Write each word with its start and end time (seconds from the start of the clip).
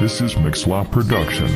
This 0.00 0.20
is 0.20 0.36
Production. 0.92 1.46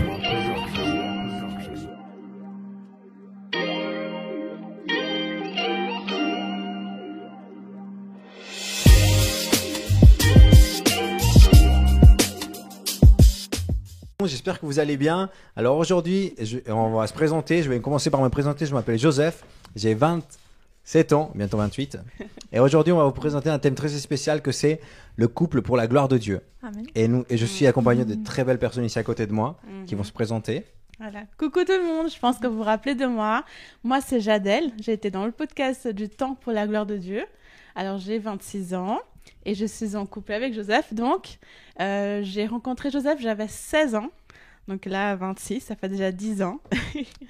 J'espère 14.24 14.58
que 14.58 14.66
vous 14.66 14.80
allez 14.80 14.96
bien. 14.96 15.30
Alors 15.54 15.78
aujourd'hui, 15.78 16.34
on 16.66 16.96
va 16.96 17.06
se 17.06 17.12
présenter. 17.12 17.62
Je 17.62 17.70
vais 17.70 17.78
commencer 17.78 18.10
par 18.10 18.22
me 18.22 18.28
présenter. 18.28 18.66
Je 18.66 18.74
m'appelle 18.74 18.98
Joseph. 18.98 19.44
J'ai 19.76 19.94
27 20.92 21.12
ans, 21.14 21.30
bientôt 21.34 21.56
28. 21.56 21.96
Et 22.52 22.60
aujourd'hui, 22.60 22.92
on 22.92 22.98
va 22.98 23.04
vous 23.04 23.12
présenter 23.12 23.48
un 23.48 23.58
thème 23.58 23.74
très 23.74 23.88
spécial 23.88 24.42
que 24.42 24.52
c'est 24.52 24.78
le 25.16 25.26
couple 25.26 25.62
pour 25.62 25.78
la 25.78 25.86
gloire 25.86 26.06
de 26.06 26.18
Dieu. 26.18 26.42
Amen. 26.62 26.84
Et, 26.94 27.08
nous, 27.08 27.24
et 27.30 27.38
je 27.38 27.46
suis 27.46 27.66
accompagné 27.66 28.04
de 28.04 28.14
très 28.22 28.44
belles 28.44 28.58
personnes 28.58 28.84
ici 28.84 28.98
à 28.98 29.02
côté 29.02 29.26
de 29.26 29.32
moi 29.32 29.58
qui 29.86 29.94
vont 29.94 30.04
se 30.04 30.12
présenter. 30.12 30.66
Voilà. 30.98 31.20
Coucou 31.38 31.64
tout 31.64 31.72
le 31.72 31.82
monde, 31.82 32.10
je 32.10 32.18
pense 32.18 32.36
que 32.36 32.46
vous 32.46 32.58
vous 32.58 32.62
rappelez 32.62 32.94
de 32.94 33.06
moi. 33.06 33.42
Moi, 33.84 34.02
c'est 34.02 34.20
Jadel. 34.20 34.70
J'ai 34.82 34.92
été 34.92 35.10
dans 35.10 35.24
le 35.24 35.32
podcast 35.32 35.88
du 35.88 36.10
temps 36.10 36.34
pour 36.34 36.52
la 36.52 36.66
gloire 36.66 36.84
de 36.84 36.98
Dieu. 36.98 37.24
Alors, 37.74 37.96
j'ai 37.96 38.18
26 38.18 38.74
ans 38.74 39.00
et 39.46 39.54
je 39.54 39.64
suis 39.64 39.96
en 39.96 40.04
couple 40.04 40.34
avec 40.34 40.52
Joseph. 40.52 40.92
Donc, 40.92 41.38
euh, 41.80 42.20
j'ai 42.22 42.44
rencontré 42.44 42.90
Joseph, 42.90 43.18
j'avais 43.18 43.48
16 43.48 43.94
ans. 43.94 44.10
Donc 44.68 44.84
là, 44.84 45.16
26, 45.16 45.60
ça 45.60 45.74
fait 45.74 45.88
déjà 45.88 46.12
10 46.12 46.42
ans. 46.42 46.60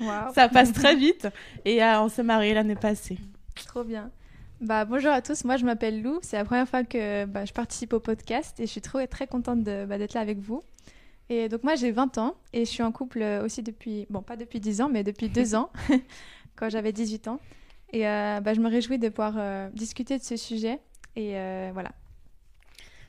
Waouh, 0.00 0.32
Ça 0.34 0.48
passe 0.48 0.72
très 0.72 0.96
vite. 0.96 1.28
Et 1.64 1.80
euh, 1.80 2.00
on 2.00 2.08
s'est 2.08 2.24
mariés 2.24 2.54
l'année 2.54 2.74
passée. 2.74 3.18
Trop 3.66 3.84
bien. 3.84 4.10
Bah, 4.60 4.84
bonjour 4.84 5.10
à 5.10 5.22
tous, 5.22 5.44
moi 5.44 5.56
je 5.56 5.64
m'appelle 5.64 6.02
Lou, 6.02 6.20
c'est 6.22 6.36
la 6.36 6.44
première 6.44 6.68
fois 6.68 6.84
que 6.84 7.24
bah, 7.24 7.44
je 7.44 7.52
participe 7.52 7.92
au 7.92 8.00
podcast 8.00 8.60
et 8.60 8.66
je 8.66 8.70
suis 8.70 8.80
trop, 8.80 9.04
très 9.06 9.26
contente 9.26 9.64
de- 9.64 9.84
bah, 9.86 9.98
d'être 9.98 10.14
là 10.14 10.20
avec 10.20 10.38
vous. 10.38 10.62
Et 11.28 11.48
donc 11.48 11.64
moi 11.64 11.74
j'ai 11.74 11.90
20 11.90 12.18
ans 12.18 12.36
et 12.52 12.64
je 12.64 12.70
suis 12.70 12.82
en 12.82 12.92
couple 12.92 13.22
aussi 13.44 13.62
depuis, 13.62 14.06
bon 14.10 14.22
pas 14.22 14.36
depuis 14.36 14.60
10 14.60 14.80
ans 14.82 14.88
mais 14.88 15.02
depuis 15.02 15.28
2 15.28 15.54
ans, 15.56 15.70
quand 16.56 16.68
j'avais 16.68 16.92
18 16.92 17.28
ans. 17.28 17.40
Et 17.92 18.06
euh, 18.08 18.40
bah, 18.40 18.54
je 18.54 18.60
me 18.60 18.68
réjouis 18.68 18.98
de 18.98 19.08
pouvoir 19.08 19.34
euh, 19.36 19.68
discuter 19.74 20.18
de 20.18 20.22
ce 20.22 20.36
sujet 20.36 20.78
et 21.16 21.36
euh, 21.38 21.70
voilà. 21.72 21.90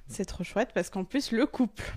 C'est 0.08 0.26
trop 0.26 0.44
chouette 0.44 0.72
parce 0.74 0.90
qu'en 0.90 1.06
plus, 1.06 1.32
le 1.32 1.46
couple. 1.46 1.94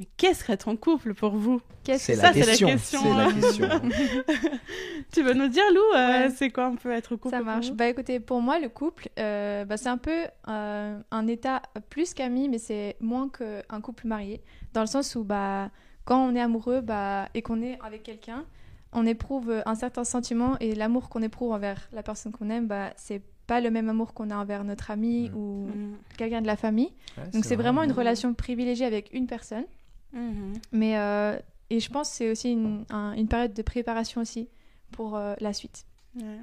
Mais 0.00 0.08
qu'est-ce 0.16 0.42
qu'être 0.44 0.66
en 0.68 0.76
couple 0.76 1.12
pour 1.14 1.36
vous 1.36 1.60
C'est 1.84 2.14
la 2.16 2.22
ça, 2.22 2.32
c'est 2.32 2.40
la 2.40 2.46
question. 2.46 2.68
C'est 2.78 3.04
la 3.14 3.26
hein. 3.26 3.32
question. 3.32 3.68
Tu 5.12 5.22
veux 5.22 5.34
nous 5.34 5.48
dire, 5.48 5.62
Lou, 5.74 5.80
euh, 5.94 6.08
Ouais. 6.26 6.30
c'est 6.30 6.50
quoi 6.50 6.64
un 6.66 6.74
peu 6.76 6.90
être 6.92 7.16
couple 7.16 7.30
Ça 7.30 7.36
pour 7.38 7.46
marche. 7.46 7.68
vous 7.68 7.74
Bah 7.74 7.86
écoutez, 7.88 8.18
pour 8.20 8.40
moi, 8.40 8.58
le 8.58 8.68
couple, 8.68 9.08
euh, 9.18 9.64
bah, 9.64 9.76
c'est 9.76 9.88
un 9.88 9.98
peu 9.98 10.24
euh, 10.48 10.98
un 11.10 11.26
état 11.26 11.62
plus 11.90 12.14
qu'ami, 12.14 12.48
mais 12.48 12.58
c'est 12.58 12.96
moins 13.00 13.28
qu'un 13.28 13.80
couple 13.80 14.06
marié. 14.06 14.40
Dans 14.72 14.80
le 14.80 14.86
sens 14.86 15.14
où 15.16 15.22
bah, 15.24 15.70
quand 16.04 16.24
on 16.24 16.34
est 16.34 16.40
amoureux 16.40 16.80
bah, 16.80 17.28
et 17.34 17.42
qu'on 17.42 17.60
est 17.62 17.78
avec 17.84 18.02
quelqu'un, 18.02 18.44
on 18.92 19.04
éprouve 19.06 19.62
un 19.66 19.74
certain 19.74 20.04
sentiment 20.04 20.56
et 20.60 20.74
l'amour 20.74 21.08
qu'on 21.10 21.22
éprouve 21.22 21.52
envers 21.52 21.88
la 21.92 22.02
personne 22.02 22.32
qu'on 22.32 22.48
aime, 22.50 22.66
bah, 22.66 22.90
c'est 22.96 23.22
pas 23.46 23.60
le 23.60 23.70
même 23.70 23.88
amour 23.88 24.14
qu'on 24.14 24.30
a 24.30 24.36
envers 24.36 24.62
notre 24.64 24.90
ami 24.92 25.28
Mm. 25.28 25.36
ou 25.36 25.66
Mhm. 25.66 25.96
quelqu'un 26.16 26.40
de 26.40 26.46
la 26.46 26.56
famille. 26.56 26.92
Ouais, 27.18 27.28
Donc 27.32 27.44
c'est 27.44 27.56
vraiment 27.56 27.82
une 27.82 27.92
relation 27.92 28.32
privilégiée 28.32 28.86
avec 28.86 29.10
une 29.12 29.26
personne. 29.26 29.64
Mhm. 30.12 30.54
Mais 30.72 30.98
euh, 30.98 31.38
et 31.70 31.80
je 31.80 31.88
pense 31.90 32.10
que 32.10 32.14
c'est 32.16 32.30
aussi 32.30 32.52
une, 32.52 32.84
un- 32.90 33.12
une 33.12 33.28
période 33.28 33.52
de 33.54 33.62
préparation 33.62 34.20
aussi 34.20 34.48
pour 34.92 35.16
euh, 35.16 35.34
la 35.40 35.52
suite. 35.52 35.84
Ouais. 36.16 36.38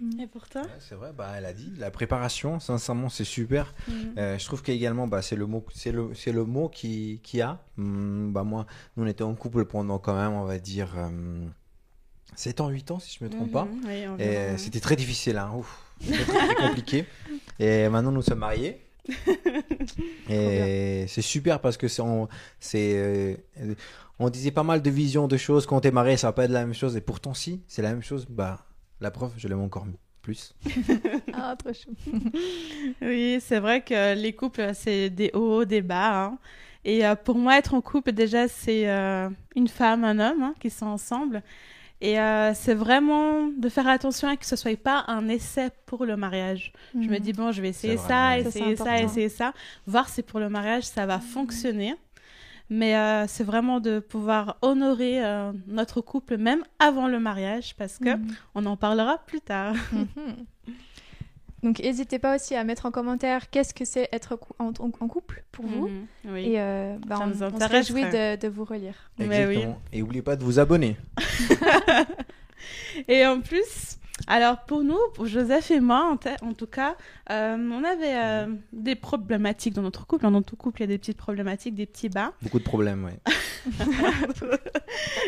Mm. 0.00 0.20
Et 0.20 0.26
pour 0.26 0.48
toi 0.48 0.62
Ouais, 0.62 0.68
c'est 0.80 0.94
vrai, 0.94 1.12
bah, 1.16 1.32
elle 1.36 1.44
a 1.46 1.52
dit. 1.52 1.72
La 1.78 1.90
préparation, 1.90 2.58
sincèrement, 2.60 3.08
c'est 3.08 3.24
super. 3.24 3.74
Mhm. 3.88 3.94
Euh, 4.18 4.38
je 4.38 4.44
trouve 4.46 4.62
qu'également, 4.62 5.06
bah, 5.06 5.22
c'est 5.22 5.36
le 5.36 5.46
mot, 5.46 5.64
c'est 5.74 5.92
le, 5.92 6.14
c'est 6.14 6.32
le 6.32 6.44
mot 6.44 6.68
qui, 6.68 7.20
qui 7.22 7.40
a. 7.40 7.58
Hum, 7.78 8.32
bah, 8.32 8.44
moi, 8.44 8.66
nous, 8.96 9.04
on 9.04 9.06
était 9.06 9.24
en 9.24 9.34
couple 9.34 9.64
pendant 9.66 9.98
quand 9.98 10.14
même, 10.16 10.32
on 10.32 10.44
va 10.44 10.58
dire, 10.58 10.92
euh, 10.96 11.46
7 12.36 12.60
ans, 12.60 12.68
8 12.68 12.90
ans, 12.90 12.98
si 12.98 13.16
je 13.18 13.24
me 13.24 13.30
trompe 13.30 13.50
pas. 13.50 13.64
Mhm, 13.64 13.80
oui, 13.86 14.22
Et 14.24 14.56
c'était 14.58 14.80
très 14.80 14.96
difficile, 14.96 15.36
hein. 15.38 15.52
Ouf, 15.56 15.84
très, 16.06 16.24
très, 16.24 16.46
très 16.46 16.54
compliqué. 16.68 17.04
Et 17.58 17.88
maintenant, 17.88 18.12
nous 18.12 18.22
sommes 18.22 18.38
mariés. 18.38 18.80
Et 20.28 21.04
c'est 21.08 21.22
super 21.22 21.60
parce 21.60 21.76
que 21.76 21.88
c'est, 21.88 22.02
on, 22.02 22.28
euh, 22.74 23.34
on 24.18 24.28
disait 24.30 24.50
pas 24.50 24.62
mal 24.62 24.82
de 24.82 24.90
visions 24.90 25.28
de 25.28 25.36
choses 25.36 25.66
quand 25.66 25.80
t'es 25.80 25.90
marié, 25.90 26.16
ça 26.16 26.28
va 26.28 26.32
pas 26.32 26.44
être 26.44 26.50
la 26.50 26.64
même 26.64 26.74
chose. 26.74 26.96
Et 26.96 27.00
pourtant, 27.00 27.34
si, 27.34 27.62
c'est 27.66 27.82
la 27.82 27.90
même 27.90 28.02
chose. 28.02 28.26
Bah, 28.28 28.66
la 29.00 29.10
preuve, 29.10 29.32
je 29.36 29.48
l'aime 29.48 29.60
encore 29.60 29.86
plus. 30.22 30.54
Ah, 31.32 31.56
trop 31.58 31.72
chou. 31.72 31.90
Oui, 33.02 33.38
c'est 33.40 33.60
vrai 33.60 33.82
que 33.82 34.14
les 34.14 34.32
couples, 34.32 34.70
c'est 34.74 35.10
des 35.10 35.30
hauts, 35.34 35.64
des 35.64 35.82
bas. 35.82 36.24
hein. 36.26 36.38
Et 36.84 37.06
euh, 37.06 37.14
pour 37.14 37.36
moi, 37.36 37.58
être 37.58 37.74
en 37.74 37.80
couple, 37.80 38.12
déjà, 38.12 38.48
c'est 38.48 38.88
euh, 38.88 39.28
une 39.56 39.68
femme, 39.68 40.04
un 40.04 40.18
homme 40.18 40.42
hein, 40.42 40.54
qui 40.60 40.70
sont 40.70 40.86
ensemble. 40.86 41.42
Et 42.02 42.18
euh, 42.18 42.52
c'est 42.54 42.74
vraiment 42.74 43.48
de 43.48 43.68
faire 43.68 43.86
attention 43.86 44.28
à 44.28 44.36
que 44.36 44.46
ce 44.46 44.56
soit 44.56 44.76
pas 44.80 45.04
un 45.08 45.28
essai 45.28 45.68
pour 45.86 46.06
le 46.06 46.16
mariage. 46.16 46.72
Je 46.94 47.08
me 47.10 47.18
dis, 47.18 47.32
bon, 47.34 47.52
je 47.52 47.60
vais 47.60 47.68
essayer 47.70 47.96
ça, 48.08 48.38
essayer 48.38 48.76
ça, 48.76 48.84
essayer 49.02 49.28
ça, 49.28 49.52
voir 49.86 50.08
si 50.08 50.22
pour 50.22 50.40
le 50.40 50.48
mariage, 50.48 50.84
ça 50.84 51.04
va 51.06 51.18
fonctionner. 51.20 51.94
Mais 52.70 52.96
euh, 52.96 53.26
c'est 53.26 53.42
vraiment 53.44 53.80
de 53.80 53.98
pouvoir 53.98 54.56
honorer 54.62 55.24
euh, 55.24 55.52
notre 55.66 56.00
couple 56.00 56.36
même 56.38 56.62
avant 56.78 57.08
le 57.08 57.18
mariage 57.18 57.74
parce 57.76 57.98
que 57.98 58.10
Mhm. 58.10 58.26
on 58.54 58.64
en 58.66 58.76
parlera 58.76 59.18
plus 59.26 59.40
tard. 59.40 59.74
Donc, 61.62 61.78
n'hésitez 61.80 62.18
pas 62.18 62.36
aussi 62.36 62.54
à 62.54 62.64
mettre 62.64 62.86
en 62.86 62.90
commentaire 62.90 63.50
qu'est-ce 63.50 63.74
que 63.74 63.84
c'est 63.84 64.08
être 64.12 64.38
en, 64.58 64.68
en- 64.78 64.90
en 65.00 65.08
couple 65.08 65.44
pour 65.52 65.66
vous. 65.66 65.88
Mhm, 65.88 66.06
Oui. 66.30 66.52
Et 66.52 66.60
euh, 66.60 66.96
bah, 67.06 67.16
Ça 67.16 67.48
on, 67.52 67.58
se 67.60 67.68
réjouit 67.68 68.04
de, 68.04 68.36
de 68.36 68.48
vous 68.48 68.64
relire. 68.64 69.10
Mais 69.18 69.26
oui. 69.46 69.54
Exactement. 69.56 69.82
Et 69.92 70.00
n'oubliez 70.00 70.22
pas 70.22 70.36
de 70.36 70.42
vous 70.44 70.58
abonner. 70.58 70.96
Et 73.08 73.26
en 73.26 73.40
plus, 73.40 73.98
alors 74.26 74.60
pour 74.64 74.82
nous, 74.84 74.98
pour 75.14 75.26
Joseph 75.26 75.70
et 75.70 75.80
moi, 75.80 76.16
en, 76.42 76.52
tout 76.54 76.66
cas, 76.66 76.96
euh, 77.30 77.56
on 77.56 77.84
avait 77.84 78.16
euh, 78.16 78.46
des 78.72 78.94
problématiques 78.94 79.74
dans 79.74 79.82
notre 79.82 80.06
couple. 80.06 80.22
Dans 80.22 80.30
notre 80.30 80.56
couple, 80.56 80.80
il 80.80 80.82
y 80.82 80.84
a 80.84 80.88
des 80.88 80.98
petites 80.98 81.16
problématiques, 81.16 81.74
des 81.74 81.86
petits 81.86 82.08
bas. 82.08 82.32
Beaucoup 82.42 82.58
de 82.58 82.64
problèmes, 82.64 83.04
ouais. 83.04 83.18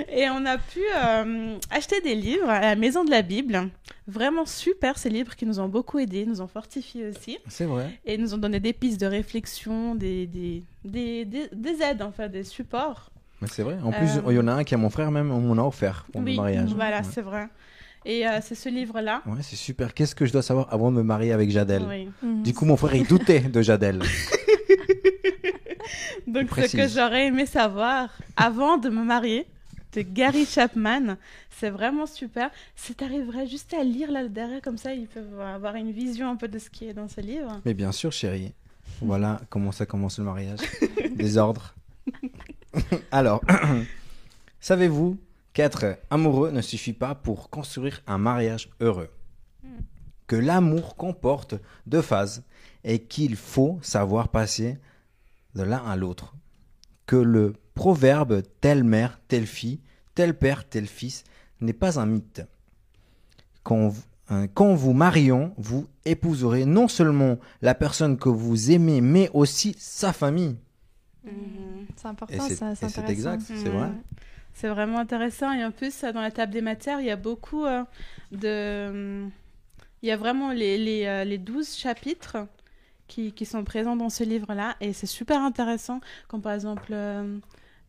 Et 0.08 0.28
on 0.30 0.44
a 0.46 0.58
pu 0.58 0.80
euh, 0.94 1.56
acheter 1.70 2.00
des 2.00 2.14
livres 2.14 2.48
à 2.48 2.60
la 2.60 2.76
Maison 2.76 3.04
de 3.04 3.10
la 3.10 3.22
Bible. 3.22 3.68
Vraiment 4.06 4.46
super, 4.46 4.98
ces 4.98 5.10
livres 5.10 5.36
qui 5.36 5.46
nous 5.46 5.60
ont 5.60 5.68
beaucoup 5.68 5.98
aidés, 5.98 6.26
nous 6.26 6.40
ont 6.40 6.48
fortifiés 6.48 7.08
aussi. 7.08 7.38
C'est 7.48 7.64
vrai. 7.66 7.98
Et 8.04 8.18
nous 8.18 8.34
ont 8.34 8.38
donné 8.38 8.60
des 8.60 8.72
pistes 8.72 9.00
de 9.00 9.06
réflexion, 9.06 9.94
des, 9.94 10.26
des, 10.26 10.62
des, 10.84 11.24
des, 11.24 11.48
des 11.52 11.82
aides, 11.82 12.02
enfin, 12.02 12.28
des 12.28 12.44
supports. 12.44 13.10
C'est 13.46 13.62
vrai. 13.62 13.76
En 13.82 13.90
plus, 13.90 14.08
il 14.28 14.34
y 14.34 14.38
en 14.38 14.46
a 14.48 14.52
un 14.52 14.64
qui 14.64 14.74
a 14.74 14.78
mon 14.78 14.90
frère 14.90 15.10
même, 15.10 15.30
on 15.32 15.40
m'en 15.40 15.60
a 15.62 15.66
offert 15.66 16.06
pour 16.12 16.20
oui, 16.22 16.36
mon 16.36 16.42
mariage. 16.42 16.70
voilà, 16.74 16.98
Ouais. 16.98 17.02
c'est 17.10 17.22
vrai. 17.22 17.48
Et 18.04 18.26
euh, 18.26 18.40
c'est 18.42 18.54
ce 18.54 18.68
livre-là. 18.68 19.22
Ouais, 19.26 19.42
c'est 19.42 19.56
super. 19.56 19.94
Qu'est-ce 19.94 20.14
que 20.14 20.26
je 20.26 20.32
dois 20.32 20.42
savoir 20.42 20.72
avant 20.72 20.90
de 20.90 20.96
me 20.96 21.02
marier 21.02 21.32
avec 21.32 21.50
Jadel 21.50 21.84
Oui. 21.88 22.08
Mhm. 22.22 22.42
Du 22.42 22.54
coup, 22.54 22.64
mon 22.64 22.76
frère, 22.76 22.94
il 22.94 23.06
doutait 23.06 23.40
de 23.40 23.62
Jadel. 23.62 24.02
Donc, 26.26 26.48
ce 26.54 26.76
que 26.76 26.88
j'aurais 26.88 27.26
aimé 27.26 27.46
savoir 27.46 28.08
avant 28.36 28.78
de 28.78 28.88
me 28.88 29.04
marier, 29.04 29.46
de 29.92 30.02
Gary 30.02 30.46
Chapman, 30.46 31.16
c'est 31.50 31.70
vraiment 31.70 32.06
super. 32.06 32.50
Si 32.74 32.94
tu 32.94 33.04
arriverais 33.04 33.46
juste 33.46 33.74
à 33.74 33.84
lire 33.84 34.10
là 34.10 34.26
derrière, 34.26 34.62
comme 34.62 34.78
ça, 34.78 34.94
ils 34.94 35.06
peuvent 35.06 35.40
avoir 35.40 35.74
une 35.76 35.92
vision 35.92 36.30
un 36.30 36.36
peu 36.36 36.48
de 36.48 36.58
ce 36.58 36.70
qui 36.70 36.86
est 36.88 36.94
dans 36.94 37.08
ce 37.08 37.20
livre. 37.20 37.60
Mais 37.64 37.74
bien 37.74 37.92
sûr, 37.92 38.12
chérie. 38.12 38.52
Voilà 39.00 39.40
comment 39.48 39.72
ça 39.72 39.84
commence 39.86 40.18
le 40.18 40.24
mariage. 40.24 40.60
Désordre. 41.16 41.74
Alors, 43.10 43.42
savez-vous 44.60 45.18
qu'être 45.52 45.98
amoureux 46.10 46.50
ne 46.50 46.62
suffit 46.62 46.92
pas 46.92 47.14
pour 47.14 47.50
construire 47.50 48.02
un 48.06 48.18
mariage 48.18 48.70
heureux 48.80 49.10
Que 50.26 50.36
l'amour 50.36 50.96
comporte 50.96 51.54
deux 51.86 52.02
phases 52.02 52.42
et 52.84 53.00
qu'il 53.00 53.36
faut 53.36 53.78
savoir 53.82 54.28
passer 54.28 54.78
de 55.54 55.62
l'un 55.62 55.84
à 55.84 55.96
l'autre. 55.96 56.34
Que 57.06 57.16
le 57.16 57.54
proverbe 57.74 58.42
telle 58.60 58.82
mère, 58.84 59.20
telle 59.28 59.46
fille, 59.46 59.80
tel 60.14 60.32
père, 60.38 60.66
tel 60.68 60.86
fils 60.86 61.24
n'est 61.60 61.72
pas 61.74 61.98
un 62.00 62.06
mythe. 62.06 62.42
Quand 63.62 63.88
vous, 63.88 64.02
hein, 64.30 64.46
quand 64.48 64.74
vous 64.74 64.92
marions, 64.94 65.52
vous 65.58 65.86
épouserez 66.04 66.64
non 66.64 66.88
seulement 66.88 67.38
la 67.60 67.74
personne 67.74 68.16
que 68.16 68.28
vous 68.30 68.70
aimez, 68.70 69.00
mais 69.00 69.28
aussi 69.34 69.74
sa 69.78 70.12
famille. 70.12 70.56
C'est 71.24 71.30
Et 72.06 72.08
important, 72.08 72.48
c'est 72.48 72.56
ça, 72.56 72.74
c'est 72.74 72.88
c'est 72.88 73.08
exact, 73.08 73.42
c'est 73.46 73.68
Mhm. 73.68 73.76
vrai. 73.76 73.90
C'est 74.54 74.68
vraiment 74.68 74.98
intéressant. 74.98 75.52
Et 75.52 75.64
en 75.64 75.70
plus, 75.70 76.02
dans 76.02 76.20
la 76.20 76.30
table 76.30 76.52
des 76.52 76.60
matières, 76.60 77.00
il 77.00 77.06
y 77.06 77.10
a 77.10 77.16
beaucoup 77.16 77.64
euh, 77.64 77.82
de. 78.30 79.24
Il 80.02 80.08
y 80.08 80.10
a 80.10 80.16
vraiment 80.16 80.50
les, 80.52 80.78
les, 80.78 81.06
euh, 81.06 81.24
les 81.24 81.38
12 81.38 81.76
chapitres 81.76 82.36
qui, 83.06 83.32
qui 83.32 83.46
sont 83.46 83.62
présents 83.64 83.94
dans 83.96 84.10
ce 84.10 84.24
livre-là. 84.24 84.74
Et 84.80 84.92
c'est 84.92 85.06
super 85.06 85.40
intéressant. 85.40 86.00
Comme 86.28 86.42
par 86.42 86.52
exemple, 86.54 86.88
euh, 86.90 87.38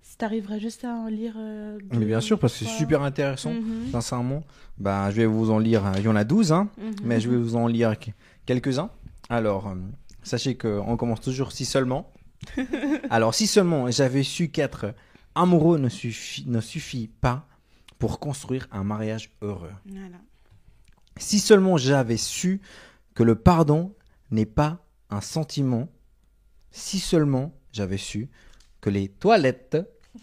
si 0.01 0.17
tu 0.17 0.23
arriverais 0.25 0.59
juste 0.59 0.85
à 0.85 0.89
en 0.93 1.07
lire. 1.07 1.33
euh, 1.37 1.79
Mais 1.91 2.05
bien 2.05 2.21
sûr, 2.21 2.37
parce 2.39 2.53
que 2.53 2.65
c'est 2.65 2.71
super 2.71 3.01
intéressant, 3.01 3.51
Mhm, 3.53 3.89
sincèrement. 3.91 4.43
Bah, 4.77 5.09
je 5.11 5.17
vais 5.17 5.25
vous 5.25 5.49
en 5.49 5.59
lire, 5.59 5.83
il 5.97 6.03
y 6.03 6.07
en 6.07 6.15
a 6.15 6.23
12, 6.23 6.51
hein, 6.51 6.69
mhm. 6.77 6.93
mais 7.03 7.19
je 7.19 7.29
vais 7.29 7.37
vous 7.37 7.55
en 7.55 7.67
lire 7.67 7.97
que- 7.97 8.11
quelques-uns. 8.45 8.89
Alors, 9.29 9.73
sachez 10.21 10.55
qu'on 10.55 10.97
commence 10.97 11.21
toujours 11.21 11.51
si 11.51 11.65
seulement. 11.65 12.11
Alors, 13.09 13.33
si 13.33 13.47
seulement 13.47 13.89
j'avais 13.89 14.23
su 14.23 14.49
qu'être 14.49 14.93
amoureux 15.35 15.77
ne 15.77 15.89
suffit, 15.89 16.45
ne 16.47 16.61
suffit 16.61 17.07
pas 17.07 17.47
pour 17.99 18.19
construire 18.19 18.67
un 18.71 18.83
mariage 18.83 19.31
heureux. 19.41 19.71
Voilà. 19.85 20.17
Si 21.17 21.39
seulement 21.39 21.77
j'avais 21.77 22.17
su 22.17 22.61
que 23.15 23.23
le 23.23 23.35
pardon 23.35 23.93
n'est 24.31 24.45
pas 24.47 24.79
un 25.09 25.21
sentiment. 25.21 25.87
Si 26.71 26.99
seulement 26.99 27.53
j'avais 27.71 27.97
su 27.97 28.29
que 28.81 28.89
les 28.89 29.07
toilettes 29.07 29.77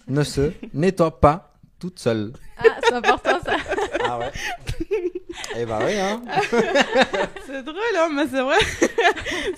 ne 0.08 0.22
se 0.24 0.52
nettoient 0.74 1.20
pas 1.20 1.54
toutes 1.78 1.98
seules. 2.00 2.32
Ah, 2.58 2.64
c'est 2.82 2.92
important 2.94 3.38
ça. 3.44 3.56
Ah 4.04 4.18
ouais 4.18 4.30
Eh 5.56 5.64
bah 5.64 5.78
oui, 5.84 5.94
hein 5.98 6.22
C'est 7.46 7.62
drôle, 7.62 7.76
hein, 7.98 8.08
mais 8.14 8.26
c'est 8.28 8.42
vrai. 8.42 8.56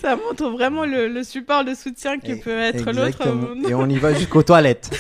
ça 0.00 0.14
montre 0.16 0.48
vraiment 0.50 0.84
le, 0.84 1.08
le 1.08 1.24
support 1.24 1.64
de 1.64 1.74
soutien 1.74 2.18
qui 2.18 2.32
Et- 2.32 2.36
peut 2.36 2.58
être 2.58 2.92
l'autre. 2.92 3.26
Et 3.68 3.74
on 3.74 3.88
y 3.88 3.98
va 3.98 4.14
jusqu'aux 4.14 4.42
toilettes. 4.42 4.90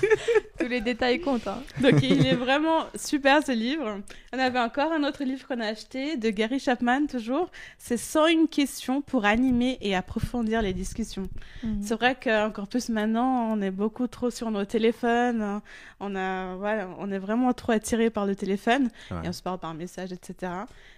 Tous 0.58 0.66
les 0.68 0.80
détails 0.80 1.20
comptent. 1.20 1.46
hein. 1.46 1.62
Donc 1.80 2.02
il 2.02 2.26
est 2.26 2.34
vraiment 2.34 2.86
super 2.94 3.44
ce 3.44 3.52
livre. 3.52 4.00
On 4.32 4.38
avait 4.38 4.58
encore 4.58 4.92
un 4.92 5.04
autre 5.04 5.22
livre 5.24 5.46
qu'on 5.46 5.60
a 5.60 5.66
acheté 5.66 6.16
de 6.16 6.30
Gary 6.30 6.58
Chapman 6.58 7.06
toujours. 7.06 7.50
C'est 7.78 7.96
101 7.96 8.46
questions 8.46 9.02
pour 9.02 9.24
animer 9.24 9.78
et 9.80 9.94
approfondir 9.94 10.62
les 10.62 10.72
discussions. 10.72 11.28
Mhm. 11.62 11.82
C'est 11.82 11.94
vrai 11.94 12.16
qu'encore 12.22 12.68
plus 12.68 12.88
maintenant, 12.88 13.52
on 13.52 13.60
est 13.60 13.70
beaucoup 13.70 14.06
trop 14.06 14.30
sur 14.30 14.50
nos 14.50 14.64
téléphones. 14.64 15.42
hein. 15.42 15.62
On 16.00 16.14
a, 16.16 16.54
voilà, 16.56 16.88
on 16.98 17.10
est 17.10 17.18
vraiment 17.18 17.52
trop 17.52 17.72
attiré 17.72 18.10
par 18.10 18.26
le 18.26 18.34
téléphone 18.34 18.90
Ouais. 19.10 19.18
et 19.24 19.28
on 19.28 19.32
se 19.32 19.42
parle 19.42 19.58
par 19.58 19.74
message, 19.74 20.12
etc. 20.12 20.52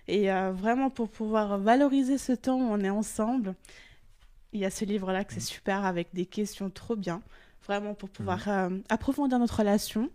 Et 0.06 0.30
euh, 0.32 0.52
vraiment 0.52 0.90
pour 0.90 1.08
pouvoir 1.08 1.58
valoriser 1.58 2.18
ce 2.18 2.32
temps 2.32 2.56
où 2.58 2.70
on 2.72 2.80
est 2.80 2.90
ensemble, 2.90 3.54
il 4.52 4.60
y 4.60 4.64
a 4.64 4.70
ce 4.70 4.84
livre-là 4.84 5.24
que 5.24 5.34
c'est 5.34 5.40
super 5.40 5.84
avec 5.84 6.08
des 6.14 6.24
questions 6.24 6.70
trop 6.70 6.96
bien, 6.96 7.20
vraiment 7.68 7.94
pour 7.94 8.08
pouvoir 8.08 8.48
euh, 8.48 8.70
approfondir 8.88 9.38
notre 9.38 9.58
relation. 9.58 10.10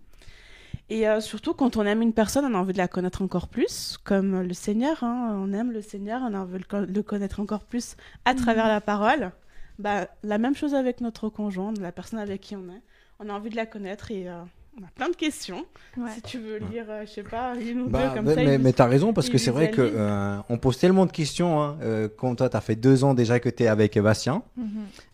Et 0.89 1.07
euh, 1.07 1.21
surtout, 1.21 1.53
quand 1.53 1.77
on 1.77 1.85
aime 1.85 2.01
une 2.01 2.13
personne, 2.13 2.43
on 2.45 2.53
a 2.55 2.57
envie 2.57 2.73
de 2.73 2.77
la 2.77 2.87
connaître 2.89 3.21
encore 3.21 3.47
plus, 3.47 3.97
comme 4.03 4.41
le 4.41 4.53
Seigneur. 4.53 5.03
hein. 5.03 5.37
On 5.39 5.53
aime 5.53 5.71
le 5.71 5.81
Seigneur, 5.81 6.21
on 6.23 6.33
a 6.33 6.39
envie 6.39 6.53
de 6.53 6.57
le 6.57 6.63
co- 6.65 6.85
le 6.85 7.03
connaître 7.03 7.39
encore 7.39 7.63
plus 7.63 7.95
à 8.25 8.33
travers 8.35 8.67
la 8.67 8.81
parole. 8.81 9.31
Bah, 9.79 10.07
la 10.23 10.37
même 10.37 10.55
chose 10.55 10.73
avec 10.75 10.99
notre 10.99 11.29
conjoint, 11.29 11.73
la 11.79 11.91
personne 11.91 12.19
avec 12.19 12.41
qui 12.41 12.55
on 12.55 12.67
est. 12.69 12.81
On 13.19 13.29
a 13.29 13.33
envie 13.33 13.49
de 13.49 13.55
la 13.55 13.65
connaître 13.65 14.11
et 14.11 14.27
euh, 14.27 14.41
on 14.79 14.83
a 14.83 14.89
plein 14.95 15.09
de 15.09 15.15
questions. 15.15 15.65
Ouais. 15.97 16.09
Si 16.15 16.21
tu 16.23 16.39
veux 16.39 16.57
lire, 16.57 16.85
euh, 16.89 17.05
je 17.05 17.11
sais 17.11 17.23
pas, 17.23 17.53
une 17.55 17.81
ou 17.81 17.89
Bah, 17.89 18.07
deux 18.09 18.15
comme 18.15 18.25
mais 18.25 18.33
ça. 18.35 18.43
mais, 18.43 18.57
mais 18.57 18.73
t'as 18.73 18.87
raison 18.87 19.13
parce 19.13 19.29
que 19.29 19.37
c'est 19.37 19.51
vrai 19.51 19.69
que 19.69 19.81
visualise. 19.81 19.99
euh, 20.01 20.37
on 20.49 20.57
pose 20.57 20.77
tellement 20.79 21.05
de 21.05 21.11
questions. 21.11 21.61
Hein, 21.61 21.77
euh, 21.83 22.07
comme 22.09 22.35
toi, 22.35 22.49
t'as 22.49 22.61
fait 22.61 22.75
deux 22.75 23.03
ans 23.03 23.13
déjà 23.13 23.39
que 23.39 23.49
t'es 23.49 23.67
avec 23.67 23.97
Bastien. 23.99 24.41
Mhm. 24.57 24.67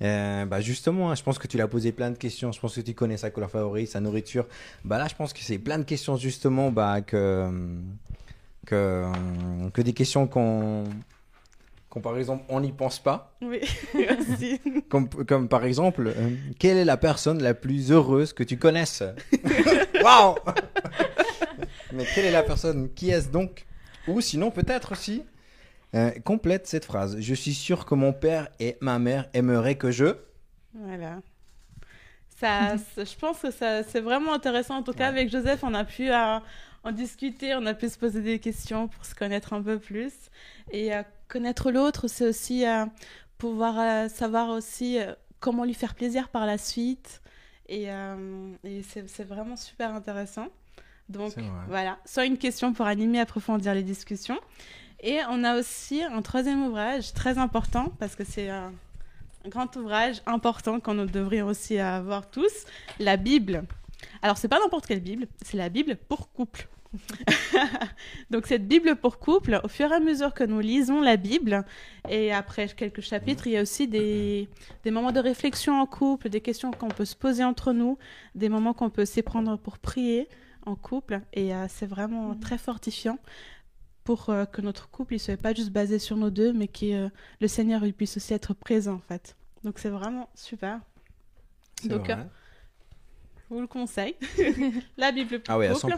Euh, 0.04 0.46
bah 0.46 0.62
justement, 0.62 1.12
hein, 1.12 1.16
je 1.16 1.24
pense 1.24 1.38
que 1.40 1.48
tu 1.48 1.58
l'as 1.58 1.68
posé 1.68 1.92
plein 1.92 2.12
de 2.12 2.18
questions. 2.18 2.52
Je 2.52 2.60
pense 2.60 2.76
que 2.76 2.82
tu 2.82 2.94
connais 2.94 3.18
sa 3.18 3.30
couleur 3.32 3.50
favorite, 3.52 3.90
sa 3.90 4.00
nourriture. 4.00 4.46
Bah 4.86 4.98
là, 4.98 5.08
je 5.10 5.16
pense 5.16 5.34
que 5.34 5.40
c'est 5.42 5.58
plein 5.60 5.78
de 5.78 5.84
questions 5.84 6.16
justement 6.16 6.72
bah, 6.72 7.02
que, 7.02 7.50
que, 8.66 9.06
que 9.74 9.82
des 9.82 9.94
questions 9.94 10.28
qu'on 10.28 10.84
qu'on, 11.90 12.02
par 12.02 12.18
exemple 12.18 12.44
on 12.50 12.62
n'y 12.62 12.72
pense 12.72 13.00
pas. 13.00 13.36
Oui, 13.42 13.62
aussi. 14.20 14.60
Comme, 14.90 15.10
comme 15.10 15.48
par 15.48 15.66
exemple, 15.66 16.08
euh, 16.08 16.30
quelle 16.60 16.78
est 16.78 16.86
la 16.86 16.98
personne 16.98 17.42
la 17.42 17.54
plus 17.54 17.92
heureuse 17.92 18.34
que 18.34 18.44
tu 18.44 18.58
connaisses? 18.58 19.04
Waouh 20.04 20.36
Mais 21.94 22.06
quelle 22.14 22.26
est 22.26 22.32
la 22.32 22.44
personne 22.44 22.90
Qui 22.94 23.10
est-ce 23.10 23.30
donc? 23.30 23.66
Ou 24.08 24.22
sinon 24.22 24.52
peut-être 24.52 24.94
aussi 24.94 25.24
euh, 25.96 26.12
complète 26.24 26.68
cette 26.68 26.86
phrase. 26.86 27.20
Je 27.20 27.34
suis 27.34 27.54
sûr 27.54 27.86
que 27.86 27.96
mon 27.96 28.14
père 28.14 28.48
et 28.60 28.78
ma 28.82 29.00
mère 29.00 29.28
aimeraient 29.34 29.76
que 29.76 29.92
je. 29.92 30.16
Voilà. 30.74 31.20
Ça, 32.40 32.78
je 32.96 33.16
pense 33.20 33.40
que 33.40 33.52
ça, 33.52 33.84
c'est 33.84 34.00
vraiment 34.00 34.34
intéressant. 34.34 34.78
En 34.78 34.84
tout 34.84 34.94
cas, 34.94 35.08
avec 35.08 35.30
Joseph, 35.30 35.62
on 35.64 35.74
a 35.74 35.84
pu 35.84 36.10
euh, 36.10 36.40
en 36.84 36.92
discuter, 36.92 37.54
on 37.56 37.66
a 37.66 37.74
pu 37.74 37.90
se 37.90 37.98
poser 37.98 38.22
des 38.22 38.40
questions 38.40 38.88
pour 38.88 39.04
se 39.04 39.14
connaître 39.14 39.52
un 39.52 39.62
peu 39.62 39.78
plus. 39.78 40.14
Et 40.72 40.92
connaître 41.30 41.72
l'autre, 41.72 42.10
c'est 42.10 42.28
aussi 42.28 42.68
euh, 42.68 42.86
pouvoir 43.38 43.80
euh, 43.80 44.10
savoir 44.10 44.50
aussi 44.50 45.00
euh, 45.00 45.14
comment 45.40 45.64
lui 45.64 45.74
faire 45.74 45.96
plaisir 45.96 46.28
par 46.28 46.46
la 46.46 46.58
suite. 46.58 47.22
Et, 47.70 47.84
et 48.64 48.82
c'est, 48.82 49.24
vraiment 49.24 49.56
super 49.56 49.94
intéressant. 49.94 50.48
Donc 51.08 51.36
voilà, 51.68 52.00
soit 52.04 52.26
une 52.26 52.40
question 52.40 52.74
pour 52.74 52.88
animer, 52.88 53.20
approfondir 53.20 53.76
les 53.76 53.84
discussions. 53.84 54.40
Et 55.02 55.20
on 55.30 55.44
a 55.44 55.56
aussi 55.56 56.02
un 56.02 56.24
troisième 56.24 56.66
ouvrage 56.66 57.14
très 57.14 57.38
important 57.38 57.94
parce 58.00 58.16
que 58.16 58.24
c'est 58.24 58.50
un, 58.50 58.74
grand 59.50 59.76
ouvrage 59.76 60.24
important 60.26 60.80
qu'on 60.80 60.96
nous 60.96 61.06
devrions 61.06 61.46
aussi 61.46 61.78
avoir 61.78 62.32
tous, 62.32 62.66
la 62.98 63.18
Bible. 63.18 63.66
Alors 64.24 64.40
c'est 64.40 64.48
pas 64.48 64.60
n'importe 64.60 64.88
quelle 64.88 65.02
Bible, 65.02 65.28
c'est 65.44 65.58
la 65.58 65.70
Bible 65.70 65.96
pour 65.96 66.32
couple. 66.34 66.68
Donc 68.32 68.48
cette 68.48 68.68
Bible 68.68 68.96
pour 68.96 69.20
couple, 69.20 69.60
au 69.64 69.68
fur 69.68 69.92
et 69.92 69.96
à 69.96 70.00
mesure 70.00 70.34
que 70.34 70.44
nous 70.44 70.60
lisons 70.60 71.02
la 71.02 71.18
Bible, 71.18 71.64
et 72.10 72.32
après 72.34 72.68
quelques 72.70 73.02
chapitres, 73.02 73.48
il 73.48 73.54
y 73.54 73.58
a 73.58 73.62
aussi 73.62 73.88
des, 73.88 74.50
des 74.84 74.92
moments 74.92 75.12
de 75.12 75.20
réflexion 75.20 75.80
en 75.80 75.86
couple, 75.86 76.30
des 76.30 76.42
questions 76.42 76.72
qu'on 76.72 76.88
peut 76.90 77.06
se 77.06 77.16
poser 77.16 77.44
entre 77.44 77.74
nous, 77.74 77.98
des 78.36 78.50
moments 78.50 78.74
qu'on 78.74 78.90
peut 78.90 79.06
s'éprendre 79.06 79.58
pour 79.58 79.78
prier 79.78 80.28
en 80.66 80.76
couple, 80.76 81.22
et 81.34 81.54
euh, 81.54 81.66
c'est 81.70 81.86
vraiment 81.86 82.36
très 82.36 82.58
fortifiant 82.58 83.18
pour 84.04 84.30
euh, 84.30 84.46
que 84.46 84.62
notre 84.62 84.90
couple 84.90 85.14
ne 85.14 85.20
soit 85.20 85.38
pas 85.38 85.54
juste 85.54 85.70
basé 85.72 86.00
sur 86.00 86.18
nous 86.18 86.32
deux, 86.32 86.54
mais 86.54 86.68
que 86.68 87.06
euh, 87.06 87.10
le 87.42 87.48
Seigneur 87.48 87.86
il 87.86 87.94
puisse 87.94 88.18
aussi 88.18 88.34
être 88.34 88.54
présent 88.56 88.96
en 88.96 89.00
fait. 89.08 89.36
Donc 89.64 89.78
c'est 89.78 89.90
vraiment 89.90 90.30
super. 90.34 90.80
Donc, 91.86 92.06
vrai. 92.06 92.14
euh, 92.14 92.24
Je 93.50 93.54
vous 93.54 93.62
le 93.62 93.68
conseille. 93.68 94.16
la 94.98 95.12
Bible 95.12 95.40
pour 95.40 95.54
Ah 95.54 95.58
oui, 95.60 95.68
à 95.68 95.74
couple. 95.74 95.96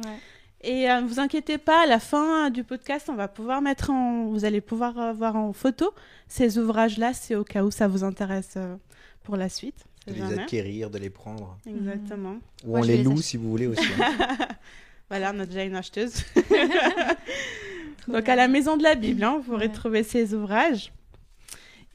100%. 0.00 0.04
Ouais. 0.06 0.16
Et 0.62 0.90
euh, 0.90 1.00
ne 1.02 1.06
vous 1.06 1.20
inquiétez 1.20 1.58
pas, 1.58 1.82
à 1.82 1.86
la 1.86 2.00
fin 2.00 2.50
du 2.50 2.64
podcast, 2.64 3.08
on 3.10 3.14
va 3.14 3.28
pouvoir 3.28 3.60
mettre 3.62 3.90
en, 3.90 4.24
vous 4.26 4.44
allez 4.44 4.60
pouvoir 4.60 4.98
euh, 4.98 5.12
voir 5.12 5.36
en 5.36 5.52
photo 5.52 5.92
ces 6.28 6.58
ouvrages-là, 6.58 7.12
c'est 7.12 7.34
au 7.36 7.44
cas 7.44 7.62
où 7.62 7.70
ça 7.70 7.86
vous 7.88 8.02
intéresse 8.04 8.54
euh, 8.56 8.74
pour 9.22 9.36
la 9.36 9.48
suite. 9.48 9.84
De 10.06 10.12
les 10.14 10.18
jamais. 10.20 10.42
acquérir, 10.42 10.88
de 10.90 10.98
les 10.98 11.10
prendre. 11.10 11.58
Exactement. 11.68 12.36
Ou 12.64 12.70
Moi, 12.70 12.80
on 12.80 12.82
les 12.82 13.02
loue 13.02 13.20
si 13.20 13.36
vous 13.36 13.50
voulez 13.50 13.66
aussi. 13.66 13.84
hein. 14.00 14.36
Voilà, 15.08 15.32
on 15.34 15.38
a 15.40 15.46
déjà 15.46 15.62
une 15.62 15.76
acheteuse. 15.76 16.24
Donc 18.08 18.24
bien. 18.24 18.32
à 18.32 18.36
la 18.36 18.48
maison 18.48 18.76
de 18.76 18.82
la 18.82 18.94
Bible, 18.96 19.22
hein, 19.24 19.36
vous 19.38 19.52
pourrez 19.52 19.66
Ouais. 19.66 19.72
trouver 19.72 20.02
ces 20.02 20.34
ouvrages. 20.34 20.92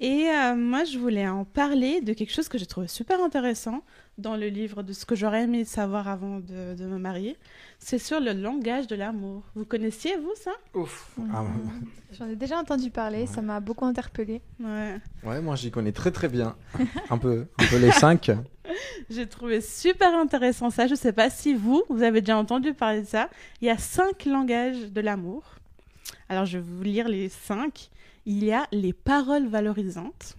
Et 0.04 0.28
euh, 0.32 0.56
moi, 0.56 0.84
je 0.84 0.98
voulais 0.98 1.28
en 1.28 1.46
parler 1.46 2.02
de 2.02 2.14
quelque 2.14 2.34
chose 2.34 2.50
que 2.50 2.58
j'ai 2.58 2.66
trouvé 2.66 2.88
super 2.88 3.22
intéressant 3.24 3.84
dans 4.18 4.36
le 4.36 4.48
livre, 4.48 4.82
de 4.82 4.94
ce 4.94 5.06
que 5.06 5.16
j'aurais 5.16 5.44
aimé 5.44 5.64
savoir 5.64 6.08
avant 6.08 6.40
de, 6.40 6.74
de 6.74 6.86
me 6.88 6.98
marier. 6.98 7.38
C'est 7.78 8.00
sur 8.00 8.20
le 8.20 8.34
langage 8.34 8.88
de 8.88 8.96
l'amour. 8.96 9.44
Vous 9.54 9.64
connaissiez, 9.64 10.18
vous, 10.18 10.34
ça? 10.36 10.52
Ouf. 10.74 11.12
Mhm. 11.18 11.32
Ah, 11.36 11.44
J'en 12.14 12.28
ai 12.28 12.36
déjà 12.36 12.58
entendu 12.58 12.90
parler, 12.90 13.28
ça 13.28 13.44
m'a 13.44 13.60
beaucoup 13.60 13.86
interpellée. 13.86 14.42
Ouais. 14.60 14.98
ouais, 15.24 15.40
moi 15.40 15.56
j'y 15.56 15.70
connais 15.70 15.92
très 15.92 16.10
très 16.12 16.28
bien. 16.28 16.56
Un 17.12 17.20
peu, 17.20 17.46
un 17.60 17.66
peu 17.68 17.78
les 17.78 17.92
cinq. 17.92 18.32
J'ai 19.12 19.28
trouvé 19.28 19.62
super 19.62 20.16
intéressant 20.16 20.72
ça. 20.72 20.88
Je 20.88 20.96
sais 20.96 21.14
pas 21.14 21.30
si 21.30 21.54
vous, 21.54 21.84
vous 21.90 22.02
avez 22.02 22.22
déjà 22.22 22.38
entendu 22.38 22.74
parler 22.74 23.02
de 23.02 23.08
ça. 23.08 23.30
Il 23.62 23.68
y 23.68 23.70
a 23.70 23.78
cinq 23.78 24.26
langages 24.26 24.92
de 24.92 25.02
l'amour. 25.02 25.44
Alors, 26.28 26.46
je 26.46 26.58
vais 26.58 26.64
vous 26.68 26.84
lire 26.84 27.08
les 27.08 27.30
cinq. 27.30 27.90
Il 28.26 28.44
y 28.44 28.52
a 28.52 28.68
les 28.72 28.94
paroles 28.94 29.48
valorisantes. 29.48 30.36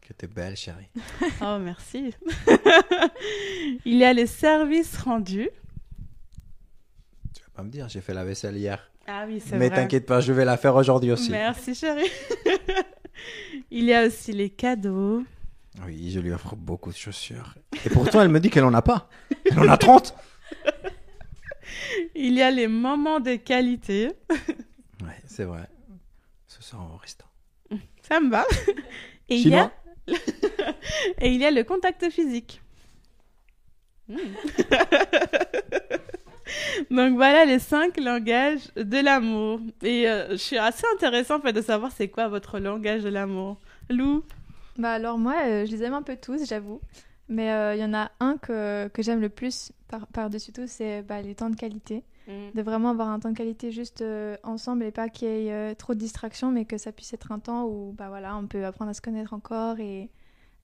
Que 0.00 0.12
t'es 0.12 0.26
belle, 0.26 0.56
chérie. 0.56 0.88
Oh, 1.42 1.58
merci. 1.60 2.14
Il 3.84 3.96
y 3.96 4.04
a 4.04 4.12
les 4.12 4.26
services 4.26 4.96
rendus. 4.98 5.50
Tu 7.34 7.42
vas 7.42 7.48
pas 7.54 7.62
me 7.62 7.70
dire, 7.70 7.88
j'ai 7.88 8.00
fait 8.00 8.14
la 8.14 8.24
vaisselle 8.24 8.56
hier. 8.56 8.90
Ah 9.08 9.24
oui, 9.26 9.40
c'est 9.44 9.56
Mais 9.56 9.68
vrai. 9.68 9.76
t'inquiète 9.76 10.06
pas, 10.06 10.20
je 10.20 10.32
vais 10.32 10.44
la 10.44 10.56
faire 10.56 10.74
aujourd'hui 10.74 11.12
aussi. 11.12 11.30
Merci, 11.30 11.74
chérie. 11.74 12.10
Il 13.70 13.84
y 13.84 13.94
a 13.94 14.06
aussi 14.06 14.32
les 14.32 14.50
cadeaux. 14.50 15.24
Oui, 15.84 16.10
je 16.10 16.20
lui 16.20 16.32
offre 16.32 16.56
beaucoup 16.56 16.90
de 16.90 16.96
chaussures. 16.96 17.54
Et 17.84 17.90
pourtant, 17.90 18.20
elle 18.22 18.28
me 18.28 18.40
dit 18.40 18.50
qu'elle 18.50 18.64
en 18.64 18.74
a 18.74 18.82
pas. 18.82 19.08
Elle 19.44 19.58
en 19.60 19.68
a 19.68 19.76
30. 19.76 20.14
Il 22.14 22.34
y 22.34 22.42
a 22.42 22.50
les 22.50 22.66
moments 22.68 23.20
de 23.20 23.36
qualité. 23.36 24.12
Ouais, 25.02 25.20
c'est 25.26 25.44
vrai. 25.44 25.68
Soir, 26.66 26.94
au 26.94 26.96
restaurant. 26.96 27.30
Ça 28.02 28.18
me 28.18 28.28
va. 28.28 28.44
Et 29.28 29.36
il, 29.36 29.50
y 29.50 29.54
a... 29.54 29.70
Et 31.20 31.28
il 31.28 31.40
y 31.40 31.44
a 31.44 31.52
le 31.52 31.62
contact 31.62 32.10
physique. 32.10 32.60
Hmm. 34.08 34.16
Donc 36.90 37.14
voilà 37.14 37.44
les 37.44 37.60
cinq 37.60 38.00
langages 38.00 38.72
de 38.74 38.98
l'amour. 38.98 39.60
Et 39.82 40.08
euh, 40.08 40.30
je 40.30 40.36
suis 40.36 40.58
assez 40.58 40.84
intéressée 40.96 41.32
en 41.32 41.40
fait 41.40 41.52
de 41.52 41.60
savoir 41.60 41.92
c'est 41.92 42.08
quoi 42.08 42.26
votre 42.26 42.58
langage 42.58 43.04
de 43.04 43.10
l'amour. 43.10 43.58
Lou 43.88 44.24
Bah 44.76 44.90
alors 44.92 45.18
moi, 45.18 45.36
euh, 45.44 45.66
je 45.66 45.70
les 45.70 45.84
aime 45.84 45.94
un 45.94 46.02
peu 46.02 46.16
tous, 46.16 46.48
j'avoue. 46.48 46.80
Mais 47.28 47.52
euh, 47.52 47.76
il 47.76 47.80
y 47.80 47.84
en 47.84 47.94
a 47.94 48.10
un 48.18 48.38
que, 48.38 48.88
que 48.88 49.02
j'aime 49.02 49.20
le 49.20 49.28
plus 49.28 49.70
par- 49.86 50.08
par-dessus 50.08 50.52
tout, 50.52 50.66
c'est 50.66 51.02
bah, 51.02 51.22
les 51.22 51.36
temps 51.36 51.50
de 51.50 51.56
qualité. 51.56 52.02
Mm. 52.28 52.50
de 52.56 52.62
vraiment 52.62 52.90
avoir 52.90 53.08
un 53.08 53.20
temps 53.20 53.30
de 53.30 53.36
qualité 53.36 53.70
juste 53.70 54.00
euh, 54.02 54.36
ensemble 54.42 54.82
et 54.84 54.90
pas 54.90 55.08
qu'il 55.08 55.28
y 55.28 55.30
ait 55.48 55.52
euh, 55.52 55.74
trop 55.74 55.94
de 55.94 55.98
distractions, 56.00 56.50
mais 56.50 56.64
que 56.64 56.76
ça 56.78 56.90
puisse 56.90 57.12
être 57.14 57.30
un 57.30 57.38
temps 57.38 57.64
où 57.66 57.92
bah, 57.96 58.08
voilà, 58.08 58.36
on 58.36 58.46
peut 58.46 58.64
apprendre 58.64 58.90
à 58.90 58.94
se 58.94 59.00
connaître 59.00 59.32
encore 59.32 59.78
et, 59.78 60.10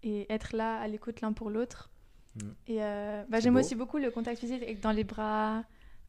et 0.03 0.27
être 0.33 0.57
là 0.57 0.79
à 0.81 0.89
l'écoute 0.89 1.21
l'un 1.21 1.33
pour 1.33 1.51
l'autre. 1.51 1.91
Mm. 2.37 2.41
Et 2.67 2.83
euh, 2.83 3.23
bah, 3.29 3.39
j'aime 3.41 3.55
aussi 3.57 3.75
beaucoup 3.77 3.99
le 3.99 4.11
contact 4.11 4.41
physique 4.41 4.63
avec- 4.63 4.81
dans 4.81 4.91
les 4.93 5.05
bras 5.05 5.63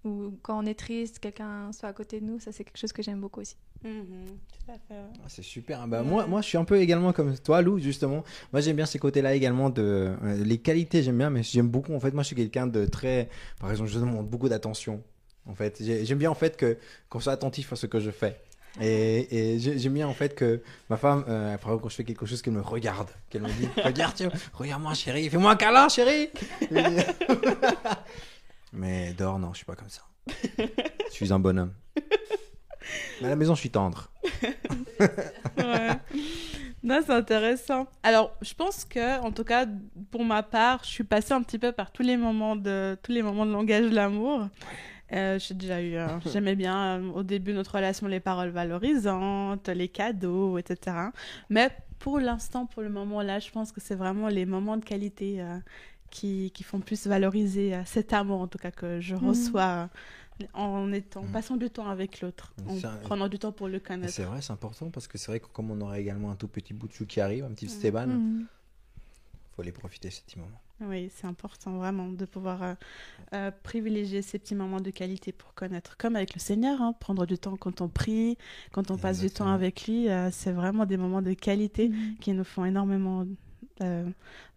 ou 0.06 0.34
quand 0.42 0.62
on 0.62 0.66
est 0.66 0.74
triste, 0.78 1.20
quelqu'un 1.20 1.72
soit 1.72 1.88
à 1.90 1.94
côté 1.94 2.20
de 2.20 2.26
nous. 2.26 2.40
Ça, 2.40 2.52
c'est 2.52 2.64
quelque 2.64 2.78
chose 2.80 2.92
que 2.92 3.02
j'aime 3.04 3.22
beaucoup 3.22 3.40
aussi. 3.42 3.56
Mhm, 3.86 4.26
Tout 4.66 4.72
à 4.72 4.74
fait. 4.80 5.02
Ah, 5.24 5.28
C'est 5.28 5.44
super. 5.44 5.88
Bah, 5.88 6.02
Ouais. 6.02 6.08
moi, 6.10 6.26
moi, 6.26 6.42
je 6.42 6.48
suis 6.48 6.58
un 6.58 6.66
peu 6.66 6.78
également 6.80 7.14
comme 7.14 7.38
toi, 7.38 7.62
Lou, 7.62 7.80
justement. 7.80 8.24
Moi, 8.52 8.62
j'aime 8.62 8.76
bien 8.76 8.86
ces 8.86 9.00
côtés-là 9.00 9.34
également. 9.36 9.70
De, 9.70 10.14
les 10.44 10.58
qualités, 10.58 11.04
j'aime 11.04 11.18
bien, 11.20 11.30
mais 11.30 11.44
j'aime 11.44 11.68
beaucoup. 11.70 11.94
En 11.94 12.00
fait, 12.00 12.12
moi, 12.12 12.24
je 12.24 12.28
suis 12.28 12.36
quelqu'un 12.36 12.66
de 12.68 12.86
très. 12.86 13.30
Par 13.60 13.70
exemple, 13.72 13.90
je 13.90 14.00
demande 14.00 14.28
beaucoup 14.28 14.50
d'attention. 14.50 15.04
En 15.48 15.56
fait, 15.56 15.78
J'ai- 15.82 16.06
j'aime 16.06 16.18
bien 16.20 16.32
en 16.32 16.36
fait 16.36 16.56
que 16.58 16.78
qu'on 17.10 17.20
soit 17.20 17.34
attentif 17.34 17.72
à 17.74 17.76
ce 17.76 17.86
que 17.86 18.00
je 18.00 18.12
fais. 18.12 18.40
Et, 18.82 19.54
et 19.54 19.60
j'ai- 19.60 19.78
j'aime 19.78 19.94
bien 19.94 20.08
en 20.08 20.14
fait 20.14 20.34
que 20.36 20.62
ma 20.90 20.98
femme, 20.98 21.24
euh, 21.28 21.54
exemple, 21.54 21.82
quand 21.84 21.90
je 21.90 21.96
fais 21.96 22.04
quelque 22.04 22.26
chose, 22.26 22.42
qu'elle 22.42 22.54
me 22.54 22.62
regarde, 22.62 23.10
qu'elle 23.30 23.44
me 23.44 23.50
dit 23.50 23.68
Regarde, 23.84 24.14
tiens, 24.16 24.32
regarde-moi, 24.54 24.94
chérie, 24.96 25.30
fais-moi 25.30 25.52
un 25.52 25.56
câlin, 25.56 25.90
chérie. 25.90 26.30
mais 28.74 29.14
dehors, 29.14 29.38
non, 29.40 29.52
je 29.54 29.58
suis 29.58 29.66
pas 29.66 29.76
comme 29.76 29.90
ça. 29.90 30.02
Je 30.28 31.12
suis 31.12 31.32
un 31.32 31.40
bonhomme. 31.40 31.74
Mais 33.22 33.28
à 33.28 33.30
la 33.30 33.36
maison, 33.36 33.54
je 33.56 33.60
suis 33.62 33.70
tendre. 33.72 34.10
Ouais. 35.58 35.92
Non, 36.84 37.02
c'est 37.06 37.14
intéressant. 37.14 37.88
Alors, 38.02 38.36
je 38.42 38.54
pense 38.54 38.84
que, 38.84 39.20
en 39.22 39.32
tout 39.32 39.44
cas, 39.44 39.66
pour 40.12 40.26
ma 40.26 40.44
part, 40.44 40.82
je 40.84 40.90
suis 40.90 41.04
passée 41.04 41.34
un 41.34 41.42
petit 41.44 41.60
peu 41.60 41.72
par 41.72 41.92
tous 41.92 42.04
les 42.04 42.18
moments 42.18 42.56
de 42.56 42.98
tous 43.04 43.12
les 43.12 43.22
moments 43.22 43.46
de 43.46 43.52
langage 43.52 43.84
de 43.90 43.96
l'amour. 43.96 44.48
Euh, 45.14 45.38
j'ai 45.40 45.54
déjà 45.54 45.82
eu, 45.82 45.96
euh, 45.96 46.08
j'aimais 46.32 46.56
bien 46.56 47.00
euh, 47.00 47.12
au 47.12 47.24
début 47.24 47.52
de 47.52 47.58
notre 47.58 47.76
relation 47.76 48.08
les 48.08 48.20
paroles 48.20 48.50
valorisantes, 48.50 49.70
les 49.70 49.88
cadeaux, 49.88 50.58
etc. 50.58 50.98
Mais 51.50 51.70
pour 52.00 52.20
l'instant, 52.20 52.66
pour 52.66 52.82
le 52.82 52.90
moment 52.90 53.22
là, 53.22 53.40
je 53.40 53.52
pense 53.52 53.72
que 53.72 53.80
c'est 53.80 53.96
vraiment 53.96 54.28
les 54.28 54.46
moments 54.46 54.76
de 54.78 54.84
qualité 54.84 55.40
euh, 55.42 55.60
qui, 56.10 56.52
qui 56.52 56.64
font 56.64 56.80
plus 56.80 57.06
valoriser 57.06 57.76
euh, 57.76 57.82
cet 57.86 58.12
amour, 58.14 58.42
en 58.42 58.48
tout 58.48 58.58
cas 58.58 58.72
que 58.72 59.00
je 59.02 59.16
Mhm. 59.16 59.28
reçois 59.30 59.90
en 60.56 60.92
étant, 60.92 61.22
Mhm. 61.22 61.32
passant 61.32 61.58
du 61.58 61.70
temps 61.70 61.88
avec 61.88 62.22
l'autre, 62.22 62.52
en 62.68 62.80
prenant 63.04 63.28
du 63.28 63.38
temps 63.38 63.52
pour 63.52 63.68
le 63.68 63.80
connaître. 63.80 64.12
C'est 64.14 64.24
vrai, 64.24 64.42
c'est 64.42 64.52
important 64.52 64.90
parce 64.90 65.08
que 65.08 65.20
c'est 65.20 65.32
vrai 65.32 65.40
que 65.40 65.46
comme 65.48 65.70
on 65.70 65.80
aura 65.82 66.00
également 66.00 66.32
un 66.32 66.36
tout 66.36 66.48
petit 66.48 66.74
bout 66.74 66.88
de 66.88 66.94
chou 66.94 67.06
qui 67.06 67.22
arrive, 67.22 67.44
un 67.46 67.52
petit 67.54 67.68
Mm. 67.68 67.70
Stéban, 67.70 68.08
Mhm. 68.08 68.46
faut 69.56 69.62
les 69.62 69.72
profiter 69.72 70.10
ces 70.10 70.24
petits 70.24 70.40
moments. 70.40 70.60
Oui, 70.82 71.10
c'est 71.16 71.28
important 71.28 71.78
vraiment 71.78 72.10
de 72.10 72.26
pouvoir 72.26 72.62
euh, 72.64 72.74
euh, 73.34 73.52
privilégier 73.64 74.22
ces 74.22 74.38
petits 74.40 74.56
moments 74.56 74.82
de 74.82 74.90
qualité 74.90 75.32
pour 75.32 75.54
connaître, 75.54 75.96
comme 75.98 76.16
avec 76.16 76.34
le 76.34 76.40
Seigneur, 76.40 76.82
hein, 76.82 76.94
prendre 77.00 77.26
du 77.26 77.38
temps 77.38 77.56
quand 77.56 77.80
on 77.82 77.88
prie, 77.88 78.38
quand 78.72 78.92
on 78.92 78.98
passe 78.98 79.20
du 79.20 79.30
temps 79.30 79.48
avec 79.52 79.86
lui, 79.88 80.10
euh, 80.10 80.30
c'est 80.32 80.52
vraiment 80.52 80.86
des 80.86 80.98
moments 80.98 81.22
de 81.22 81.34
qualité 81.34 81.90
Mhm. 81.90 82.16
qui 82.20 82.34
nous 82.34 82.44
font 82.44 82.66
énormément 82.66 83.26
euh, 83.82 84.10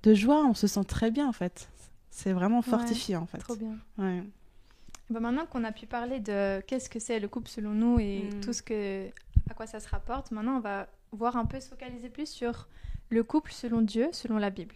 de 0.02 0.14
joie, 0.14 0.44
on 0.46 0.54
se 0.54 0.66
sent 0.66 0.85
très 0.85 1.11
bien 1.11 1.28
en 1.28 1.32
fait. 1.32 1.68
C'est 2.11 2.32
vraiment 2.32 2.61
fortifiant 2.62 3.23
en 3.23 3.26
fait. 3.26 3.38
Trop 3.38 3.56
bien. 3.56 3.76
Ouais. 3.99 4.23
Bah, 5.11 5.20
maintenant 5.20 5.46
qu'on 5.46 5.64
a 5.64 5.73
pu 5.73 5.87
parler 5.87 6.18
de 6.18 6.61
qu'est-ce 6.66 6.90
que 6.90 6.99
c'est 6.99 7.20
le 7.20 7.28
couple 7.28 7.49
selon 7.49 7.70
nous 7.70 7.99
et 8.00 8.25
Mm. 8.35 8.40
tout 8.40 8.52
ce 8.52 8.62
que 8.62 9.06
à 9.49 9.54
quoi 9.54 9.66
ça 9.66 9.80
se 9.80 9.88
rapporte, 9.88 10.32
maintenant 10.32 10.56
on 10.56 10.61
va 10.61 10.88
voir 11.12 11.37
un 11.37 11.44
peu 11.46 11.61
se 11.61 11.68
focaliser 11.68 12.08
plus 12.08 12.28
sur 12.28 12.66
le 13.11 13.23
couple 13.23 13.52
selon 13.52 13.80
Dieu, 13.82 14.08
selon 14.12 14.38
la 14.38 14.50
Bible. 14.50 14.75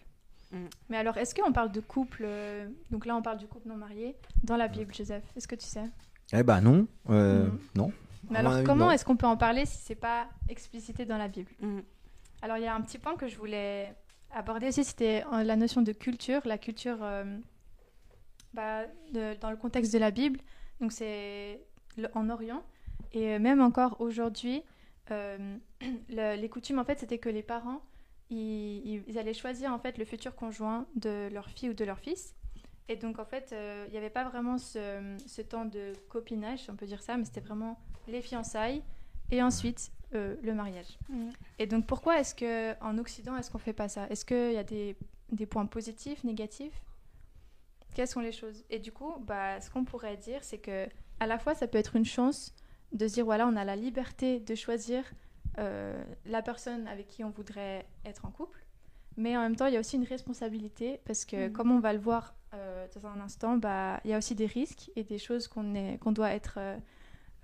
Mm. 0.51 0.65
Mais 0.89 0.97
alors, 0.97 1.17
est-ce 1.17 1.33
qu'on 1.33 1.51
parle 1.53 1.71
de 1.71 1.79
couple 1.79 2.23
euh, 2.25 2.67
Donc 2.89 3.05
là, 3.05 3.15
on 3.15 3.21
parle 3.21 3.37
du 3.37 3.47
couple 3.47 3.67
non 3.69 3.75
marié 3.77 4.15
dans 4.43 4.57
la 4.57 4.67
Bible, 4.67 4.93
Joseph. 4.93 5.23
Est-ce 5.35 5.47
que 5.47 5.55
tu 5.55 5.65
sais? 5.65 5.85
Eh 6.33 6.43
ben 6.43 6.61
non, 6.61 6.87
euh, 7.09 7.45
Mhm. 7.47 7.59
non. 7.75 7.91
Mais 8.29 8.39
alors, 8.39 8.53
avis, 8.53 8.65
comment 8.65 8.91
est-ce 8.91 9.03
qu'on 9.05 9.17
peut 9.17 9.25
en 9.27 9.37
parler 9.37 9.65
si 9.65 9.77
c'est 9.77 9.95
pas 9.95 10.27
explicité 10.49 11.05
dans 11.05 11.17
la 11.17 11.27
Bible? 11.27 11.51
Mm. 11.59 11.79
Alors, 12.41 12.57
il 12.57 12.63
y 12.63 12.67
a 12.67 12.75
un 12.75 12.81
petit 12.81 12.97
point 12.97 13.15
que 13.15 13.27
je 13.27 13.37
voulais 13.37 13.93
aborder 14.31 14.67
aussi, 14.67 14.83
c'était 14.83 15.23
euh, 15.33 15.43
la 15.43 15.55
notion 15.55 15.81
de 15.81 15.91
culture, 15.91 16.41
la 16.45 16.57
culture 16.57 16.97
euh, 17.01 17.37
bah, 18.53 18.83
de- 19.13 19.35
dans 19.39 19.49
le 19.51 19.57
contexte 19.57 19.93
de 19.93 19.97
la 19.99 20.11
Bible. 20.11 20.39
Donc, 20.79 20.91
c'est 20.91 21.61
en 22.13 22.29
Orient. 22.29 22.63
Et 23.13 23.39
même 23.39 23.61
encore 23.61 23.99
aujourd'hui, 23.99 24.63
euh, 25.11 25.57
le- 26.09 26.35
les 26.39 26.49
coutumes, 26.49 26.79
en 26.79 26.83
fait, 26.85 26.99
c'était 26.99 27.17
que 27.17 27.29
les 27.29 27.43
parents, 27.43 27.81
ils, 28.31 29.17
allaient 29.17 29.33
choisir, 29.33 29.73
en 29.73 29.79
fait, 29.79 29.97
le 29.97 30.05
futur 30.05 30.35
conjoint 30.35 30.85
de 30.95 31.29
leur 31.31 31.49
fille 31.49 31.69
ou 31.69 31.73
de 31.73 31.83
leur 31.83 31.99
fils. 31.99 32.33
Et 32.87 32.95
donc, 32.95 33.19
en 33.19 33.25
fait, 33.25 33.51
euh, 33.51 33.85
il 33.87 33.91
n'y 33.91 33.97
avait 33.97 34.09
pas 34.09 34.23
vraiment 34.23 34.57
ce, 34.57 35.15
ce 35.25 35.41
temps 35.41 35.65
de 35.65 35.93
copinage, 36.09 36.59
si 36.63 36.71
on 36.71 36.75
peut 36.75 36.85
dire 36.85 37.01
ça, 37.01 37.17
mais 37.17 37.25
c'était 37.25 37.41
vraiment 37.41 37.79
les 38.07 38.21
fiançailles 38.21 38.81
et 39.31 39.41
ensuite 39.41 39.91
euh, 40.13 40.35
le 40.43 40.53
mariage. 40.53 40.97
Mm. 41.09 41.29
Et 41.59 41.67
donc, 41.67 41.87
pourquoi 41.87 42.19
est-ce 42.19 42.35
que 42.35 42.73
en 42.83 42.97
Occident, 42.97 43.37
est-ce 43.37 43.49
qu'on 43.51 43.59
fait 43.59 43.73
pas 43.73 43.87
ça? 43.87 44.07
Est-ce 44.09 44.25
qu'il 44.25 44.53
y 44.53 44.57
a 44.57 44.63
des, 44.63 44.95
des 45.31 45.45
points 45.45 45.65
positifs, 45.65 46.23
négatifs? 46.23 46.81
Quelles 47.93 48.07
sont 48.07 48.21
les 48.21 48.31
choses? 48.31 48.63
Et 48.69 48.79
du 48.79 48.91
coup, 48.91 49.13
bah, 49.21 49.59
ce 49.61 49.69
qu'on 49.69 49.85
pourrait 49.85 50.17
dire, 50.17 50.43
c'est 50.43 50.57
que 50.57 50.87
à 51.19 51.27
la 51.27 51.37
fois, 51.37 51.53
ça 51.53 51.67
peut 51.67 51.77
être 51.77 51.95
une 51.95 52.05
chance 52.05 52.53
de 52.93 53.07
se 53.07 53.13
dire 53.13 53.25
voilà, 53.25 53.47
on 53.47 53.55
a 53.55 53.63
la 53.63 53.75
liberté 53.75 54.39
de 54.39 54.55
choisir 54.55 55.03
euh, 55.57 56.01
la 56.25 56.41
personne 56.41 56.87
avec 56.87 57.07
qui 57.07 57.23
on 57.23 57.29
voudrait 57.29 57.85
être 58.05 58.25
en 58.25 58.31
couple, 58.31 58.65
mais 59.17 59.35
en 59.35 59.41
même 59.41 59.55
temps, 59.55 59.65
il 59.67 59.73
y 59.73 59.77
a 59.77 59.79
aussi 59.79 59.97
une 59.97 60.05
responsabilité 60.05 61.01
parce 61.05 61.25
que, 61.25 61.47
Mhm. 61.47 61.53
comme 61.53 61.71
on 61.71 61.79
va 61.79 61.93
le 61.93 61.99
voir 61.99 62.35
euh, 62.53 62.87
dans 62.95 63.07
un 63.07 63.19
instant, 63.19 63.57
bah, 63.57 63.99
il 64.05 64.11
y 64.11 64.13
a 64.13 64.17
aussi 64.17 64.35
des 64.35 64.45
risques 64.45 64.91
et 64.95 65.03
des 65.03 65.17
choses 65.17 65.47
qu'on 65.47 66.11
doit 66.11 66.31
être 66.31 66.59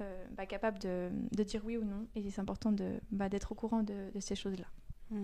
euh, 0.01 0.25
bah, 0.31 0.45
capable 0.45 0.79
de, 0.79 1.09
de 1.31 1.43
dire 1.43 1.61
oui 1.65 1.77
ou 1.77 1.83
non. 1.83 2.07
Et 2.15 2.29
c'est 2.29 2.41
important 2.41 2.73
bah, 3.11 3.29
d'être 3.29 3.51
au 3.51 3.55
courant 3.55 3.83
de, 3.83 4.11
de 4.13 4.19
ces 4.19 4.35
choses-là. 4.35 4.67
Mm. 5.11 5.23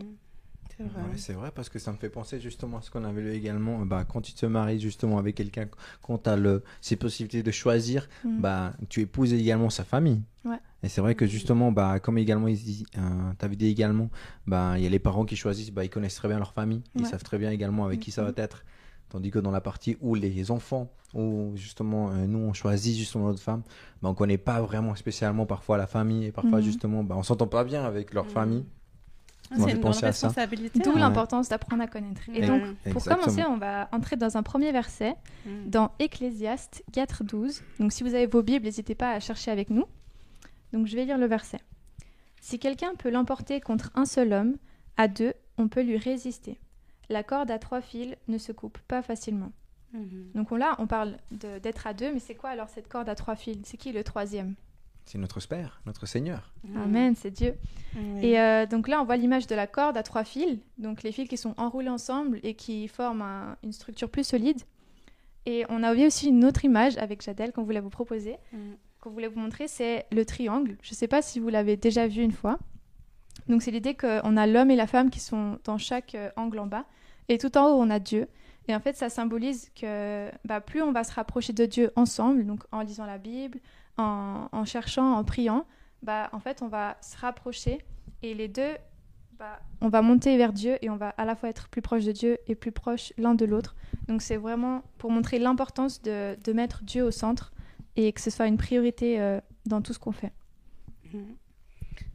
C'est 0.77 0.83
vrai. 0.83 1.01
Ouais, 1.03 1.17
c'est 1.17 1.33
vrai 1.33 1.51
parce 1.53 1.69
que 1.69 1.77
ça 1.79 1.91
me 1.91 1.97
fait 1.97 2.09
penser 2.09 2.39
justement 2.39 2.77
à 2.77 2.81
ce 2.81 2.89
qu'on 2.89 3.03
avait 3.03 3.21
lu 3.21 3.31
également. 3.33 3.85
Bah, 3.85 4.05
quand 4.05 4.21
tu 4.21 4.33
te 4.33 4.45
maries 4.45 4.79
justement 4.79 5.17
avec 5.19 5.35
quelqu'un, 5.35 5.67
quand 6.01 6.17
tu 6.23 6.29
as 6.29 6.35
le, 6.35 6.63
ces 6.81 6.95
possibilités 6.95 7.43
de 7.43 7.51
choisir, 7.51 8.07
Mm. 8.23 8.41
bah, 8.41 8.73
tu 8.89 9.01
épouses 9.01 9.33
également 9.33 9.69
sa 9.69 9.83
famille. 9.83 10.21
Ouais. 10.45 10.57
Et 10.81 10.89
c'est 10.89 10.99
vrai 11.01 11.15
que 11.15 11.25
justement, 11.25 11.71
bah, 11.71 11.99
comme 11.99 12.17
également, 12.17 12.47
tu 12.47 13.45
avais 13.45 13.55
dit 13.55 13.67
également, 13.67 14.09
bah, 14.47 14.73
il 14.77 14.83
y 14.83 14.87
a 14.87 14.89
les 14.89 14.99
parents 14.99 15.25
qui 15.25 15.35
choisissent, 15.35 15.71
bah, 15.71 15.85
ils 15.85 15.89
connaissent 15.89 16.15
très 16.15 16.27
bien 16.27 16.39
leur 16.39 16.53
famille, 16.53 16.81
ils 16.95 17.05
savent 17.05 17.23
très 17.23 17.37
bien 17.37 17.51
également 17.51 17.85
avec 17.85 17.99
qui 17.99 18.11
ça 18.11 18.23
va 18.23 18.29
Mhm. 18.29 18.35
être. 18.37 18.65
Tandis 19.09 19.29
que 19.29 19.37
dans 19.39 19.51
la 19.51 19.61
partie 19.61 19.95
où 20.01 20.15
les 20.15 20.49
enfants, 20.49 20.91
où 21.13 21.51
justement 21.55 22.09
euh, 22.11 22.25
nous 22.25 22.39
on 22.39 22.53
choisit 22.53 22.97
justement 22.97 23.27
notre 23.27 23.41
femme, 23.41 23.61
bah, 24.01 24.09
on 24.09 24.15
connaît 24.15 24.39
pas 24.39 24.59
vraiment 24.61 24.95
spécialement 24.95 25.45
parfois 25.45 25.77
la 25.77 25.85
famille 25.85 26.25
et 26.25 26.31
parfois 26.31 26.57
Mhm. 26.59 26.63
justement 26.65 27.03
bah, 27.03 27.15
on 27.15 27.21
s'entend 27.21 27.45
pas 27.47 27.63
bien 27.63 27.85
avec 27.85 28.13
leur 28.13 28.25
Mhm. 28.25 28.31
famille. 28.31 28.65
Ah, 29.51 29.55
c'est 29.59 29.71
une 29.71 29.79
grande 29.81 29.95
responsabilité. 29.95 30.79
D'où 30.79 30.89
hein. 30.91 30.93
Ouais. 30.95 30.99
l'importance 31.01 31.49
d'apprendre 31.49 31.83
à 31.83 31.87
connaître. 31.87 32.21
Et 32.33 32.41
donc, 32.45 32.61
pour 32.63 32.87
Exactement. 32.93 33.15
commencer, 33.17 33.43
on 33.47 33.57
va 33.57 33.89
entrer 33.91 34.15
dans 34.15 34.35
un 34.37 34.43
premier 34.43 34.71
verset 34.71 35.15
Mm. 35.45 35.69
dans 35.69 35.91
Ecclésiaste 35.99 36.83
4.12. 36.91 37.61
Donc, 37.79 37.91
si 37.91 38.03
vous 38.03 38.15
avez 38.15 38.25
vos 38.25 38.41
Bibles, 38.41 38.65
n'hésitez 38.65 38.95
pas 38.95 39.11
à 39.11 39.19
chercher 39.19 39.51
avec 39.51 39.69
nous. 39.69 39.85
Donc, 40.71 40.87
je 40.87 40.95
vais 40.95 41.05
lire 41.05 41.17
le 41.17 41.25
verset. 41.27 41.59
Si 42.41 42.57
quelqu'un 42.59 42.95
peut 42.95 43.09
l'emporter 43.11 43.61
contre 43.61 43.91
un 43.95 44.05
seul 44.05 44.33
homme, 44.33 44.55
à 44.97 45.07
deux, 45.07 45.33
on 45.57 45.67
peut 45.67 45.81
lui 45.83 45.97
résister. 45.97 46.59
La 47.09 47.21
corde 47.23 47.51
à 47.51 47.59
trois 47.59 47.81
fils 47.81 48.15
ne 48.27 48.37
se 48.37 48.51
coupe 48.51 48.77
pas 48.87 49.01
facilement. 49.01 49.51
Mhm. 49.93 50.31
Donc 50.33 50.51
on- 50.51 50.55
là, 50.55 50.75
on 50.79 50.87
parle 50.87 51.17
de- 51.31 51.59
d'être 51.59 51.85
à 51.85 51.93
deux, 51.93 52.11
mais 52.11 52.19
c'est 52.19 52.33
quoi 52.33 52.49
alors 52.49 52.69
cette 52.69 52.87
corde 52.87 53.07
à 53.09 53.13
trois 53.15 53.35
fils? 53.35 53.59
C'est 53.63 53.77
qui 53.77 53.91
le 53.91 54.03
troisième? 54.03 54.55
C'est 55.05 55.17
notre 55.17 55.39
Père, 55.47 55.81
notre 55.85 56.05
Seigneur. 56.05 56.53
Amen, 56.75 57.13
c'est 57.15 57.29
Dieu. 57.31 57.55
Oui. 57.95 58.25
Et 58.25 58.39
euh, 58.39 58.65
donc 58.65 58.87
là, 58.87 59.01
on 59.01 59.05
voit 59.05 59.17
l'image 59.17 59.47
de 59.47 59.55
la 59.55 59.67
corde 59.67 59.97
à 59.97 60.03
trois 60.03 60.23
fils, 60.23 60.57
donc 60.77 61.03
les 61.03 61.11
fils 61.11 61.27
qui 61.27 61.37
sont 61.37 61.53
enroulés 61.57 61.89
ensemble 61.89 62.39
et 62.43 62.53
qui 62.53 62.87
forment 62.87 63.21
un- 63.21 63.57
une 63.63 63.73
structure 63.73 64.09
plus 64.09 64.23
solide. 64.25 64.61
Et 65.45 65.65
on 65.69 65.83
a 65.83 65.93
aussi 65.93 66.29
une 66.29 66.45
autre 66.45 66.63
image 66.63 66.97
avec 66.97 67.21
Jadel 67.21 67.51
qu'on 67.51 67.63
voulait 67.63 67.81
vous 67.81 67.89
proposer, 67.89 68.37
Mm. 68.53 68.57
qu'on 69.01 69.09
voulait 69.09 69.27
vous 69.27 69.39
montrer, 69.39 69.67
c'est 69.67 70.05
le 70.11 70.25
triangle. 70.25 70.77
Je 70.81 70.91
ne 70.91 70.95
sais 70.95 71.07
pas 71.09 71.21
si 71.21 71.39
vous 71.41 71.49
l'avez 71.49 71.75
déjà 71.75 72.07
vu 72.07 72.21
une 72.21 72.31
fois. 72.31 72.57
Donc 73.49 73.61
c'est 73.61 73.71
l'idée 73.71 73.95
qu'on 73.95 74.37
a 74.37 74.47
l'homme 74.47 74.71
et 74.71 74.77
la 74.77 74.87
femme 74.87 75.09
qui 75.09 75.19
sont 75.19 75.59
dans 75.65 75.77
chaque 75.77 76.15
euh, 76.15 76.29
angle 76.37 76.59
en 76.59 76.67
bas, 76.67 76.85
et 77.27 77.37
tout 77.37 77.57
en 77.57 77.67
haut, 77.67 77.81
on 77.81 77.89
a 77.89 77.99
Dieu. 77.99 78.27
Et 78.69 78.73
en 78.75 78.79
fait, 78.79 78.95
ça 78.95 79.09
symbolise 79.09 79.69
que 79.75 80.29
bah, 80.45 80.61
plus 80.61 80.81
on 80.81 80.93
va 80.93 81.03
se 81.03 81.11
rapprocher 81.11 81.51
de 81.51 81.65
Dieu 81.65 81.91
ensemble, 81.97 82.45
donc 82.45 82.63
en 82.71 82.79
lisant 82.81 83.05
la 83.05 83.17
Bible, 83.17 83.59
en, 83.97 84.47
en 84.51 84.65
cherchant, 84.65 85.13
en 85.13 85.23
priant, 85.23 85.65
bah, 86.01 86.29
en 86.33 86.39
fait, 86.39 86.61
on 86.61 86.67
va 86.67 86.97
se 87.01 87.17
rapprocher 87.17 87.79
et 88.21 88.33
les 88.33 88.47
deux, 88.47 88.75
bah, 89.39 89.59
on 89.81 89.89
va 89.89 90.01
monter 90.01 90.37
vers 90.37 90.53
Dieu 90.53 90.77
et 90.81 90.89
on 90.89 90.95
va 90.95 91.09
à 91.09 91.25
la 91.25 91.35
fois 91.35 91.49
être 91.49 91.67
plus 91.69 91.81
proche 91.81 92.03
de 92.05 92.11
Dieu 92.11 92.37
et 92.47 92.55
plus 92.55 92.71
proche 92.71 93.13
l'un 93.17 93.35
de 93.35 93.45
l'autre. 93.45 93.75
Donc 94.07 94.21
c'est 94.21 94.37
vraiment 94.37 94.83
pour 94.97 95.11
montrer 95.11 95.39
l'importance 95.39 96.01
de, 96.01 96.37
de 96.43 96.53
mettre 96.53 96.83
Dieu 96.83 97.03
au 97.03 97.11
centre 97.11 97.51
et 97.95 98.11
que 98.13 98.21
ce 98.21 98.29
soit 98.29 98.47
une 98.47 98.57
priorité 98.57 99.19
euh, 99.21 99.39
dans 99.65 99.81
tout 99.81 99.93
ce 99.93 99.99
qu'on 99.99 100.11
fait. 100.11 100.31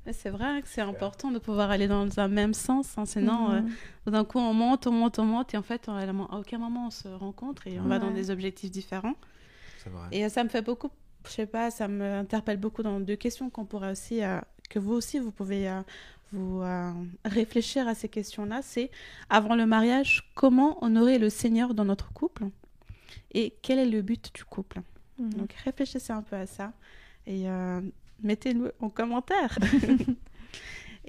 Mais 0.06 0.12
C'est 0.12 0.30
vrai 0.30 0.62
que 0.62 0.68
c'est 0.68 0.80
important 0.80 1.30
de 1.30 1.38
pouvoir 1.38 1.70
aller 1.70 1.86
dans 1.86 2.18
un 2.18 2.28
même 2.28 2.54
sens, 2.54 2.96
hein, 2.98 3.04
sinon 3.04 3.50
euh, 3.50 3.60
Mhm. 3.60 4.12
d'un 4.12 4.24
coup 4.24 4.38
on 4.38 4.54
monte, 4.54 4.86
on 4.86 4.92
monte, 4.92 5.18
on 5.18 5.24
monte, 5.24 5.54
et 5.54 5.56
en 5.58 5.62
fait 5.62 5.88
on- 5.88 5.94
à 5.96 6.38
aucun 6.38 6.58
moment 6.58 6.86
on 6.86 6.90
se 6.90 7.08
rencontre 7.08 7.66
et 7.66 7.78
on 7.78 7.84
va 7.84 7.98
dans 7.98 8.10
des 8.10 8.30
objectifs 8.30 8.70
différents. 8.70 9.14
Vrai. 9.86 10.08
Et 10.12 10.24
euh, 10.24 10.28
ça 10.28 10.44
me 10.44 10.48
fait 10.48 10.62
beaucoup 10.62 10.90
je 11.26 11.30
sais 11.30 11.46
pas, 11.46 11.70
ça 11.70 11.88
m'interpelle 11.88 12.56
beaucoup 12.56 12.82
dans 12.82 13.00
deux 13.00 13.16
questions 13.16 13.50
qu'on 13.50 13.64
pourrait 13.64 13.90
aussi, 13.90 14.22
euh, 14.22 14.40
que 14.70 14.78
vous 14.78 14.92
aussi, 14.92 15.18
vous 15.18 15.30
pouvez 15.30 15.68
euh, 15.68 15.80
vous 16.32 16.62
euh, 16.62 16.92
réfléchir 17.24 17.88
à 17.88 17.94
ces 17.94 18.08
questions-là. 18.08 18.60
C'est 18.62 18.90
avant 19.28 19.54
le 19.54 19.66
mariage, 19.66 20.30
comment 20.34 20.82
honorer 20.82 21.18
le 21.18 21.30
Seigneur 21.30 21.74
dans 21.74 21.84
notre 21.84 22.12
couple 22.12 22.44
et 23.32 23.54
quel 23.62 23.78
est 23.78 23.86
le 23.86 24.02
but 24.02 24.34
du 24.34 24.44
couple? 24.44 24.80
Mhm. 25.18 25.34
Donc 25.34 25.52
réfléchissez 25.64 26.12
un 26.12 26.22
peu 26.22 26.36
à 26.36 26.46
ça 26.46 26.72
et 27.26 27.44
mettez-le 28.22 28.72
en 28.80 28.88
commentaire. 28.88 29.58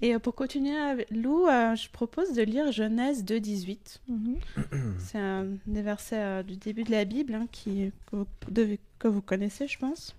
et 0.01 0.17
pour 0.19 0.33
continuer 0.35 0.75
avec 0.77 1.09
Lou, 1.11 1.45
je 1.47 1.89
propose 1.89 2.33
de 2.33 2.41
lire 2.41 2.71
Genèse 2.71 3.23
2, 3.25 3.39
18. 3.39 4.01
Mhm. 4.07 4.37
C'est 4.99 5.17
un 5.17 5.45
des 5.67 5.81
versets 5.81 6.15
euh, 6.19 6.43
du 6.43 6.55
début 6.55 6.83
de 6.83 6.91
la 6.91 7.05
Bible 7.05 7.33
hein, 7.35 7.47
qui, 7.51 7.91
que, 8.09 8.15
vous, 8.15 8.27
devez- 8.49 8.79
que 8.99 9.07
vous 9.07 9.21
connaissez, 9.21 9.67
je 9.67 9.77
pense. 9.77 10.15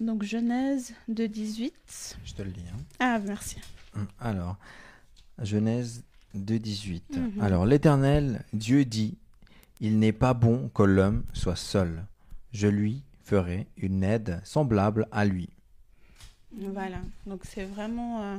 Donc 0.00 0.22
Genèse 0.24 0.92
2, 1.08 1.28
18. 1.28 2.16
Je 2.24 2.34
te 2.34 2.42
le 2.42 2.50
dis. 2.50 2.60
hein. 2.72 2.78
Ah, 2.98 3.18
merci. 3.18 3.56
Alors, 4.20 4.56
Genèse 5.42 6.02
2, 6.34 6.58
18. 6.58 7.16
Mhm. 7.16 7.40
Alors, 7.40 7.64
l'Éternel, 7.64 8.42
Dieu 8.52 8.84
dit 8.84 9.16
Il 9.80 9.98
n'est 9.98 10.12
pas 10.12 10.34
bon 10.34 10.68
que 10.74 10.82
l'homme 10.82 11.22
soit 11.32 11.56
seul. 11.56 12.04
Je 12.52 12.66
lui 12.68 13.02
ferai 13.24 13.66
une 13.76 14.02
aide 14.04 14.40
semblable 14.44 15.06
à 15.12 15.24
lui. 15.24 15.48
Voilà. 16.56 16.98
Donc 17.26 17.40
c'est 17.44 17.64
vraiment, 17.64 18.22
euh, 18.22 18.38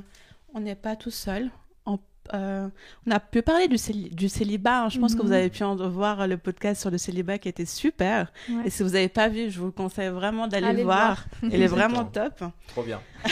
on 0.53 0.59
n'est 0.59 0.75
pas 0.75 0.95
tout 0.95 1.11
seul. 1.11 1.49
On, 1.85 1.99
euh, 2.33 2.67
on 3.05 3.11
a 3.11 3.19
pu 3.19 3.41
parler 3.41 3.67
du, 3.67 3.75
céli- 3.77 4.09
du 4.13 4.27
célibat. 4.27 4.83
hein. 4.83 4.89
Je 4.89 4.99
pense 4.99 5.13
que 5.15 5.21
Mhm. 5.21 5.27
vous 5.27 5.33
avez 5.33 5.49
pu 5.49 5.63
en 5.63 5.75
voir 5.89 6.27
le 6.27 6.37
podcast 6.37 6.81
sur 6.81 6.89
le 6.91 6.97
célibat 6.97 7.37
qui 7.37 7.47
était 7.49 7.65
super. 7.65 8.31
Ouais. 8.49 8.63
Et 8.65 8.69
si 8.69 8.83
vous 8.83 8.89
n'avez 8.89 9.07
pas 9.09 9.27
vu, 9.29 9.49
je 9.49 9.59
vous 9.59 9.71
conseille 9.71 10.09
vraiment 10.09 10.47
d'aller 10.47 10.73
le 10.73 10.83
voir. 10.83 11.25
Il 11.43 11.61
est 11.61 11.67
vraiment 11.67 12.03
top. 12.05 12.43
Trop 12.67 12.83
bien. 12.83 12.99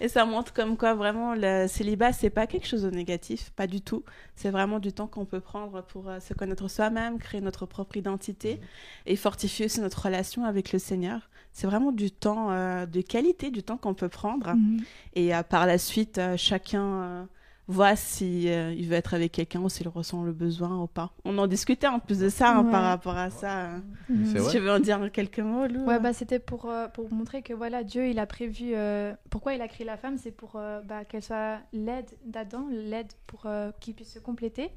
Et 0.00 0.08
ça 0.08 0.24
montre 0.24 0.52
comme 0.52 0.76
quoi 0.76 0.94
vraiment 0.94 1.34
le 1.36 1.66
célibat, 1.68 2.12
c'est 2.12 2.30
pas 2.30 2.48
quelque 2.48 2.66
chose 2.66 2.82
de 2.82 2.90
négatif, 2.90 3.50
pas 3.50 3.68
du 3.68 3.80
tout. 3.80 4.02
C'est 4.34 4.50
vraiment 4.50 4.80
du 4.80 4.92
temps 4.92 5.06
qu'on 5.06 5.24
peut 5.24 5.38
prendre 5.38 5.80
pour 5.84 6.08
euh, 6.08 6.18
se 6.18 6.34
connaître 6.34 6.66
soi-même, 6.68 7.18
créer 7.20 7.40
notre 7.40 7.66
propre 7.66 7.96
identité 7.96 8.58
et 9.06 9.14
fortifier 9.14 9.66
aussi 9.66 9.80
notre 9.80 10.02
relation 10.04 10.44
avec 10.44 10.72
le 10.72 10.80
Seigneur. 10.80 11.28
C'est 11.52 11.66
vraiment 11.66 11.92
du 11.92 12.10
temps 12.10 12.50
euh, 12.50 12.86
de 12.86 13.00
qualité, 13.02 13.50
du 13.50 13.62
temps 13.62 13.76
qu'on 13.76 13.94
peut 13.94 14.08
prendre. 14.08 14.54
Mhm. 14.54 14.80
Et 15.14 15.34
euh, 15.34 15.42
par 15.42 15.66
la 15.66 15.78
suite, 15.78 16.16
euh, 16.18 16.36
chacun 16.38 16.82
euh, 16.84 17.24
voit 17.68 17.94
si 17.94 18.48
euh, 18.48 18.72
il 18.76 18.88
veut 18.88 18.94
être 18.96 19.12
avec 19.14 19.32
quelqu'un 19.32 19.60
ou 19.60 19.68
s'il 19.68 19.86
ressent 19.88 20.22
le 20.24 20.32
besoin 20.32 20.78
ou 20.82 20.86
pas. 20.86 21.12
On 21.24 21.36
en 21.38 21.46
discutait 21.46 21.86
en 21.86 21.98
plus 21.98 22.18
de 22.18 22.28
ça 22.30 22.56
hein, 22.56 22.64
par 22.64 22.82
rapport 22.84 23.16
à 23.18 23.28
ça. 23.30 23.68
Mhm. 24.08 24.38
Si 24.38 24.50
tu 24.50 24.58
veux 24.60 24.70
en 24.72 24.80
dire 24.80 25.10
quelques 25.12 25.40
mots, 25.40 25.66
Lou 25.66 25.84
Ouais, 25.84 26.00
bah, 26.00 26.12
c'était 26.14 26.38
pour, 26.38 26.70
euh, 26.70 26.88
pour 26.88 27.12
montrer 27.12 27.42
que 27.42 27.52
voilà, 27.52 27.84
Dieu, 27.84 28.08
il 28.08 28.18
a 28.18 28.26
prévu. 28.26 28.70
euh, 28.74 29.12
pourquoi 29.30 29.54
il 29.54 29.60
a 29.60 29.68
créé 29.68 29.86
la 29.86 29.96
femme 29.98 30.16
C'est 30.16 30.32
pour 30.32 30.52
euh, 30.56 30.80
bah, 30.82 31.04
qu'elle 31.04 31.22
soit 31.22 31.58
l'aide 31.74 32.10
d'Adam, 32.24 32.66
l'aide 32.70 33.12
pour 33.26 33.42
euh, 33.44 33.70
qu'il 33.80 33.94
puisse 33.94 34.12
se 34.14 34.18
compléter. 34.18 34.70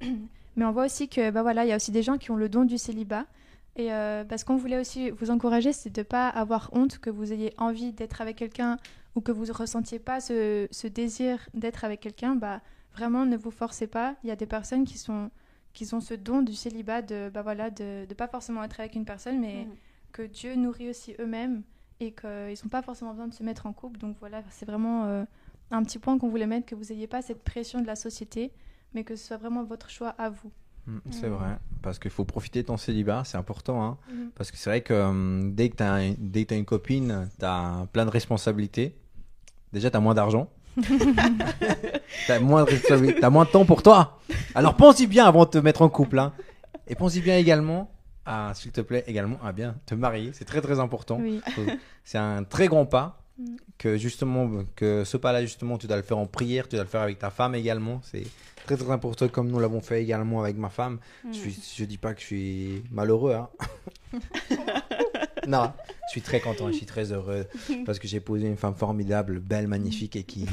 Mais 0.56 0.64
on 0.64 0.72
voit 0.72 0.84
aussi 0.86 1.08
que 1.08 1.30
bah, 1.30 1.42
voilà, 1.42 1.64
il 1.64 1.68
y 1.68 1.72
a 1.72 1.76
aussi 1.76 1.92
des 1.92 2.02
gens 2.02 2.18
qui 2.18 2.30
ont 2.30 2.36
le 2.36 2.48
don 2.48 2.64
du 2.64 2.76
célibat. 2.76 3.24
Et 3.76 3.92
euh, 3.92 4.24
parce 4.24 4.44
qu'on 4.44 4.56
voulait 4.56 4.78
aussi 4.78 5.10
vous 5.10 5.30
encourager, 5.30 5.72
c'est 5.72 5.90
de 5.90 6.00
ne 6.00 6.04
pas 6.04 6.28
avoir 6.28 6.68
honte 6.72 6.98
que 6.98 7.08
vous 7.10 7.32
ayez 7.32 7.54
envie 7.56 7.92
d'être 7.92 8.20
avec 8.20 8.36
quelqu'un 8.36 8.76
ou 9.14 9.20
que 9.20 9.32
vous 9.32 9.46
ne 9.46 9.52
ressentiez 9.52 9.98
pas 9.98 10.20
ce, 10.20 10.68
ce 10.70 10.86
désir 10.86 11.38
d'être 11.54 11.84
avec 11.84 12.00
quelqu'un. 12.00 12.34
Bah, 12.34 12.60
vraiment, 12.94 13.24
ne 13.24 13.36
vous 13.36 13.50
forcez 13.50 13.86
pas. 13.86 14.16
Il 14.24 14.28
y 14.28 14.30
a 14.30 14.36
des 14.36 14.46
personnes 14.46 14.84
qui, 14.84 14.98
sont, 14.98 15.30
qui 15.72 15.92
ont 15.94 16.00
ce 16.00 16.12
don 16.14 16.42
du 16.42 16.54
célibat 16.54 17.00
de 17.02 17.30
bah, 17.32 17.40
voilà, 17.42 17.70
de 17.70 18.06
ne 18.08 18.14
pas 18.14 18.28
forcément 18.28 18.62
être 18.62 18.78
avec 18.80 18.94
une 18.94 19.04
personne, 19.06 19.40
mais 19.40 19.64
Mhm. 19.64 19.74
que 20.12 20.22
Dieu 20.22 20.54
nourrit 20.54 20.90
aussi 20.90 21.14
eux-mêmes 21.18 21.62
et 22.00 22.12
qu'ils 22.12 22.28
n'ont 22.64 22.70
pas 22.70 22.82
forcément 22.82 23.12
besoin 23.12 23.28
de 23.28 23.34
se 23.34 23.42
mettre 23.42 23.64
en 23.66 23.72
couple. 23.72 23.98
Donc 23.98 24.16
voilà, 24.20 24.42
c'est 24.50 24.66
vraiment 24.66 25.04
euh, 25.06 25.24
un 25.70 25.82
petit 25.82 25.98
point 25.98 26.18
qu'on 26.18 26.28
voulait 26.28 26.46
mettre, 26.46 26.66
que 26.66 26.74
vous 26.74 26.92
n'ayez 26.92 27.06
pas 27.06 27.22
cette 27.22 27.42
pression 27.42 27.80
de 27.80 27.86
la 27.86 27.96
société, 27.96 28.52
mais 28.92 29.04
que 29.04 29.16
ce 29.16 29.26
soit 29.28 29.38
vraiment 29.38 29.64
votre 29.64 29.88
choix 29.88 30.10
à 30.18 30.28
vous. 30.28 30.50
Mm, 30.86 30.98
C'est 31.10 31.28
vrai. 31.28 31.58
Parce 31.82 31.98
qu'il 31.98 32.10
faut 32.10 32.24
profiter 32.24 32.62
de 32.62 32.66
ton 32.68 32.76
célibat, 32.76 33.22
c'est 33.24 33.36
important. 33.36 33.84
Hein. 33.84 33.98
Parce 34.34 34.50
que 34.50 34.56
c'est 34.56 34.70
vrai 34.70 34.80
que 34.80 34.94
hum, 34.94 35.54
dès 35.54 35.68
que 35.68 35.76
tu 35.76 35.82
as, 35.82 36.00
dès 36.18 36.44
que 36.44 36.48
t'as 36.50 36.56
une 36.56 36.64
copine, 36.64 37.28
tu 37.38 37.44
as 37.44 37.86
plein 37.92 38.04
de 38.04 38.10
responsabilités. 38.10 38.96
Déjà, 39.72 39.90
tu 39.90 39.96
as 39.96 40.00
moins 40.00 40.14
d'argent. 40.14 40.50
tu 40.82 42.32
as, 42.32 42.40
moins 42.40 42.64
de 42.64 43.28
moins 43.28 43.44
de 43.44 43.50
temps 43.50 43.64
pour 43.64 43.82
toi. 43.82 44.18
Alors 44.54 44.74
pense-y 44.76 45.06
bien 45.06 45.26
avant 45.26 45.44
de 45.44 45.50
te 45.50 45.58
mettre 45.58 45.82
en 45.82 45.88
couple. 45.88 46.18
hein. 46.18 46.32
Et 46.88 46.94
pense-y 46.94 47.20
bien 47.20 47.36
également, 47.36 47.90
à, 48.24 48.52
s'il 48.54 48.72
te 48.72 48.80
plaît, 48.80 49.04
également 49.06 49.38
à 49.44 49.52
bien 49.52 49.76
te 49.86 49.94
marier. 49.94 50.30
C'est 50.32 50.44
très 50.44 50.60
très 50.60 50.80
important. 50.80 51.18
Oui. 51.20 51.40
C'est 52.04 52.18
un 52.18 52.44
très 52.44 52.68
grand 52.68 52.86
pas. 52.86 53.21
Mm. 53.38 53.56
Que 53.78 53.96
justement, 53.96 54.64
que 54.76 55.04
ce 55.04 55.16
pas-là, 55.16 55.42
justement, 55.42 55.78
tu 55.78 55.86
dois 55.86 55.96
le 55.96 56.02
faire 56.02 56.18
en 56.18 56.26
prière, 56.26 56.68
tu 56.68 56.76
dois 56.76 56.84
le 56.84 56.90
faire 56.90 57.02
avec 57.02 57.18
ta 57.18 57.30
femme 57.30 57.54
également. 57.54 58.00
C'est 58.04 58.26
très 58.64 58.76
très 58.76 58.90
important, 58.90 59.28
comme 59.28 59.48
nous 59.48 59.58
l'avons 59.58 59.80
fait 59.80 60.02
également 60.02 60.42
avec 60.42 60.56
ma 60.56 60.70
femme. 60.70 60.98
Je, 61.30 61.38
suis, 61.38 61.74
je 61.76 61.84
dis 61.84 61.98
pas 61.98 62.14
que 62.14 62.20
je 62.20 62.26
suis 62.26 62.84
malheureux. 62.90 63.34
Hein. 63.34 63.48
non, 65.46 65.72
je 66.06 66.10
suis 66.10 66.22
très 66.22 66.40
content, 66.40 66.68
je 66.68 66.76
suis 66.76 66.86
très 66.86 67.12
heureux 67.12 67.46
parce 67.84 67.98
que 67.98 68.06
j'ai 68.06 68.20
posé 68.20 68.46
une 68.46 68.56
femme 68.56 68.74
formidable, 68.74 69.40
belle, 69.40 69.68
magnifique 69.68 70.16
et 70.16 70.24
qui 70.24 70.46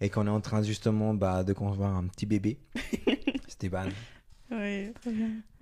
et 0.00 0.08
qu'on 0.10 0.26
est 0.26 0.30
en 0.30 0.40
train 0.40 0.62
justement 0.62 1.14
bah, 1.14 1.42
de 1.42 1.52
concevoir 1.52 1.96
un 1.96 2.06
petit 2.06 2.26
bébé. 2.26 2.58
Stéban. 3.48 3.88
Oui, 4.50 4.92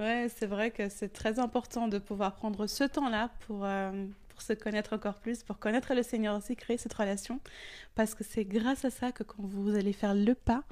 ouais, 0.01 0.29
c'est 0.35 0.47
vrai 0.47 0.71
que 0.71 0.89
c'est 0.89 1.13
très 1.13 1.39
important 1.39 1.89
de 1.89 1.99
pouvoir 1.99 2.35
prendre 2.35 2.67
ce 2.67 2.85
temps-là 2.85 3.31
pour, 3.47 3.65
euh, 3.65 4.07
pour 4.39 4.47
se 4.47 4.53
connaître 4.53 4.93
encore 4.93 5.15
plus, 5.19 5.43
pour 5.43 5.59
connaître 5.59 5.95
le 5.95 6.05
Seigneur 6.05 6.37
aussi, 6.37 6.55
créer 6.55 6.79
cette 6.79 6.95
relation. 6.95 7.41
Parce 7.97 8.15
que 8.15 8.23
c'est 8.23 8.45
grâce 8.45 8.85
à 8.85 8.91
ça 8.91 9.11
que 9.11 9.25
quand 9.25 9.43
vous 9.43 9.75
allez 9.75 9.93
faire 9.93 10.15
le 10.15 10.33
pas, 10.35 10.63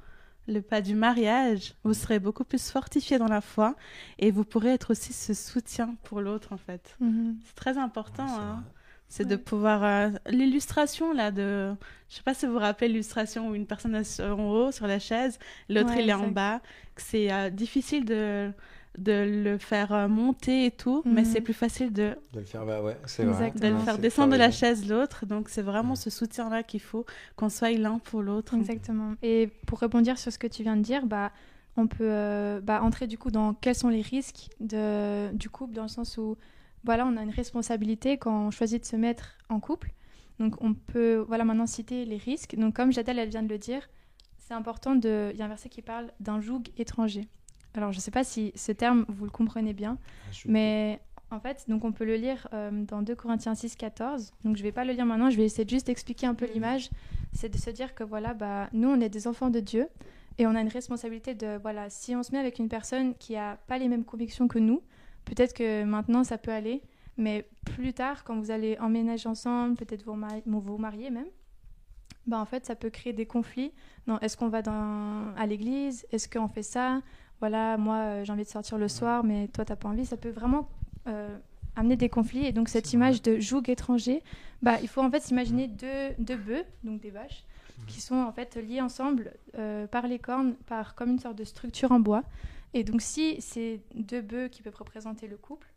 le 0.47 0.61
pas 0.61 0.79
du 0.79 0.95
mariage, 0.95 1.73
vous 1.83 1.93
serez 1.93 2.19
beaucoup 2.19 2.45
plus 2.45 2.71
fortifié 2.71 3.17
dans 3.17 3.27
la 3.27 3.41
foi 3.41 3.75
et 4.19 4.31
vous 4.31 4.45
pourrez 4.45 4.69
être 4.69 4.91
aussi 4.91 5.11
ce 5.11 5.33
soutien 5.33 5.95
pour 6.03 6.21
l'autre, 6.21 6.53
en 6.53 6.57
fait. 6.57 6.95
Mhm. 7.01 7.35
C'est 7.45 7.55
très 7.55 7.77
important. 7.77 8.23
Ouais, 8.23 8.31
c'est 8.31 8.41
hein. 8.41 8.63
C'est 9.09 9.25
de 9.25 9.35
pouvoir. 9.35 9.83
euh, 9.83 10.09
L'illustration, 10.29 11.11
là, 11.11 11.31
de. 11.31 11.73
Je 12.09 12.15
sais 12.15 12.23
pas 12.23 12.33
si 12.33 12.45
vous 12.45 12.53
vous 12.53 12.59
rappelez 12.59 12.87
l'illustration 12.87 13.49
où 13.49 13.55
une 13.55 13.65
personne 13.67 13.95
est 13.95 14.21
en 14.21 14.49
haut 14.49 14.71
sur 14.71 14.87
la 14.87 14.99
chaise, 14.99 15.39
l'autre 15.67 15.89
Ouais, 15.89 16.03
il 16.03 16.09
est 16.09 16.13
en 16.13 16.29
bas, 16.29 16.61
que 16.95 17.01
c'est 17.01 17.31
euh, 17.33 17.49
difficile 17.49 18.05
de, 18.05 18.49
de 18.97 19.43
le 19.43 19.57
faire 19.57 19.93
euh, 19.93 20.07
monter 20.07 20.65
et 20.65 20.71
tout, 20.71 21.03
mais 21.05 21.21
Mhm. 21.21 21.25
c'est 21.25 21.41
plus 21.41 21.53
facile 21.53 21.93
de, 21.93 22.15
De 22.33 22.39
le 22.39 22.45
faire, 22.45 22.65
bah 22.65 22.81
ouais, 22.81 22.97
c'est 23.05 23.23
vrai. 23.23 23.47
Exact. 23.49 23.61
de 23.61 23.67
le 23.73 23.79
faire 23.79 23.97
descendre 23.99 24.33
de 24.33 24.37
la 24.37 24.49
chaise 24.51 24.87
l'autre. 24.89 25.25
Donc 25.25 25.49
c'est 25.49 25.61
vraiment 25.61 25.95
ce 25.95 26.09
soutien-là 26.09 26.63
qu'il 26.63 26.79
faut, 26.81 27.05
qu'on 27.35 27.49
soit 27.49 27.71
l'un 27.71 27.99
pour 27.99 28.21
l'autre. 28.23 28.55
Exactement. 28.55 29.13
Et 29.21 29.47
pour 29.67 29.79
rebondir 29.79 30.17
sur 30.17 30.31
ce 30.31 30.39
que 30.39 30.47
tu 30.47 30.63
viens 30.63 30.75
de 30.77 30.81
dire, 30.81 31.05
bah, 31.05 31.31
on 31.75 31.85
peut 31.87 31.97
euh, 32.09 32.59
bah, 32.59 32.81
entrer 32.81 33.05
du 33.05 33.17
coup 33.19 33.29
dans 33.29 33.53
quels 33.53 33.75
sont 33.75 33.89
les 33.89 34.01
risques 34.01 34.49
de, 34.59 35.31
du 35.33 35.49
couple, 35.49 35.73
dans 35.75 35.83
le 35.83 35.87
sens 35.89 36.17
où 36.17 36.35
voilà, 36.83 37.05
on 37.05 37.17
a 37.17 37.21
une 37.21 37.29
responsabilité 37.29 38.17
quand 38.17 38.47
on 38.47 38.51
choisit 38.51 38.81
de 38.81 38.87
se 38.87 38.95
mettre 38.95 39.37
en 39.49 39.59
couple. 39.59 39.91
Donc 40.39 40.55
on 40.61 40.73
peut 40.73 41.17
voilà, 41.27 41.43
maintenant 41.45 41.67
citer 41.67 42.05
les 42.05 42.17
risques. 42.17 42.55
Donc 42.55 42.75
comme 42.75 42.91
Jadel 42.91 43.19
elle 43.19 43.29
vient 43.29 43.43
de 43.43 43.49
le 43.49 43.57
dire, 43.59 43.87
c'est 44.39 44.53
important 44.55 44.95
de... 44.95 45.29
Il 45.33 45.37
y 45.39 45.41
a 45.41 45.45
un 45.45 45.49
verset 45.49 45.69
qui 45.69 45.81
parle 45.81 46.11
d'un 46.19 46.39
joug 46.41 46.63
étranger. 46.77 47.27
Alors 47.77 47.91
je 47.91 47.97
ne 47.97 48.01
sais 48.01 48.11
pas 48.11 48.23
si 48.23 48.51
ce 48.55 48.71
terme, 48.71 49.05
vous 49.07 49.23
le 49.25 49.31
comprenez 49.31 49.71
bien, 49.73 49.97
mais 50.51 50.99
en 51.29 51.39
fait, 51.39 51.65
donc 51.67 51.83
on 51.85 51.91
peut 51.91 52.05
le 52.05 52.15
lire 52.15 52.47
euh, 52.53 52.71
dans 52.85 53.01
2 53.01 53.15
Corinthiens 53.15 53.53
6, 53.53 53.75
14. 53.75 54.33
Donc 54.43 54.57
je 54.57 54.63
vais 54.63 54.71
pas 54.71 54.83
le 54.83 54.93
lire 54.93 55.05
maintenant, 55.05 55.29
je 55.29 55.37
vais 55.37 55.45
essayer 55.45 55.63
de 55.65 55.69
juste 55.69 55.87
expliquer 55.89 56.25
un 56.25 56.33
peu 56.33 56.47
Mhm. 56.47 56.53
l'image. 56.53 56.89
C'est 57.33 57.49
de 57.49 57.57
se 57.57 57.69
dire 57.69 57.93
que 57.93 58.03
voilà, 58.03 58.33
bah, 58.33 58.67
nous 58.73 58.89
on 58.89 58.99
est 58.99 59.09
des 59.09 59.27
enfants 59.27 59.49
de 59.51 59.59
Dieu 59.59 59.87
et 60.39 60.47
on 60.47 60.55
a 60.55 60.61
une 60.61 60.69
responsabilité 60.69 61.35
de, 61.35 61.59
voilà, 61.61 61.89
si 61.89 62.15
on 62.15 62.23
se 62.23 62.31
met 62.31 62.39
avec 62.39 62.57
une 62.59 62.69
personne 62.69 63.13
qui 63.15 63.35
a 63.35 63.57
pas 63.67 63.77
les 63.77 63.87
mêmes 63.89 64.05
convictions 64.05 64.47
que 64.47 64.57
nous, 64.59 64.81
peut-être 65.25 65.53
que 65.53 65.83
maintenant 65.83 66.23
ça 66.23 66.37
peut 66.37 66.51
aller, 66.51 66.81
mais 67.17 67.47
plus 67.65 67.93
tard, 67.93 68.23
quand 68.23 68.39
vous 68.39 68.49
allez 68.51 68.77
emménager 68.79 69.29
ensemble, 69.29 69.75
peut-être 69.75 70.03
vous, 70.03 70.13
mari- 70.15 70.41
vous 70.45 70.77
marier 70.77 71.09
même, 71.11 71.27
bah 72.25 72.39
en 72.39 72.45
fait 72.45 72.65
ça 72.65 72.75
peut 72.75 72.89
créer 72.89 73.13
des 73.13 73.25
conflits. 73.25 73.71
Non, 74.07 74.19
est-ce 74.19 74.35
qu'on 74.37 74.49
va 74.49 74.61
dans, 74.61 75.33
à 75.37 75.45
l'église? 75.45 76.05
Est-ce 76.11 76.27
qu'on 76.29 76.47
fait 76.47 76.63
ça? 76.63 77.01
Voilà, 77.39 77.77
moi 77.77 77.95
euh, 77.95 78.25
j'ai 78.25 78.33
envie 78.33 78.43
de 78.43 78.49
sortir 78.49 78.77
le 78.77 78.87
soir, 78.87 79.23
mais 79.23 79.47
toi 79.49 79.65
t'as 79.65 79.75
pas 79.75 79.89
envie. 79.89 80.05
Ça 80.05 80.17
peut 80.17 80.29
vraiment 80.29 80.69
euh, 81.07 81.37
amener 81.75 81.95
des 81.95 82.09
conflits. 82.09 82.45
Et 82.45 82.51
donc 82.51 82.69
cette 82.69 82.93
image 82.93 83.21
de 83.21 83.39
joug 83.39 83.63
étranger, 83.67 84.23
bah 84.61 84.77
il 84.81 84.87
faut 84.87 85.01
en 85.01 85.11
fait 85.11 85.21
s'imaginer 85.21 85.67
deux, 85.67 86.13
deux 86.19 86.37
bœufs, 86.37 86.65
donc 86.83 86.99
des 87.01 87.11
vaches, 87.11 87.43
qui 87.87 88.01
sont 88.01 88.15
en 88.15 88.31
fait 88.31 88.55
liés 88.55 88.81
ensemble 88.81 89.33
euh, 89.57 89.87
par 89.87 90.07
les 90.07 90.19
cornes, 90.19 90.55
par 90.67 90.95
comme 90.95 91.11
une 91.11 91.19
sorte 91.19 91.37
de 91.37 91.43
structure 91.43 91.91
en 91.91 91.99
bois. 91.99 92.23
Et 92.73 92.83
donc 92.83 93.01
si 93.01 93.39
ces 93.41 93.81
deux 93.93 94.21
bœufs 94.21 94.49
qui 94.49 94.61
peuvent 94.61 94.75
représenter 94.75 95.27
le 95.27 95.37
couple, 95.37 95.67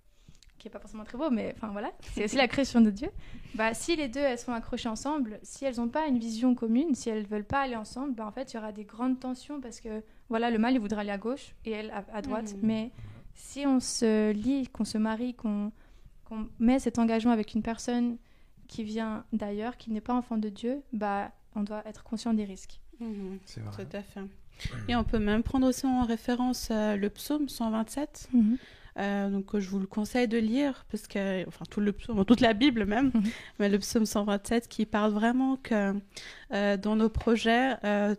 qui 0.60 0.68
est 0.68 0.70
pas 0.70 0.78
forcément 0.78 1.04
très 1.04 1.18
beau, 1.18 1.30
mais 1.30 1.52
enfin 1.56 1.68
voilà, 1.68 1.90
c'est 2.12 2.24
aussi 2.24 2.36
la 2.36 2.46
création 2.46 2.80
de 2.80 2.90
Dieu. 2.90 3.08
Bah, 3.54 3.74
si 3.74 3.96
les 3.96 4.06
deux 4.08 4.20
elles 4.20 4.38
sont 4.38 4.52
accrochées 4.52 4.88
ensemble, 4.88 5.40
si 5.42 5.64
elles 5.64 5.76
n'ont 5.76 5.88
pas 5.88 6.06
une 6.06 6.18
vision 6.18 6.54
commune, 6.54 6.94
si 6.94 7.08
elles 7.10 7.26
veulent 7.26 7.44
pas 7.44 7.62
aller 7.62 7.76
ensemble, 7.76 8.14
bah, 8.14 8.26
en 8.26 8.30
fait 8.30 8.52
il 8.52 8.56
y 8.56 8.58
aura 8.58 8.70
des 8.70 8.84
grandes 8.84 9.18
tensions 9.18 9.60
parce 9.60 9.80
que 9.80 10.02
voilà 10.28 10.50
le 10.50 10.58
mâle 10.58 10.74
il 10.74 10.80
voudra 10.80 11.00
aller 11.00 11.10
à 11.10 11.18
gauche 11.18 11.54
et 11.64 11.72
elle 11.72 11.90
à, 11.90 12.04
à 12.12 12.22
droite. 12.22 12.54
Mhm. 12.54 12.60
Mais 12.62 12.90
si 13.34 13.66
on 13.66 13.80
se 13.80 14.32
lie, 14.32 14.68
qu'on 14.68 14.84
se 14.84 14.98
marie, 14.98 15.34
qu'on 15.34 15.72
met 16.58 16.78
cet 16.78 16.98
engagement 16.98 17.32
avec 17.32 17.54
une 17.54 17.62
personne 17.62 18.18
qui 18.68 18.84
vient 18.84 19.24
d'ailleurs, 19.32 19.76
qui 19.76 19.90
n'est 19.90 20.00
pas 20.00 20.14
enfant 20.14 20.36
de 20.36 20.48
Dieu, 20.48 20.82
bah, 20.92 21.32
on 21.56 21.62
doit 21.62 21.82
être 21.86 22.04
conscient 22.04 22.34
des 22.34 22.44
risques. 22.44 22.80
Mhm. 23.00 23.38
C'est 23.46 23.60
vrai. 23.60 23.84
Tout 23.84 23.96
à 23.96 24.02
fait. 24.02 24.20
Et 24.88 24.94
on 24.94 25.04
peut 25.04 25.18
même 25.18 25.42
prendre 25.42 25.66
aussi 25.66 25.86
en 25.86 26.04
référence 26.04 26.68
euh, 26.70 26.96
le 26.96 27.08
psaume 27.08 27.48
127. 27.48 28.28
Euh, 28.98 29.28
donc 29.30 29.58
je 29.58 29.68
vous 29.68 29.78
le 29.78 29.86
conseille 29.86 30.28
de 30.28 30.38
lire 30.38 30.84
parce 30.90 31.06
que 31.06 31.46
enfin 31.46 31.64
tout 31.70 31.80
le 31.80 31.92
psaume, 31.92 32.24
toute 32.24 32.40
la 32.40 32.54
Bible 32.54 32.84
même, 32.84 33.12
mais 33.58 33.68
le 33.68 33.78
psaume 33.78 34.06
127 34.06 34.68
qui 34.68 34.86
parle 34.86 35.12
vraiment 35.12 35.56
que 35.56 35.94
euh, 36.52 36.76
dans 36.76 36.96
nos 36.96 37.08
projets 37.08 37.76
euh, 37.84 38.14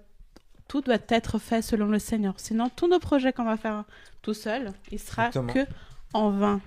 tout 0.68 0.82
doit 0.82 0.98
être 1.10 1.40
fait 1.40 1.62
selon 1.62 1.88
le 1.88 2.00
Seigneur. 2.00 2.36
Sinon 2.38 2.70
tous 2.74 2.88
nos 2.88 3.00
projets 3.00 3.34
qu'on 3.34 3.44
va 3.44 3.58
faire 3.58 3.84
tout 4.22 4.34
seul, 4.34 4.72
il 4.92 5.00
sera 5.00 5.28
Exactement. 5.28 5.54
que 5.54 5.72
en 6.14 6.30
vain. 6.30 6.62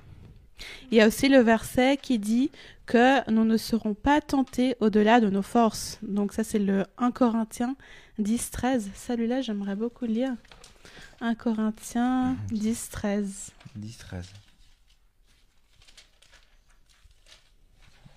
Il 0.91 0.99
y 0.99 1.01
a 1.01 1.07
aussi 1.07 1.29
le 1.29 1.41
verset 1.41 1.99
qui 2.01 2.19
dit 2.19 2.51
que 2.87 3.29
nous 3.31 3.45
ne 3.45 3.57
serons 3.57 3.95
pas 3.95 4.21
tentés 4.21 4.77
au-delà 4.81 5.21
de 5.21 5.29
nos 5.29 5.43
forces. 5.43 5.99
Donc 6.03 6.33
ça 6.33 6.45
c'est 6.45 6.59
le 6.59 6.85
1 6.99 7.11
Corinthiens 7.11 7.75
10 8.19 8.51
13. 8.51 8.91
Celui-là 8.95 9.41
j'aimerais 9.41 9.77
beaucoup 9.77 10.05
le 10.05 10.13
lire. 10.13 10.35
1 11.21 11.35
Corinthiens 11.35 12.37
10 12.51 12.89
13. 12.91 13.51
10, 13.77 13.99
13. 13.99 14.27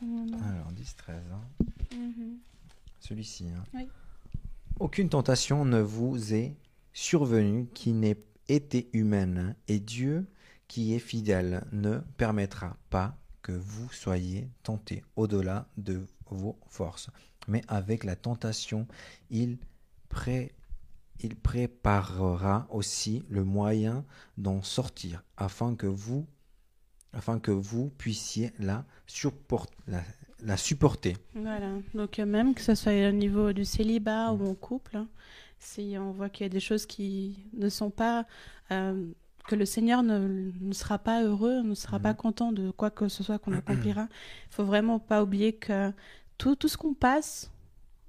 Alors, 0.02 0.72
10, 0.74 0.96
13. 0.96 1.16
hein. 1.32 1.66
Mhm. 1.96 2.38
Celui-ci. 3.00 3.50
hein. 3.50 3.64
Oui. 3.74 3.88
Aucune 4.80 5.10
tentation 5.10 5.66
ne 5.66 5.80
vous 5.80 6.34
est 6.34 6.56
survenue 6.94 7.68
qui 7.74 7.94
n'ait 7.94 8.22
été 8.48 8.90
humaine, 8.94 9.56
et 9.68 9.80
Dieu, 9.80 10.28
qui 10.68 10.94
est 10.94 11.00
fidèle, 11.00 11.66
ne 11.72 11.98
permettra 12.18 12.78
pas 12.90 13.18
que 13.42 13.52
vous 13.52 13.90
soyez 13.92 14.50
tentés 14.64 15.04
au-delà 15.16 15.68
de 15.78 16.06
vos 16.30 16.58
forces. 16.68 17.10
Mais 17.48 17.62
avec 17.68 18.04
la 18.04 18.16
tentation, 18.16 18.88
il, 19.30 19.58
pré- 20.10 20.52
il 21.22 21.36
préparera 21.36 22.68
aussi 22.70 23.24
le 23.30 23.44
moyen 23.44 24.06
d'en 24.38 24.62
sortir, 24.62 25.24
afin 25.38 25.76
que 25.76 25.88
vous, 25.88 26.26
afin 27.14 27.40
que 27.40 27.52
vous 27.52 27.90
puissiez 27.98 28.52
la, 28.60 28.86
support- 29.08 29.68
la, 29.88 30.02
la 30.42 30.58
supporter. 30.58 31.16
Voilà. 31.36 31.70
Donc 31.94 32.20
euh, 32.20 32.26
même 32.26 32.54
que 32.54 32.62
ce 32.62 32.76
soit 32.76 33.10
au 33.10 33.12
niveau 33.12 33.54
du 33.54 33.66
célibat 33.66 34.32
ou 34.34 34.48
en 34.50 34.56
couple, 34.56 34.98
hein, 34.98 35.08
si 35.60 35.96
on 36.00 36.12
voit 36.12 36.30
qu'il 36.30 36.46
y 36.46 36.50
a 36.50 36.50
des 36.50 36.60
choses 36.60 36.86
qui 36.86 37.46
ne 37.54 37.70
sont 37.70 37.90
pas... 37.90 38.26
euh, 38.72 39.12
que 39.48 39.56
le 39.56 39.66
Seigneur 39.66 40.04
ne, 40.04 40.52
ne 40.60 40.74
sera 40.74 41.00
pas 41.00 41.24
heureux, 41.24 41.62
ne 41.62 41.74
sera 41.74 42.00
Mhm. 42.00 42.04
pas 42.04 42.14
content 42.14 42.52
de 42.52 42.70
quoi 42.72 42.92
que 42.92 43.08
ce 43.08 43.24
soit 43.24 43.40
qu'on 43.40 43.54
accomplira. 43.54 44.10
Il 44.52 44.54
faut 44.56 44.66
vraiment 44.66 45.00
pas 45.00 45.24
oublier 45.24 45.54
que 45.54 45.94
tout, 46.38 46.56
tout 46.58 46.68
ce 46.68 46.78
qu'on 46.78 46.94
passe, 46.94 47.50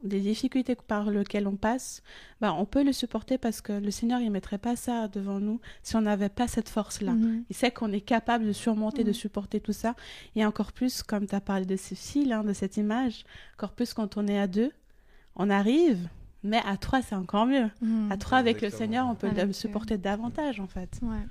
des 0.02 0.20
difficultés 0.20 0.76
par 0.76 1.11
lesquelles 1.11 1.46
on 1.48 1.56
passe, 1.56 2.02
bah, 2.40 2.54
on 2.54 2.64
peut 2.64 2.84
le 2.84 2.92
supporter 2.92 3.37
parce 3.38 3.61
que 3.61 3.72
le 3.72 3.90
Seigneur 3.90 4.20
ne 4.20 4.30
mettrait 4.30 4.58
pas 4.58 4.76
ça 4.76 5.08
devant 5.08 5.40
nous 5.40 5.61
si 5.82 5.96
on 5.96 6.02
n'avait 6.02 6.28
pas 6.28 6.46
cette 6.46 6.68
force-là. 6.68 7.12
Mhm. 7.12 7.44
Il 7.50 7.56
sait 7.56 7.70
qu'on 7.70 7.92
est 7.92 8.00
capable 8.00 8.46
de 8.46 8.52
surmonter, 8.52 9.02
de 9.02 9.08
Mhm. 9.11 9.14
supporter 9.14 9.61
tout 9.61 9.72
ça. 9.72 9.94
Et 10.37 10.44
encore 10.46 10.72
plus, 10.72 11.02
comme 11.02 11.26
tu 11.26 11.34
as 11.34 11.40
parlé 11.40 11.66
de 11.66 11.76
ce 11.76 11.94
fil, 11.94 12.32
hein, 12.32 12.44
de 12.44 12.52
cette 12.52 12.76
image, 12.76 13.24
encore 13.56 13.72
plus 13.72 13.92
quand 13.94 14.16
on 14.16 14.26
est 14.28 14.38
à 14.38 14.46
deux, 14.46 14.70
on 15.34 15.50
arrive, 15.50 16.08
mais 16.44 16.61
à 16.64 16.76
trois, 16.76 17.02
c'est 17.02 17.16
encore 17.16 17.46
mieux. 17.46 17.68
Mhm. 17.80 18.12
À 18.12 18.16
trois, 18.16 18.38
avec 18.38 18.61
le. 18.62 18.70
Seigneur, 18.70 19.06
on 19.08 19.14
peut 19.16 19.28
le 19.28 19.34
Dieu. 19.34 19.52
supporter 19.52 19.98
davantage, 19.98 20.61
en 20.61 20.68
fait. 20.68 21.00
Ouais. 21.02 21.26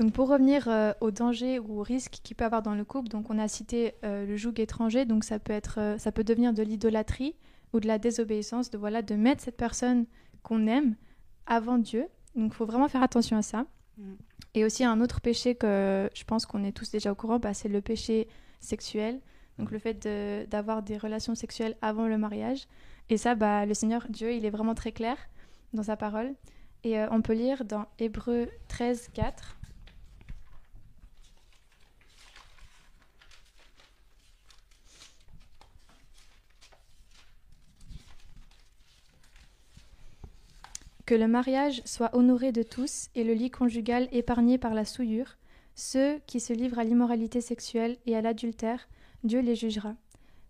Donc 0.00 0.12
pour 0.12 0.28
revenir 0.28 0.68
euh, 0.68 0.92
aux 1.00 1.10
dangers 1.10 1.58
ou 1.58 1.80
aux 1.80 1.82
risques 1.82 2.18
qu'il 2.22 2.34
peut 2.34 2.44
avoir 2.44 2.62
dans 2.62 2.74
le 2.74 2.84
couple, 2.84 3.08
donc 3.08 3.28
on 3.30 3.38
a 3.38 3.46
cité 3.46 3.94
euh, 4.04 4.24
le 4.26 4.36
joug 4.36 4.54
étranger, 4.58 5.04
donc 5.04 5.22
ça 5.22 5.38
peut 5.38 5.52
être, 5.52 5.78
euh, 5.78 5.98
ça 5.98 6.10
peut 6.12 6.24
devenir 6.24 6.52
de 6.52 6.62
l'idolâtrie 6.62 7.34
ou 7.72 7.80
de 7.80 7.86
la 7.86 7.98
désobéissance, 7.98 8.70
de 8.70 8.78
voilà, 8.78 9.02
de 9.02 9.14
mettre 9.14 9.42
cette 9.42 9.56
personne 9.56 10.06
qu'on 10.42 10.66
aime 10.66 10.94
avant 11.46 11.78
Dieu. 11.78 12.06
Donc 12.34 12.52
il 12.52 12.54
faut 12.54 12.66
vraiment 12.66 12.88
faire 12.88 13.02
attention 13.02 13.36
à 13.36 13.42
ça. 13.42 13.66
Mm. 13.98 14.12
Et 14.54 14.64
aussi 14.64 14.84
un 14.84 15.00
autre 15.00 15.20
péché 15.20 15.54
que 15.54 16.10
je 16.14 16.24
pense 16.24 16.44
qu'on 16.46 16.62
est 16.64 16.72
tous 16.72 16.90
déjà 16.90 17.12
au 17.12 17.14
courant, 17.14 17.38
bah, 17.38 17.54
c'est 17.54 17.68
le 17.68 17.80
péché 17.80 18.28
sexuel. 18.60 19.20
Donc 19.58 19.70
le 19.70 19.78
fait 19.78 19.94
de- 20.02 20.46
d'avoir 20.50 20.82
des 20.82 20.98
relations 20.98 21.34
sexuelles 21.34 21.76
avant 21.82 22.06
le 22.06 22.18
mariage. 22.18 22.66
Et 23.08 23.16
ça, 23.16 23.34
bah, 23.34 23.66
le 23.66 23.74
Seigneur 23.74 24.06
Dieu, 24.08 24.32
il 24.32 24.44
est 24.44 24.50
vraiment 24.50 24.74
très 24.74 24.92
clair 24.92 25.16
dans 25.72 25.82
sa 25.82 25.96
parole. 25.96 26.34
Et 26.84 26.98
euh, 26.98 27.06
on 27.10 27.22
peut 27.22 27.34
lire 27.34 27.64
dans 27.64 27.86
Hébreu 27.98 28.48
13, 28.68 29.08
4. 29.14 29.58
Que 41.12 41.18
le 41.18 41.28
mariage 41.28 41.82
soit 41.84 42.16
honoré 42.16 42.52
de 42.52 42.62
tous 42.62 43.10
et 43.14 43.22
le 43.22 43.34
lit 43.34 43.50
conjugal 43.50 44.08
épargné 44.12 44.56
par 44.56 44.72
la 44.72 44.86
souillure. 44.86 45.36
Ceux 45.74 46.18
qui 46.26 46.40
se 46.40 46.54
livrent 46.54 46.78
à 46.78 46.84
l'immoralité 46.84 47.42
sexuelle 47.42 47.98
et 48.06 48.16
à 48.16 48.22
l'adultère, 48.22 48.88
Dieu 49.22 49.40
les 49.40 49.54
jugera. 49.54 49.94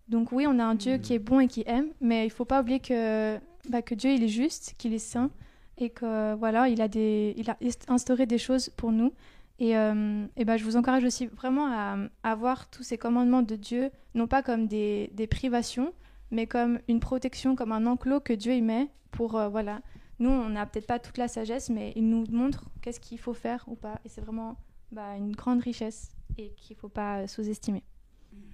Donc 0.06 0.30
oui, 0.30 0.46
on 0.46 0.60
a 0.60 0.64
un 0.64 0.76
Dieu 0.76 0.98
qui 0.98 1.14
est 1.14 1.18
bon 1.18 1.40
et 1.40 1.48
qui 1.48 1.64
aime, 1.66 1.88
mais 2.00 2.24
il 2.26 2.30
faut 2.30 2.44
pas 2.44 2.60
oublier 2.60 2.78
que, 2.78 3.40
bah, 3.70 3.82
que 3.82 3.96
Dieu 3.96 4.12
il 4.12 4.22
est 4.22 4.28
juste, 4.28 4.76
qu'il 4.78 4.94
est 4.94 5.00
saint 5.00 5.32
et 5.78 5.90
que 5.90 6.36
voilà, 6.36 6.68
il 6.68 6.80
a 6.80 6.86
des, 6.86 7.34
il 7.36 7.50
a 7.50 7.56
instauré 7.88 8.26
des 8.26 8.38
choses 8.38 8.68
pour 8.68 8.92
nous. 8.92 9.12
Et, 9.58 9.76
euh, 9.76 10.24
et 10.36 10.44
bah, 10.44 10.58
je 10.58 10.62
vous 10.62 10.76
encourage 10.76 11.02
aussi 11.02 11.26
vraiment 11.26 11.66
à, 11.72 11.96
à 12.22 12.36
voir 12.36 12.70
tous 12.70 12.84
ces 12.84 12.98
commandements 12.98 13.42
de 13.42 13.56
Dieu, 13.56 13.90
non 14.14 14.28
pas 14.28 14.44
comme 14.44 14.68
des, 14.68 15.10
des 15.12 15.26
privations, 15.26 15.92
mais 16.30 16.46
comme 16.46 16.78
une 16.86 17.00
protection, 17.00 17.56
comme 17.56 17.72
un 17.72 17.84
enclos 17.84 18.20
que 18.20 18.32
Dieu 18.32 18.54
y 18.54 18.62
met 18.62 18.86
pour 19.10 19.34
euh, 19.34 19.48
voilà. 19.48 19.80
Nous, 20.22 20.30
on 20.30 20.48
n'a 20.50 20.66
peut-être 20.66 20.86
pas 20.86 20.98
toute 20.98 21.18
la 21.18 21.28
sagesse, 21.28 21.68
mais 21.68 21.92
il 21.96 22.08
nous 22.08 22.24
montre 22.30 22.64
qu'est-ce 22.80 23.00
qu'il 23.00 23.18
faut 23.18 23.34
faire 23.34 23.64
ou 23.66 23.74
pas. 23.74 24.00
Et 24.04 24.08
c'est 24.08 24.20
vraiment 24.20 24.56
bah, 24.92 25.16
une 25.16 25.32
grande 25.34 25.60
richesse 25.62 26.10
et 26.38 26.50
qu'il 26.56 26.76
faut 26.76 26.88
pas 26.88 27.26
sous-estimer. 27.26 27.82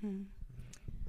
Mhm. 0.02 0.24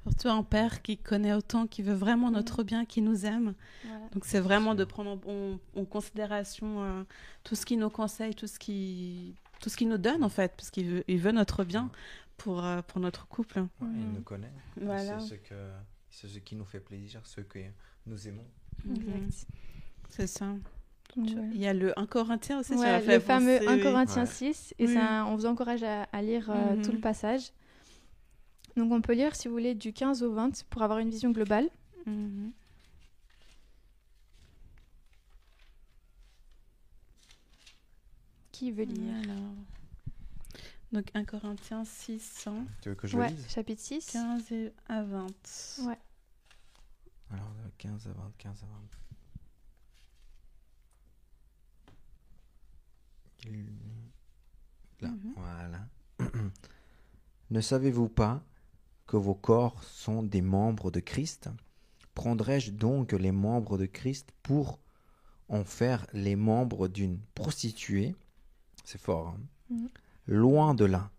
Surtout 0.06 0.28
un 0.28 0.42
père 0.42 0.82
qui 0.82 0.96
connaît 0.96 1.34
autant, 1.34 1.66
qui 1.66 1.82
veut 1.82 1.94
vraiment 1.94 2.30
notre 2.30 2.62
bien, 2.62 2.84
qui 2.84 3.00
nous 3.02 3.26
aime. 3.26 3.54
Voilà. 3.84 4.08
Donc 4.12 4.24
c'est 4.24 4.40
vraiment 4.40 4.74
de 4.74 4.84
prendre 4.84 5.10
en, 5.26 5.30
en- 5.30 5.58
en 5.80 5.84
considération 5.84 6.82
euh, 6.82 7.04
tout 7.44 7.54
ce 7.54 7.64
qu'il 7.66 7.78
nous 7.78 7.90
conseille, 7.90 8.34
tout 8.34 8.46
ce 8.46 8.58
qui 8.58 9.34
tout 9.60 9.68
ce 9.68 9.76
qu'il 9.76 9.88
nous 9.90 9.98
donne 9.98 10.24
en 10.24 10.30
fait, 10.30 10.52
parce 10.56 10.70
qu'il 10.70 10.86
veut, 10.88 11.04
il 11.06 11.18
veut 11.18 11.32
notre 11.32 11.64
bien 11.64 11.90
pour, 12.38 12.64
euh, 12.64 12.80
pour 12.82 12.98
notre 13.00 13.26
couple. 13.28 13.60
Ouais, 13.60 13.66
Il 13.82 13.86
Mhm. 14.06 14.14
nous 14.14 14.22
connaît. 14.22 14.52
Voilà. 14.80 15.20
C'est 15.20 15.28
ce, 15.28 15.34
que, 15.34 15.70
c'est 16.10 16.28
ce 16.28 16.38
qui 16.38 16.54
nous 16.56 16.64
fait 16.64 16.80
plaisir, 16.80 17.20
ce 17.26 17.42
que 17.42 17.58
nous 18.06 18.26
aimons. 18.28 18.46
Exact. 18.88 19.46
C'est 20.10 20.26
ça. 20.26 20.54
Voilà. 21.16 21.42
Il 21.52 21.56
y 21.60 21.66
a 21.66 21.72
le 21.74 21.98
1 21.98 22.06
Corinthien 22.06 22.60
aussi, 22.60 22.74
ça 22.74 22.98
Ouais, 22.98 23.00
le 23.04 23.20
fameux 23.20 23.58
penser, 23.58 23.66
1 23.68 23.76
oui. 23.76 23.82
Corinthiens 23.82 24.22
Ouais. 24.24 24.28
6, 24.30 24.74
et 24.78 24.86
Oui. 24.86 24.94
ça, 24.94 25.24
on 25.26 25.34
vous 25.36 25.46
encourage 25.46 25.82
à, 25.82 26.04
à 26.04 26.22
lire 26.22 26.50
euh, 26.50 26.76
Mhm. 26.76 26.82
tout 26.84 26.92
le 26.92 27.00
passage. 27.00 27.50
Donc 28.76 28.92
on 28.92 29.00
peut 29.00 29.14
lire, 29.14 29.34
si 29.34 29.48
vous 29.48 29.54
voulez, 29.54 29.74
du 29.74 29.92
15 29.92 30.22
au 30.22 30.32
20 30.32 30.64
pour 30.70 30.82
avoir 30.82 30.98
une 31.00 31.10
vision 31.10 31.30
globale. 31.30 31.68
Mhm. 32.06 32.52
Qui 38.52 38.72
veut 38.72 38.84
lire? 38.84 39.14
Alors. 39.24 39.54
Donc 40.92 41.06
1 41.14 41.24
Corinthiens 41.24 41.84
6, 41.84 42.48
Tu 42.82 42.88
veux 42.88 42.94
que 42.94 43.06
je 43.06 43.16
Ouais, 43.16 43.28
lise? 43.30 43.46
chapitre 43.48 43.80
6. 43.80 44.06
15 44.12 44.52
et 44.52 44.72
à 44.88 45.02
20. 45.02 45.26
Ouais. 45.86 45.98
Alors, 47.30 47.48
de 47.64 47.70
15 47.78 48.08
à 48.08 48.12
20, 48.12 48.32
15 48.38 48.62
à 48.62 48.66
20. 48.66 48.72
Là, 55.00 55.08
Mhm. 55.08 55.34
voilà. 55.36 55.88
ne 57.50 57.60
savez-vous 57.60 58.08
pas 58.08 58.42
que 59.06 59.16
vos 59.16 59.34
corps 59.34 59.82
sont 59.82 60.22
des 60.22 60.42
membres 60.42 60.90
de 60.90 61.00
Christ? 61.00 61.48
Prendrais-je 62.14 62.70
donc 62.72 63.12
les 63.12 63.32
membres 63.32 63.78
de 63.78 63.86
Christ 63.86 64.30
pour 64.42 64.78
en 65.48 65.64
faire 65.64 66.06
les 66.12 66.36
membres 66.36 66.88
d'une 66.88 67.18
prostituée? 67.34 68.14
C'est 68.84 69.00
fort. 69.00 69.28
hein 69.28 69.40
Mhm. 69.70 69.88
Loin 70.26 70.74
de 70.74 70.84
là. 70.84 71.10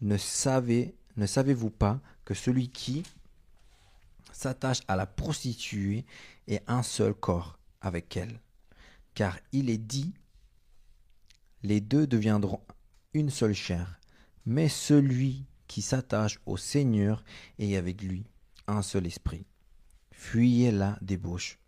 Ne 0.00 0.16
savez, 0.16 0.94
ne 1.16 1.26
savez-vous 1.26 1.70
pas 1.70 2.00
que 2.24 2.34
celui 2.34 2.68
qui 2.68 3.02
s'attache 4.32 4.80
à 4.88 4.96
la 4.96 5.06
prostituée 5.06 6.04
est 6.48 6.62
un 6.66 6.82
seul 6.82 7.14
corps 7.14 7.58
avec 7.80 8.16
elle? 8.16 8.40
Car 9.14 9.38
il 9.52 9.70
est 9.70 9.78
dit, 9.78 10.12
les 11.62 11.80
deux 11.80 12.06
deviendront 12.06 12.60
une 13.14 13.30
seule 13.30 13.54
chair. 13.54 14.00
Mais 14.46 14.68
celui 14.68 15.46
qui 15.68 15.82
s'attache 15.82 16.40
au 16.46 16.56
Seigneur 16.56 17.24
est 17.58 17.76
avec 17.76 18.02
lui 18.02 18.24
un 18.66 18.82
seul 18.82 19.06
esprit. 19.06 19.46
Fuyez 20.10 20.70
la 20.70 20.98
débauche. 21.00 21.58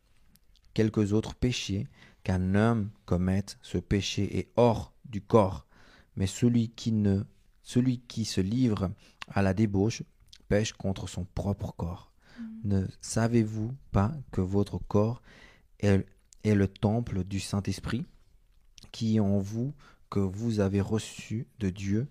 Quelques 0.74 1.12
autres 1.12 1.34
péchés 1.34 1.86
qu'un 2.22 2.54
homme 2.54 2.90
commette, 3.04 3.58
ce 3.62 3.78
péché 3.78 4.38
est 4.38 4.50
hors 4.56 4.92
du 5.04 5.20
corps, 5.20 5.66
mais 6.16 6.26
celui 6.26 6.70
qui 6.70 6.92
ne 6.92 7.24
celui 7.62 8.00
qui 8.00 8.24
se 8.24 8.40
livre 8.40 8.90
à 9.28 9.40
la 9.40 9.54
débauche 9.54 10.02
pêche 10.48 10.72
contre 10.74 11.08
son 11.08 11.24
propre 11.24 11.72
corps. 11.76 12.12
Ne 12.62 12.86
savez-vous 13.00 13.72
pas 13.90 14.12
que 14.32 14.40
votre 14.40 14.78
corps 14.78 15.22
est, 15.80 16.04
est 16.42 16.54
le 16.54 16.68
temple 16.68 17.24
du 17.24 17.40
Saint-Esprit? 17.40 18.04
Qui 18.94 19.16
est 19.16 19.20
en 19.20 19.38
vous, 19.38 19.74
que 20.08 20.20
vous 20.20 20.60
avez 20.60 20.80
reçu 20.80 21.48
de 21.58 21.68
Dieu 21.68 22.06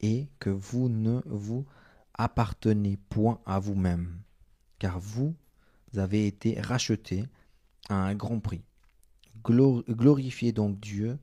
et 0.00 0.28
que 0.38 0.50
vous 0.50 0.90
ne 0.90 1.22
vous 1.24 1.64
appartenez 2.12 2.98
point 3.08 3.40
à 3.46 3.58
vous-même, 3.58 4.20
car 4.78 4.98
vous 5.00 5.34
avez 5.96 6.26
été 6.26 6.60
rachetés 6.60 7.24
à 7.88 7.94
un 7.94 8.14
grand 8.14 8.40
prix. 8.40 8.62
Glor- 9.42 9.84
glorifiez 9.88 10.52
donc 10.52 10.78
Dieu 10.80 11.18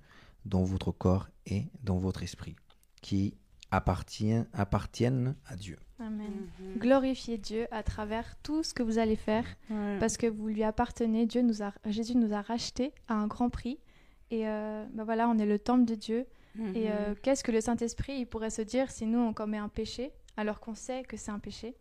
dans 0.46 0.64
votre 0.64 0.92
corps 0.92 1.28
et 1.46 1.66
dans 1.84 1.98
votre 1.98 2.24
esprit, 2.24 2.56
qui 3.04 3.36
appartient, 3.70 4.42
appartiennent 4.54 5.36
à 5.46 5.56
Dieu. 5.56 5.78
Amen. 6.00 6.32
Mhm. 6.60 6.78
Glorifiez 6.80 7.38
Dieu 7.38 7.68
à 7.72 7.84
travers 7.84 8.36
tout 8.42 8.64
ce 8.64 8.74
que 8.74 8.82
vous 8.84 8.98
allez 8.98 9.16
faire 9.16 9.46
parce 10.00 10.18
que 10.18 10.28
vous 10.28 10.48
lui 10.48 10.64
appartenez. 10.64 11.26
Dieu 11.28 11.42
nous 11.44 11.62
a, 11.62 11.74
Jésus 11.86 12.16
nous 12.18 12.34
a 12.34 12.42
rachetés 12.42 12.92
à 13.08 13.14
un 13.14 13.28
grand 13.28 13.50
prix. 13.50 13.78
Et 14.32 14.48
euh, 14.48 14.86
bah 14.94 15.04
voilà, 15.04 15.30
on 15.30 15.38
est 15.38 15.46
le 15.46 15.60
temple 15.60 15.86
de 15.86 15.96
Dieu. 15.96 16.26
Mhm. 16.56 16.76
Et 16.76 16.90
euh, 16.92 17.14
qu'est-ce 17.22 17.44
que 17.44 17.52
le 17.52 17.62
Saint-Esprit 17.62 18.14
il 18.20 18.26
pourrait 18.26 18.50
se 18.50 18.62
dire 18.62 18.90
si 18.92 19.06
nous 19.06 19.20
on 19.20 19.34
commet 19.34 19.58
un 19.58 19.68
péché 19.70 20.12
alors 20.38 20.60
qu'on 20.60 20.74
sait 20.76 21.04
que 21.04 21.18
c'est 21.18 21.32
un 21.32 21.40
péché? 21.40 21.76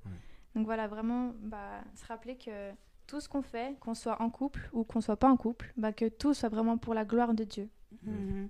Donc 0.55 0.67
voilà, 0.67 0.87
vraiment 0.87 1.33
bah, 1.43 1.81
se 1.95 2.07
rappeler 2.07 2.37
que 2.37 2.71
tout 3.07 3.21
ce 3.21 3.29
qu'on 3.29 3.43
fait, 3.43 3.77
qu'on 3.81 3.95
soit 3.95 4.21
en 4.23 4.31
couple 4.31 4.69
ou 4.73 4.85
qu'on 4.85 5.01
soit 5.01 5.17
pas 5.17 5.29
en 5.29 5.37
couple, 5.37 5.73
bah, 5.77 5.93
que 5.93 6.09
tout 6.09 6.33
soit 6.35 6.49
vraiment 6.49 6.77
pour 6.79 6.95
la 6.95 7.05
gloire 7.05 7.35
de 7.35 7.45
Dieu. 7.45 7.69
Mhm. 8.05 8.49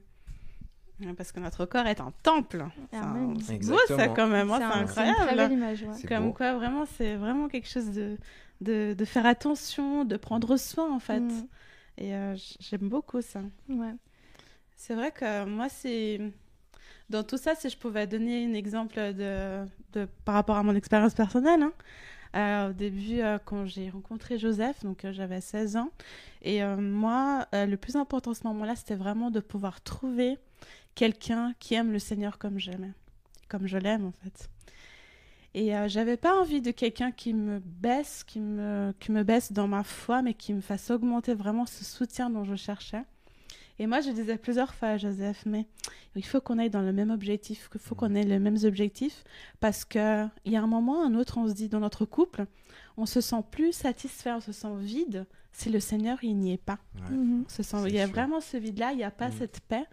Parce 1.16 1.32
que 1.32 1.40
notre 1.40 1.66
corps 1.66 1.86
est 1.86 2.00
un 2.00 2.12
temple. 2.22 2.64
C'est 3.42 3.58
beau 3.66 3.76
ça 3.88 4.08
quand 4.08 4.28
même, 4.28 4.48
C'est 4.48 4.62
un- 4.62 4.70
incroyable. 4.70 5.36
belle 5.36 5.52
image. 5.52 5.82
ouais. 5.82 5.88
C'est 5.94 6.06
Comme 6.06 6.26
beau. 6.28 6.32
quoi, 6.32 6.54
vraiment, 6.54 6.86
c'est 6.86 7.16
vraiment 7.16 7.48
quelque 7.48 7.68
chose 7.68 7.90
de, 7.90 8.16
de, 8.60 8.94
de 8.96 9.04
faire 9.04 9.26
attention, 9.26 10.04
de 10.04 10.16
prendre 10.16 10.56
soin 10.56 10.94
en 10.94 11.00
fait. 11.00 11.20
Mm. 11.20 11.46
Et 11.98 12.14
euh, 12.14 12.36
j'aime 12.60 12.88
beaucoup 12.88 13.22
ça. 13.22 13.40
Ouais. 13.68 13.94
C'est 14.76 14.94
vrai 14.94 15.12
que 15.12 15.44
moi, 15.44 15.68
c'est. 15.68 16.20
Dans 17.10 17.22
tout 17.22 17.36
ça, 17.36 17.54
si 17.54 17.68
je 17.68 17.76
pouvais 17.76 18.06
donner 18.06 18.46
un 18.46 18.54
exemple 18.54 18.94
de, 18.96 19.66
de... 19.92 20.08
par 20.24 20.34
rapport 20.34 20.56
à 20.56 20.62
mon 20.62 20.74
expérience 20.74 21.14
personnelle, 21.14 21.62
hein. 21.62 21.72
Euh, 22.34 22.70
au 22.70 22.72
début, 22.72 23.20
euh, 23.20 23.38
quand 23.44 23.64
j'ai 23.66 23.90
rencontré 23.90 24.38
Joseph, 24.38 24.82
donc 24.82 25.04
euh, 25.04 25.12
j'avais 25.12 25.40
16 25.40 25.76
ans, 25.76 25.90
et 26.42 26.62
moi, 26.64 27.46
le 27.52 27.76
plus 27.76 27.96
important 27.96 28.32
à 28.32 28.34
ce 28.34 28.46
moment-là, 28.48 28.76
c'était 28.76 28.96
vraiment 28.96 29.30
de 29.30 29.40
pouvoir 29.40 29.80
trouver 29.80 30.36
quelqu'un 30.94 31.54
qui 31.58 31.74
aime 31.74 31.90
le 31.90 31.98
Seigneur 31.98 32.36
comme 32.36 32.58
j'aimais, 32.58 32.92
comme 33.48 33.66
je 33.66 33.78
l'aime 33.78 34.04
en 34.04 34.12
fait. 34.12 34.50
Et 35.54 35.76
euh, 35.76 35.86
j'avais 35.88 36.16
pas 36.16 36.34
envie 36.40 36.60
de 36.60 36.70
quelqu'un 36.72 37.12
qui 37.12 37.32
me 37.32 37.60
baisse, 37.60 38.24
qui 38.24 38.40
me, 38.40 38.92
qui 38.98 39.12
me 39.12 39.22
baisse 39.22 39.52
dans 39.52 39.68
ma 39.68 39.84
foi, 39.84 40.20
mais 40.22 40.34
qui 40.34 40.52
me 40.52 40.60
fasse 40.60 40.90
augmenter 40.90 41.34
vraiment 41.34 41.64
ce 41.66 41.84
soutien 41.84 42.28
dont 42.28 42.44
je 42.44 42.56
cherchais. 42.56 43.02
Et 43.78 43.86
moi, 43.86 44.00
je 44.00 44.10
disais 44.10 44.36
plusieurs 44.36 44.72
fois 44.74 44.88
à 44.88 44.96
Joseph, 44.96 45.42
mais 45.46 45.66
il 46.16 46.24
faut 46.24 46.40
qu'on 46.40 46.58
aille 46.58 46.70
dans 46.70 46.80
le 46.82 46.92
même 46.92 47.10
objectif, 47.10 47.68
qu'il 47.70 47.80
faut 47.80 47.94
qu'on 47.96 48.14
ait 48.14 48.22
les 48.22 48.38
mêmes 48.38 48.58
objectifs, 48.64 49.24
parce 49.60 49.84
que 49.84 50.26
il 50.44 50.52
y 50.52 50.56
a 50.56 50.62
un 50.62 50.66
moment, 50.68 51.04
un 51.04 51.14
autre, 51.14 51.38
on 51.38 51.48
se 51.48 51.54
dit 51.54 51.68
dans 51.68 51.80
notre 51.80 52.04
couple, 52.04 52.46
on 52.96 53.06
se 53.06 53.20
sent 53.20 53.42
plus 53.50 53.72
satisfait, 53.72 54.30
on 54.32 54.40
se 54.40 54.52
sent 54.52 54.76
vide 54.78 55.26
si 55.52 55.70
le 55.70 55.78
Seigneur 55.80 56.18
il 56.22 56.36
n'y 56.36 56.52
est 56.52 56.56
pas. 56.62 56.78
Ouais. 56.96 57.16
Mhm. 57.16 57.44
On 57.46 57.48
se 57.48 57.62
sent, 57.64 57.76
C'est 57.82 57.88
il 57.88 57.94
y 57.94 58.00
a 58.00 58.04
sûr. 58.06 58.14
vraiment 58.14 58.40
ce 58.40 58.56
vide-là, 58.56 58.92
il 58.92 58.96
n'y 58.98 59.04
a 59.04 59.10
pas 59.10 59.28
Mm. 59.28 59.34
cette 59.38 59.60
paix, 59.60 59.84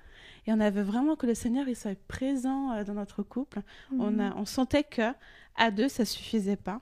et 0.47 0.51
on 0.53 0.59
avait 0.59 0.83
vraiment 0.83 1.15
que 1.15 1.27
le 1.27 1.33
Seigneur 1.35 1.67
il 1.67 1.75
soit 1.75 1.97
présent 2.07 2.71
euh, 2.71 2.83
dans 2.83 2.93
notre 2.95 3.23
couple. 3.23 3.61
On, 3.99 4.19
a, 4.19 4.33
on 4.35 4.45
sentait 4.45 4.83
que 4.83 5.11
à 5.55 5.71
deux, 5.71 5.89
ça 5.89 6.05
suffisait 6.05 6.55
pas. 6.55 6.81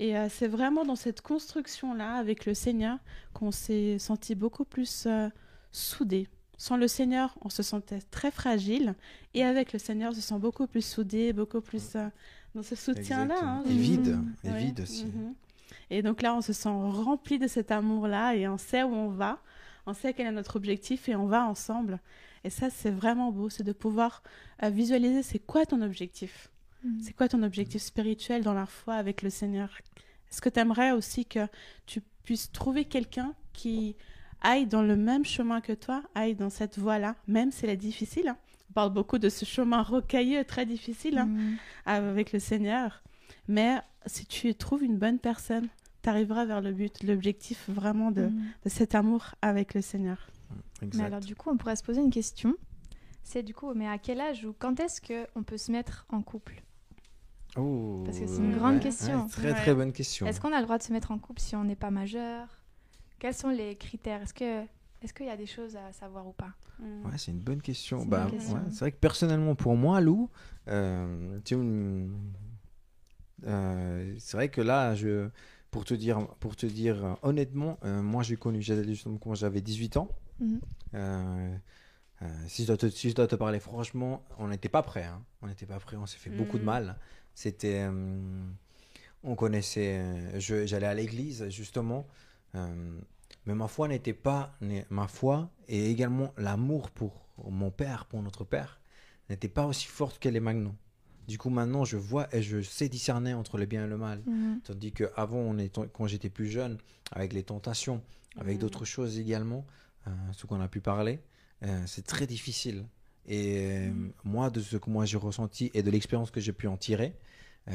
Et 0.00 0.16
euh, 0.16 0.26
c'est 0.28 0.48
vraiment 0.48 0.84
dans 0.84 0.96
cette 0.96 1.20
construction-là, 1.20 2.14
avec 2.16 2.46
le 2.46 2.54
Seigneur, 2.54 2.98
qu'on 3.32 3.50
s'est 3.52 3.98
senti 3.98 4.34
beaucoup 4.34 4.64
plus 4.64 5.04
euh, 5.06 5.28
soudés. 5.72 6.28
Sans 6.58 6.76
le 6.76 6.88
Seigneur, 6.88 7.36
on 7.42 7.48
se 7.48 7.62
sentait 7.62 8.00
très 8.10 8.30
fragile. 8.30 8.94
Et 9.34 9.42
avec 9.44 9.72
le 9.72 9.78
Seigneur, 9.78 10.10
on 10.12 10.14
se 10.14 10.20
sent 10.20 10.38
beaucoup 10.38 10.66
plus 10.66 10.84
soudés, 10.84 11.32
beaucoup 11.32 11.60
plus 11.60 11.94
euh, 11.96 12.08
dans 12.54 12.62
ce 12.62 12.74
soutien-là. 12.76 13.38
Hein. 13.42 13.62
Et 13.68 13.72
vide, 13.74 14.08
Mhm. 14.16 14.34
et 14.44 14.50
Ouais. 14.50 14.58
vide 14.66 14.80
aussi. 14.80 15.06
Mhm. 15.06 15.34
Et 15.90 16.02
donc 16.02 16.22
là, 16.22 16.34
on 16.34 16.40
se 16.40 16.52
sent 16.52 16.68
rempli 16.70 17.38
de 17.38 17.46
cet 17.46 17.70
amour-là 17.70 18.34
et 18.36 18.48
on 18.48 18.58
sait 18.58 18.82
où 18.82 18.92
on 18.94 19.08
va, 19.08 19.38
on 19.86 19.94
sait 19.94 20.12
quel 20.14 20.26
est 20.26 20.32
notre 20.32 20.56
objectif 20.56 21.08
et 21.08 21.16
on 21.16 21.26
va 21.26 21.44
ensemble. 21.46 22.00
Et 22.44 22.50
ça, 22.50 22.68
c'est 22.70 22.90
vraiment 22.90 23.32
beau, 23.32 23.48
c'est 23.50 23.62
de 23.62 23.72
pouvoir 23.72 24.22
euh, 24.62 24.68
visualiser 24.70 25.22
c'est 25.22 25.38
quoi 25.38 25.64
ton 25.66 25.80
objectif. 25.82 26.50
Mhm. 26.84 27.00
C'est 27.02 27.12
quoi 27.14 27.28
ton 27.28 27.42
objectif 27.42 27.80
spirituel 27.82 28.42
dans 28.42 28.52
la 28.54 28.66
foi 28.66 28.94
avec 28.94 29.22
le 29.22 29.30
Seigneur? 29.30 29.70
Est-ce 30.30 30.42
que 30.42 30.48
tu 30.50 30.60
aimerais 30.60 30.92
aussi 30.92 31.24
que 31.24 31.46
tu 31.86 32.02
puisses 32.24 32.52
trouver 32.52 32.84
quelqu'un 32.84 33.34
qui 33.52 33.96
aille 34.42 34.66
dans 34.66 34.82
le 34.82 34.96
même 34.96 35.24
chemin 35.24 35.60
que 35.62 35.72
toi, 35.72 36.02
aille 36.14 36.34
dans 36.34 36.50
cette 36.50 36.78
voie-là, 36.78 37.16
même 37.26 37.50
si 37.50 37.64
elle 37.64 37.70
est 37.70 37.76
difficile 37.76 38.28
hein? 38.28 38.36
On 38.70 38.72
parle 38.74 38.92
beaucoup 38.92 39.18
de 39.18 39.28
ce 39.28 39.44
chemin 39.44 39.82
rocailleux, 39.82 40.44
très 40.44 40.66
difficile 40.66 41.18
hein, 41.18 41.26
Mhm. 41.26 41.56
avec 41.86 42.32
le 42.32 42.40
Seigneur. 42.40 43.02
Mais 43.46 43.76
si 44.06 44.26
tu 44.26 44.54
trouves 44.54 44.82
une 44.82 44.98
bonne 44.98 45.18
personne, 45.20 45.68
tu 46.02 46.08
arriveras 46.08 46.44
vers 46.44 46.60
le 46.60 46.72
but, 46.72 47.02
l'objectif 47.04 47.64
vraiment 47.68 48.10
de, 48.10 48.30
de 48.64 48.68
cet 48.68 48.94
amour 48.96 49.34
avec 49.42 49.74
le 49.74 49.80
Seigneur. 49.80 50.26
Mais 50.94 51.04
alors 51.04 51.20
du 51.20 51.34
coup, 51.36 51.50
on 51.50 51.56
pourrait 51.56 51.76
se 51.76 51.82
poser 51.82 52.00
une 52.00 52.10
question. 52.10 52.54
C'est 53.22 53.42
du 53.42 53.54
coup, 53.54 53.72
mais 53.74 53.88
à 53.88 53.98
quel 53.98 54.20
âge 54.20 54.44
ou 54.44 54.54
quand 54.58 54.78
est-ce 54.80 55.00
que 55.00 55.26
on 55.34 55.42
peut 55.42 55.56
se 55.56 55.72
mettre 55.72 56.06
en 56.10 56.22
couple? 56.22 56.62
Oh, 57.56 58.02
Parce 58.04 58.18
que 58.18 58.26
c'est 58.26 58.36
une 58.42 58.52
grande 58.54 58.80
question. 58.80 59.22
ouais, 59.24 59.30
très 59.30 59.52
Ouais. 59.52 59.60
très 59.60 59.74
bonne 59.74 59.92
question. 59.92 60.26
Est-ce 60.26 60.40
qu'on 60.40 60.52
a 60.52 60.58
le 60.58 60.64
droit 60.64 60.78
de 60.78 60.82
se 60.82 60.92
mettre 60.92 61.10
en 61.10 61.18
couple 61.18 61.40
si 61.40 61.56
on 61.56 61.64
n'est 61.64 61.76
pas 61.76 61.90
majeur? 61.90 62.48
Quels 63.18 63.34
sont 63.34 63.48
les 63.48 63.76
critères? 63.76 64.22
Est-ce 64.22 64.34
que 64.34 64.64
est-ce 65.00 65.12
qu'il 65.12 65.26
y 65.26 65.30
a 65.30 65.36
des 65.36 65.46
choses 65.46 65.76
à 65.76 65.92
savoir 65.92 66.26
ou 66.26 66.32
pas? 66.32 66.52
Ouais, 66.80 67.16
c'est 67.18 67.30
une 67.30 67.40
bonne 67.40 67.60
question. 67.60 67.98
C'est 68.00 68.08
Bah, 68.08 68.22
bonne 68.22 68.30
question. 68.32 68.54
ouais, 68.54 68.60
c'est 68.70 68.80
vrai 68.80 68.92
que 68.92 68.98
personnellement, 68.98 69.54
pour 69.54 69.76
moi, 69.76 70.00
Lou, 70.00 70.30
euh, 70.68 71.38
tu 71.44 71.54
euh, 73.46 74.14
c'est 74.18 74.36
vrai 74.36 74.48
que 74.48 74.60
là, 74.60 74.94
je, 74.94 75.28
pour 75.70 75.84
te 75.84 75.94
dire, 75.94 76.26
pour 76.40 76.56
te 76.56 76.66
dire 76.66 77.04
euh, 77.04 77.14
honnêtement, 77.22 77.78
euh, 77.84 78.00
moi 78.02 78.22
j'ai 78.22 78.36
connu 78.36 78.62
Jadel 78.62 78.86
justement 78.88 79.18
quand 79.18 79.34
j'avais 79.34 79.60
18 79.60 79.96
ans. 79.96 80.08
Mhm. 80.40 80.60
Euh, 80.94 81.56
euh, 82.22 82.26
si, 82.48 82.62
je 82.62 82.68
dois 82.68 82.76
te, 82.76 82.88
si 82.88 83.10
je 83.10 83.14
dois 83.14 83.26
te 83.26 83.34
parler 83.36 83.60
franchement, 83.60 84.24
on 84.38 84.48
n'était 84.48 84.68
pas 84.68 84.82
prêts. 84.82 85.04
hein. 85.04 85.22
On 85.42 85.46
n'était 85.46 85.66
pas 85.66 85.78
prêts, 85.80 85.96
on 85.96 86.06
s'est 86.06 86.18
fait 86.18 86.30
beaucoup 86.30 86.58
de 86.58 86.62
Mhm. 86.64 86.66
mal. 86.70 86.98
C'était. 87.34 87.86
euh, 87.90 88.46
on 89.22 89.34
connaissait. 89.36 89.98
euh, 90.00 90.38
J'allais 90.66 90.86
à 90.86 90.94
l'église, 90.94 91.48
justement. 91.48 92.06
mais 93.46 93.54
ma 93.54 93.68
foi 93.68 93.88
n'était 93.88 94.12
pas. 94.14 94.56
Ma 94.90 95.08
foi 95.08 95.50
et 95.68 95.90
également 95.90 96.32
l'amour 96.36 96.90
pour 96.90 97.26
mon 97.50 97.70
père, 97.70 98.06
pour 98.06 98.22
notre 98.22 98.44
père, 98.44 98.80
n'était 99.28 99.48
pas 99.48 99.66
aussi 99.66 99.86
forte 99.86 100.18
qu'elle 100.18 100.36
est 100.36 100.40
maintenant. 100.40 100.74
Du 101.26 101.38
coup, 101.38 101.48
maintenant, 101.50 101.84
je 101.84 101.96
vois 101.96 102.28
et 102.34 102.42
je 102.42 102.60
sais 102.60 102.88
discerner 102.88 103.32
entre 103.34 103.56
le 103.58 103.64
bien 103.66 103.86
et 103.86 103.88
le 103.88 103.96
mal. 103.96 104.22
Mhm. 104.26 104.60
Tandis 104.62 104.92
que 104.92 105.10
avant, 105.16 105.38
on 105.38 105.56
est, 105.58 105.74
quand 105.92 106.06
j'étais 106.06 106.28
plus 106.30 106.48
jeune, 106.48 106.78
avec 107.12 107.32
les 107.32 107.42
tentations, 107.42 108.02
avec 108.36 108.58
d'autres 108.58 108.84
choses 108.84 109.18
également, 109.18 109.64
ce 110.32 110.46
qu'on 110.46 110.60
a 110.60 110.68
pu 110.68 110.80
parler, 110.80 111.20
euh, 111.62 111.82
c'est 111.86 112.04
très 112.06 112.26
difficile. 112.26 112.86
Et 113.26 113.88
euh, 113.88 113.92
moi, 114.24 114.50
de 114.50 114.60
ce 114.60 114.76
que 114.76 114.90
moi 114.90 115.06
j'ai 115.06 115.16
ressenti 115.16 115.70
et 115.74 115.82
de 115.82 115.90
l'expérience 115.90 116.30
que 116.30 116.40
j'ai 116.40 116.52
pu 116.52 116.66
en 116.66 116.76
tirer, 116.76 117.16
euh, 117.68 117.72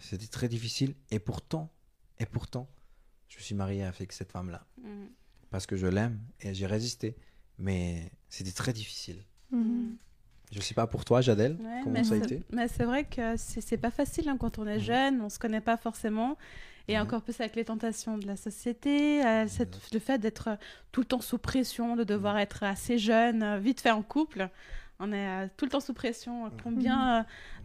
c'était 0.00 0.26
très 0.28 0.48
difficile. 0.48 0.94
Et 1.10 1.18
pourtant, 1.18 1.72
et 2.20 2.26
pourtant, 2.26 2.68
je 3.28 3.36
me 3.38 3.42
suis 3.42 3.54
marié 3.54 3.82
avec 3.84 4.12
cette 4.12 4.30
femme-là 4.30 4.64
Mhm. 4.82 5.08
parce 5.50 5.66
que 5.66 5.76
je 5.76 5.86
l'aime 5.88 6.20
et 6.40 6.54
j'ai 6.54 6.66
résisté. 6.66 7.16
Mais 7.58 8.10
c'était 8.28 8.52
très 8.52 8.72
difficile. 8.72 9.22
Mhm. 9.50 9.96
Je 10.52 10.60
sais 10.60 10.74
pas 10.74 10.86
pour 10.86 11.04
toi, 11.04 11.20
Jadel, 11.20 11.56
Ouais, 11.60 11.80
comment 11.82 12.04
ça 12.04 12.14
a 12.14 12.18
été? 12.18 12.42
Mais 12.52 12.68
c'est 12.68 12.84
vrai 12.84 13.04
que 13.04 13.36
c'est 13.36 13.76
pas 13.78 13.90
facile 13.90 14.28
hein, 14.28 14.36
quand 14.38 14.58
on 14.58 14.66
est 14.66 14.76
Mhm. 14.78 14.82
jeune, 14.84 15.20
on 15.22 15.28
se 15.28 15.38
connaît 15.38 15.60
pas 15.60 15.76
forcément. 15.76 16.36
Et 16.88 16.94
Ouais. 16.94 16.98
encore 16.98 17.22
plus 17.22 17.40
avec 17.40 17.54
les 17.56 17.64
tentations 17.64 18.18
de 18.18 18.26
la 18.26 18.36
société, 18.36 19.24
euh, 19.24 19.46
cette- 19.48 19.92
le 19.92 19.98
fait 20.00 20.18
d'être 20.18 20.48
euh, 20.48 20.56
tout 20.90 21.00
le 21.00 21.06
temps 21.06 21.20
sous 21.20 21.38
pression, 21.38 21.96
de 21.96 22.04
devoir 22.04 22.38
être 22.38 22.62
assez 22.64 22.98
jeune, 22.98 23.42
euh, 23.42 23.58
vite 23.58 23.80
fait 23.80 23.90
en 23.92 24.02
couple. 24.02 24.48
On 24.98 25.12
est 25.12 25.26
euh, 25.44 25.46
tout 25.56 25.64
le 25.64 25.70
temps 25.70 25.80
sous 25.80 25.94
pression. 25.94 26.50
Combien 26.62 27.18
euh, 27.20 27.22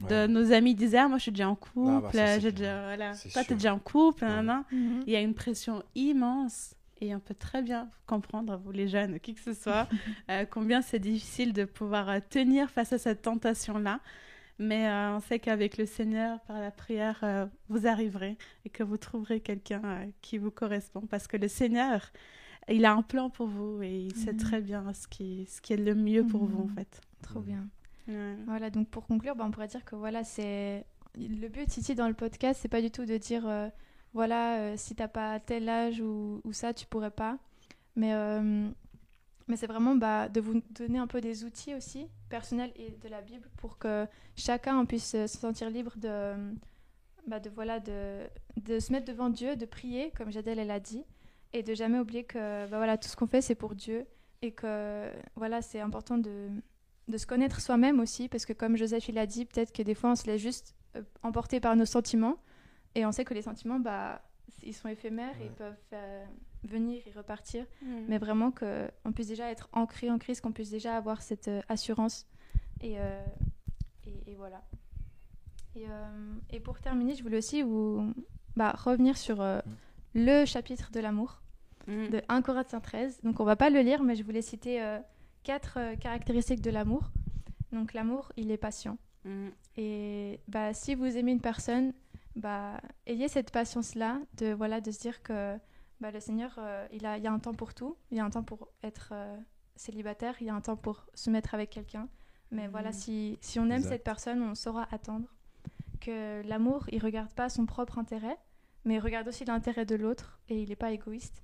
de 0.10 0.16
Ouais. 0.16 0.28
nos 0.28 0.52
amis 0.54 0.74
disaient 0.76 0.98
ah, 1.00 1.08
Moi, 1.08 1.18
je 1.18 1.24
suis 1.24 1.32
déjà 1.32 1.50
en 1.50 1.56
couple, 1.56 1.90
Ah 1.90 2.00
bah, 2.02 2.10
ça, 2.14 2.26
c'est 2.36 2.42
j'ai 2.42 2.52
déjà, 2.52 2.84
voilà. 2.86 3.12
Toi, 3.34 3.44
tu 3.44 3.52
es 3.52 3.56
déjà 3.56 3.74
en 3.76 3.80
couple. 3.80 4.24
Ouais. 4.24 4.30
nan, 4.30 4.46
nan. 4.46 4.64
Mhm. 4.72 5.04
Il 5.06 5.14
y 5.14 5.16
a 5.16 5.22
une 5.22 5.34
pression 5.36 5.84
immense. 5.96 6.74
Et 7.00 7.14
on 7.14 7.20
peut 7.20 7.36
très 7.36 7.62
bien 7.62 7.90
comprendre, 8.08 8.60
vous 8.66 8.72
les 8.72 8.88
jeunes, 8.88 9.20
qui 9.20 9.36
que 9.36 9.42
ce 9.42 9.54
soit, 9.54 9.88
euh, 10.32 10.46
combien 10.50 10.82
c'est 10.82 10.98
difficile 10.98 11.54
de 11.54 11.64
pouvoir 11.66 12.08
tenir 12.30 12.72
face 12.72 12.92
à 12.92 12.98
cette 12.98 13.22
tentation-là. 13.22 14.00
Mais 14.60 14.88
euh, 14.88 15.16
on 15.16 15.20
sait 15.20 15.40
qu'avec 15.40 15.78
le 15.78 15.86
Seigneur, 15.86 16.40
par 16.42 16.60
la 16.60 16.72
prière, 16.72 17.20
euh, 17.24 17.46
vous 17.70 17.86
arriverez 17.88 18.38
et 18.66 18.70
que 18.70 18.82
vous 18.84 18.98
trouverez 18.98 19.40
quelqu'un 19.40 19.82
euh, 19.86 20.06
qui 20.22 20.38
vous 20.40 20.50
correspond. 20.52 21.02
Parce 21.02 21.28
que 21.28 21.38
le 21.38 21.48
Seigneur, 21.48 22.02
il 22.68 22.84
a 22.86 22.94
un 22.94 23.04
plan 23.04 23.30
pour 23.30 23.48
vous 23.48 23.82
et 23.84 24.06
il 24.08 24.16
sait 24.16 24.32
Mhm. 24.34 24.38
très 24.40 24.62
bien 24.62 24.94
ce 24.94 25.08
qui, 25.08 25.46
ce 25.46 25.62
qui 25.62 25.74
est 25.74 25.78
le 25.78 25.94
mieux 25.94 26.26
pour 26.26 26.46
vous, 26.46 26.62
en 26.62 26.68
Mhm. 26.68 26.74
fait. 26.76 27.02
Trop 27.22 27.42
bien. 27.42 27.68
Ouais. 28.08 28.36
Voilà, 28.46 28.70
donc 28.72 28.88
pour 28.90 29.06
conclure, 29.06 29.36
bah, 29.36 29.44
on 29.48 29.52
pourrait 29.52 29.68
dire 29.68 29.86
que 29.86 29.96
voilà, 29.96 30.24
c'est 30.24 30.86
le 31.18 31.48
but 31.50 31.78
ici 31.78 31.94
dans 31.94 32.08
le 32.08 32.14
podcast, 32.14 32.60
c'est 32.62 32.68
pas 32.70 32.82
du 32.82 32.90
tout 32.92 33.06
de 33.06 33.18
dire 33.18 33.48
euh, 33.48 33.68
voilà, 34.14 34.60
euh, 34.60 34.74
si 34.78 34.96
t'as 34.96 35.08
pas 35.08 35.40
tel 35.40 35.68
âge 35.70 36.00
ou, 36.02 36.42
ou 36.44 36.52
ça, 36.54 36.74
tu 36.74 36.86
pourrais 36.88 37.12
pas. 37.12 37.38
Mais, 37.96 38.14
euh, 38.14 38.70
mais 39.48 39.56
c'est 39.56 39.68
vraiment 39.68 39.96
bah, 39.96 40.30
de 40.30 40.42
vous 40.42 40.62
donner 40.72 41.00
un 41.00 41.08
peu 41.08 41.22
des 41.22 41.44
outils 41.44 41.74
aussi, 41.76 42.08
personnels 42.30 42.72
et 42.76 42.92
de 42.92 43.10
la 43.10 43.22
Bible, 43.22 43.50
pour 43.58 43.78
que 43.78 44.06
chacun 44.36 44.84
puisse 44.86 45.16
euh, 45.16 45.28
se 45.28 45.38
sentir 45.38 45.70
libre 45.70 45.94
de, 45.98 46.34
bah, 47.28 47.40
de, 47.40 47.50
voilà, 47.50 47.80
de, 47.80 48.24
de 48.58 48.80
se 48.80 48.92
mettre 48.92 49.06
devant 49.06 49.30
Dieu, 49.30 49.56
de 49.56 49.66
prier, 49.66 50.12
comme 50.16 50.32
Jadel 50.32 50.60
elle 50.60 50.72
a 50.72 50.80
dit, 50.80 51.04
et 51.54 51.64
de 51.64 51.74
jamais 51.74 52.00
oublier 52.00 52.24
que 52.24 52.68
bah, 52.68 52.78
voilà, 52.78 52.98
tout 52.98 53.08
ce 53.08 53.16
qu'on 53.16 53.28
fait, 53.28 53.42
c'est 53.42 53.56
pour 53.56 53.76
Dieu, 53.76 54.06
et 54.42 54.52
que 54.52 55.10
voilà, 55.36 55.62
c'est 55.62 55.80
important 55.80 56.18
de, 56.18 56.50
de 57.08 57.18
se 57.18 57.26
connaître 57.26 57.62
soi-même 57.62 58.00
aussi, 58.00 58.28
parce 58.28 58.46
que 58.46 58.54
comme 58.54 58.76
Joseph 58.76 59.08
il 59.10 59.18
a 59.18 59.26
dit, 59.26 59.46
peut-être 59.46 59.72
que 59.72 59.82
des 59.82 59.96
fois 59.96 60.12
on 60.12 60.16
se 60.16 60.26
laisse 60.26 60.42
juste 60.42 60.76
euh, 60.96 61.04
emporter 61.24 61.60
par 61.60 61.76
nos 61.76 61.86
sentiments, 61.86 62.38
et 62.96 63.06
on 63.06 63.12
sait 63.12 63.26
que 63.26 63.34
les 63.34 63.44
sentiments, 63.44 63.80
bah, 63.80 64.22
ils 64.64 64.74
sont 64.74 64.88
éphémères, 64.90 65.36
et 65.38 65.42
Ouais. 65.42 65.46
ils 65.48 65.52
peuvent 65.56 65.76
euh, 65.94 66.26
venir 66.64 67.02
et 67.06 67.12
repartir, 67.12 67.66
Mm. 67.82 68.06
mais 68.08 68.18
vraiment 68.18 68.52
qu'on 68.52 69.12
puisse 69.14 69.28
déjà 69.28 69.50
être 69.52 69.70
ancré 69.74 70.10
en 70.12 70.18
Christ, 70.18 70.42
qu'on 70.42 70.52
puisse 70.52 70.70
déjà 70.72 70.96
avoir 70.98 71.22
cette 71.22 71.48
euh, 71.48 71.62
assurance, 71.70 72.26
et, 72.82 73.00
euh, 73.00 73.20
et, 74.06 74.32
et 74.32 74.36
voilà. 74.36 74.64
Et, 75.76 75.86
euh, 75.88 76.34
et 76.50 76.60
pour 76.60 76.80
terminer, 76.80 77.14
je 77.16 77.24
voulais 77.24 77.38
aussi 77.38 77.62
vous 77.62 78.14
bah, 78.56 78.72
revenir 78.72 79.18
sur 79.18 79.42
euh, 79.42 79.60
le 80.16 80.46
chapitre 80.46 80.92
de 80.92 81.00
l'amour 81.00 81.42
Mm. 81.88 82.10
de 82.10 82.22
1 82.28 82.42
Corinthiens 82.42 82.82
13. 82.82 83.22
Donc 83.24 83.40
on 83.40 83.46
va 83.46 83.56
pas 83.56 83.70
le 83.70 83.80
lire, 83.80 84.04
mais 84.04 84.16
je 84.16 84.24
voulais 84.24 84.42
citer 84.42 84.82
euh, 84.84 85.00
quatre 85.44 85.78
euh, 85.80 85.96
caractéristiques 85.96 86.60
de 86.62 86.70
l'amour. 86.70 87.12
Donc 87.72 87.94
l'amour, 87.94 88.34
il 88.36 88.52
est 88.52 88.58
patient. 88.58 88.98
Mm. 89.24 89.48
Et 89.78 90.42
bah, 90.50 90.74
si 90.74 90.96
vous 90.96 91.16
aimez 91.16 91.32
une 91.32 91.40
personne, 91.40 91.94
bah, 92.38 92.80
ayez 93.06 93.28
cette 93.28 93.52
patience-là 93.52 94.20
de, 94.38 94.54
voilà, 94.54 94.80
de 94.82 94.92
se 94.92 95.00
dire 95.00 95.22
que 95.24 95.58
bah, 96.00 96.12
le 96.12 96.20
Seigneur, 96.20 96.56
euh, 96.60 96.88
il, 96.92 97.06
a, 97.06 97.18
il 97.18 97.24
y 97.24 97.28
a 97.28 97.32
un 97.32 97.40
temps 97.40 97.54
pour 97.54 97.74
tout. 97.74 97.98
Il 98.12 98.18
y 98.18 98.20
a 98.20 98.26
un 98.26 98.30
temps 98.30 98.44
pour 98.44 98.70
être 98.84 99.10
euh, 99.12 99.36
célibataire, 99.76 100.36
il 100.40 100.48
y 100.48 100.50
a 100.50 100.56
un 100.56 100.62
temps 100.62 100.78
pour 100.78 101.06
se 101.14 101.30
mettre 101.30 101.54
avec 101.54 101.70
quelqu'un. 101.72 102.08
Mais 102.52 102.66
Mhm. 102.66 102.72
voilà, 102.72 102.92
si, 102.94 103.38
si 103.42 103.60
on 103.60 103.66
aime 103.66 103.74
Exact. 103.78 103.90
cette 103.90 104.04
personne, 104.04 104.42
on 104.42 104.56
saura 104.56 104.88
attendre. 104.92 105.28
Que 106.00 106.42
l'amour, 106.48 106.86
il 106.92 107.04
regarde 107.04 107.34
pas 107.34 107.50
son 107.50 107.66
propre 107.66 107.98
intérêt, 107.98 108.38
mais 108.86 108.96
il 108.96 109.00
regarde 109.00 109.28
aussi 109.28 109.44
l'intérêt 109.46 109.86
de 109.86 109.96
l'autre 109.96 110.40
et 110.48 110.62
il 110.62 110.70
n'est 110.70 110.76
pas 110.76 110.92
égoïste. 110.92 111.44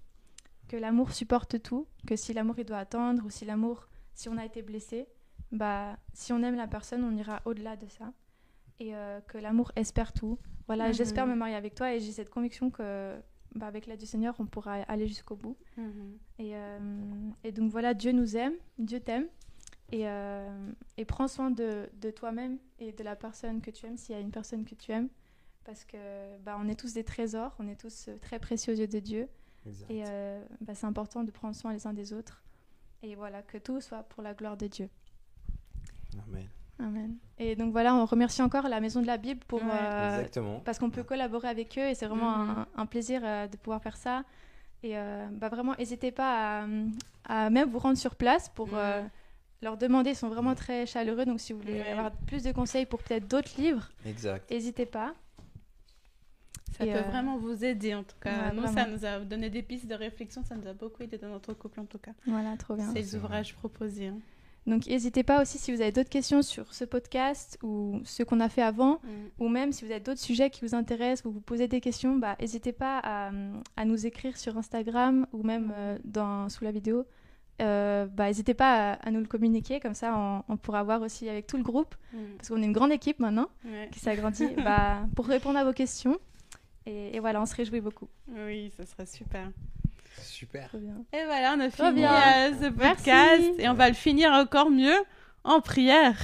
Que 0.69 0.77
l'amour 0.77 1.11
supporte 1.11 1.61
tout, 1.61 1.87
que 2.07 2.15
si 2.15 2.33
l'amour 2.33 2.59
il 2.59 2.65
doit 2.65 2.77
attendre 2.77 3.23
ou 3.25 3.29
si 3.29 3.43
l'amour, 3.45 3.87
si 4.13 4.29
on 4.29 4.37
a 4.37 4.45
été 4.45 4.61
blessé, 4.61 5.07
bah 5.51 5.97
si 6.13 6.31
on 6.31 6.41
aime 6.43 6.55
la 6.55 6.67
personne, 6.67 7.03
on 7.03 7.15
ira 7.17 7.41
au-delà 7.45 7.75
de 7.75 7.87
ça. 7.87 8.13
Et 8.79 8.95
euh, 8.95 9.21
que 9.21 9.37
l'amour 9.37 9.71
espère 9.75 10.13
tout. 10.13 10.37
Voilà, 10.67 10.87
Mhm. 10.87 10.93
j'espère 10.93 11.27
me 11.27 11.35
marier 11.35 11.55
avec 11.55 11.75
toi 11.75 11.93
et 11.93 11.99
j'ai 11.99 12.11
cette 12.11 12.29
conviction 12.29 12.69
que 12.69 13.15
bah, 13.55 13.67
avec 13.67 13.85
l'aide 13.85 13.99
du 13.99 14.05
Seigneur, 14.07 14.35
on 14.39 14.45
pourra 14.47 14.73
aller 14.83 15.07
jusqu'au 15.07 15.35
bout. 15.35 15.55
Mhm. 15.77 16.17
Et, 16.39 16.55
euh, 16.55 17.29
et 17.43 17.51
donc 17.51 17.69
voilà, 17.71 17.93
Dieu 17.93 18.11
nous 18.11 18.35
aime, 18.35 18.53
Dieu 18.79 18.99
t'aime. 18.99 19.27
Et, 19.91 20.07
euh, 20.07 20.71
et 20.97 21.05
prends 21.05 21.27
soin 21.27 21.51
de, 21.51 21.87
de 22.01 22.09
toi-même 22.09 22.57
et 22.79 22.91
de 22.93 23.03
la 23.03 23.15
personne 23.15 23.61
que 23.61 23.69
tu 23.69 23.85
aimes, 23.85 23.97
s'il 23.97 24.15
y 24.15 24.17
a 24.17 24.21
une 24.21 24.31
personne 24.31 24.65
que 24.65 24.73
tu 24.73 24.91
aimes. 24.91 25.09
Parce 25.65 25.85
que 25.85 25.97
bah, 26.39 26.57
on 26.59 26.67
est 26.67 26.75
tous 26.79 26.93
des 26.93 27.03
trésors, 27.03 27.55
on 27.59 27.67
est 27.67 27.79
tous 27.79 28.09
très 28.21 28.39
précieux 28.39 28.73
aux 28.73 28.77
yeux 28.77 28.87
de 28.87 28.99
Dieu. 28.99 29.27
Exact. 29.67 29.91
Et 29.91 30.03
euh, 30.07 30.43
bah, 30.61 30.73
c'est 30.73 30.87
important 30.87 31.23
de 31.23 31.29
prendre 31.31 31.55
soin 31.55 31.71
les 31.73 31.85
uns 31.85 31.93
des 31.93 32.11
autres. 32.11 32.43
Et 33.03 33.13
voilà, 33.15 33.43
que 33.43 33.57
tout 33.59 33.79
soit 33.81 34.03
pour 34.03 34.23
la 34.23 34.33
gloire 34.33 34.57
de 34.57 34.65
Dieu. 34.67 34.89
Amen. 36.27 36.47
Amen. 36.79 37.15
Et 37.37 37.55
donc 37.55 37.71
voilà, 37.71 37.95
on 37.95 38.05
remercie 38.05 38.41
encore 38.41 38.67
la 38.67 38.79
Maison 38.79 39.01
de 39.01 39.07
la 39.07 39.17
Bible 39.17 39.41
pour, 39.47 39.59
Ouais. 39.59 39.69
euh, 39.71 40.17
Exactement. 40.17 40.59
parce 40.65 40.79
qu'on 40.79 40.89
peut 40.89 41.03
collaborer 41.03 41.47
avec 41.47 41.77
eux 41.77 41.87
et 41.87 41.95
c'est 41.95 42.07
vraiment 42.07 42.37
Mhm. 42.37 42.49
un, 42.49 42.67
un 42.81 42.85
plaisir 42.85 43.21
euh, 43.23 43.47
de 43.47 43.57
pouvoir 43.57 43.81
faire 43.81 43.97
ça. 43.97 44.23
Et 44.81 44.97
euh, 44.97 45.27
bah, 45.31 45.49
vraiment, 45.49 45.73
n'hésitez 45.77 46.11
pas 46.11 46.63
à, 46.63 47.45
à 47.45 47.49
même 47.49 47.69
vous 47.69 47.79
rendre 47.79 47.97
sur 47.97 48.15
place 48.15 48.49
pour 48.49 48.67
Mhm. 48.67 48.73
euh, 48.75 49.01
leur 49.61 49.77
demander. 49.77 50.09
Ils 50.11 50.15
sont 50.15 50.29
vraiment 50.29 50.55
très 50.55 50.85
chaleureux. 50.85 51.25
Donc 51.25 51.39
si 51.39 51.53
vous 51.53 51.59
voulez 51.59 51.79
Ouais. 51.81 51.91
avoir 51.91 52.11
plus 52.11 52.43
de 52.43 52.51
conseils 52.51 52.85
pour 52.85 53.01
peut-être 53.01 53.27
d'autres 53.27 53.51
livres, 53.57 53.89
n'hésitez 54.49 54.85
pas. 54.85 55.13
Ça 56.77 56.85
Et, 56.85 56.91
peut 56.91 56.97
euh, 56.99 57.03
vraiment 57.03 57.37
vous 57.37 57.63
aider 57.63 57.93
en 57.93 58.03
tout 58.03 58.15
cas. 58.19 58.49
ouais, 58.49 58.53
Nous, 58.55 58.65
ça 58.73 58.87
nous 58.87 59.05
a 59.05 59.19
donné 59.19 59.49
des 59.51 59.61
pistes 59.61 59.85
de 59.85 59.93
réflexion, 59.93 60.43
ça 60.43 60.55
nous 60.55 60.67
a 60.67 60.73
beaucoup 60.73 61.03
aidé 61.03 61.19
dans 61.19 61.29
notre 61.29 61.53
couple 61.53 61.79
en 61.79 61.85
tout 61.85 61.99
cas. 61.99 62.11
Voilà, 62.25 62.57
trop 62.57 62.75
bien. 62.75 62.91
Ces 62.91 63.15
ouvrages 63.15 63.53
proposés. 63.53 64.07
hein. 64.07 64.17
Donc 64.65 64.87
n'hésitez 64.87 65.23
pas 65.23 65.41
aussi 65.41 65.57
si 65.57 65.73
vous 65.73 65.81
avez 65.81 65.91
d'autres 65.91 66.09
questions 66.09 66.41
sur 66.41 66.73
ce 66.73 66.85
podcast 66.85 67.57
ou 67.63 67.99
ce 68.05 68.23
qu'on 68.23 68.39
a 68.39 68.47
fait 68.49 68.61
avant. 68.61 68.93
Mm. 69.03 69.07
ou 69.39 69.49
même 69.49 69.71
si 69.73 69.83
vous 69.85 69.91
avez 69.91 69.99
d'autres 69.99 70.21
sujets 70.21 70.49
qui 70.49 70.61
vous 70.65 70.73
intéressent 70.73 71.25
ou 71.25 71.31
vous 71.31 71.41
posez 71.41 71.67
des 71.67 71.81
questions, 71.81 72.15
bah, 72.17 72.37
n'hésitez 72.39 72.71
pas 72.71 72.99
à, 73.03 73.31
à 73.75 73.85
nous 73.85 74.05
écrire 74.05 74.37
sur 74.37 74.57
Instagram 74.57 75.27
ou 75.33 75.43
même 75.43 75.73
euh, 75.75 75.97
dans, 76.05 76.47
sous 76.49 76.63
la 76.63 76.71
vidéo. 76.71 77.05
Euh, 77.61 78.05
bah, 78.07 78.27
n'hésitez 78.27 78.53
pas 78.53 78.93
à, 78.93 79.07
à 79.07 79.11
nous 79.11 79.19
le 79.19 79.27
communiquer, 79.27 79.79
comme 79.79 79.93
ça 79.93 80.17
on, 80.17 80.43
on 80.53 80.57
pourra 80.57 80.81
voir 80.83 81.01
aussi 81.01 81.27
avec 81.29 81.45
tout 81.45 81.57
le 81.57 81.63
groupe, 81.63 81.95
Mm. 82.13 82.17
parce 82.37 82.49
qu'on 82.49 82.61
est 82.61 82.65
une 82.65 82.73
grande 82.73 82.91
équipe 82.91 83.19
maintenant 83.19 83.47
Ouais. 83.65 83.89
qui 83.91 83.99
s'agrandit, 83.99 84.47
bah, 84.63 85.05
pour 85.15 85.27
répondre 85.27 85.57
à 85.59 85.63
vos 85.65 85.73
questions. 85.73 86.17
Et, 86.85 87.15
et 87.15 87.19
voilà, 87.19 87.41
on 87.41 87.45
se 87.45 87.55
réjouit 87.55 87.79
beaucoup. 87.81 88.07
Oui, 88.29 88.71
ça 88.77 88.85
serait 88.85 89.05
super. 89.05 89.49
Super. 90.21 90.69
Et 91.11 91.25
voilà, 91.25 91.55
on 91.57 91.59
a 91.59 91.69
fini 91.69 91.91
bien. 91.93 92.13
euh, 92.13 92.53
ce 92.55 92.69
Merci. 92.69 93.03
podcast 93.03 93.59
et 93.59 93.67
on 93.69 93.73
va 93.73 93.89
le 93.89 93.95
finir 93.95 94.31
encore 94.31 94.69
mieux 94.69 94.97
en 95.43 95.59
prière. 95.61 96.17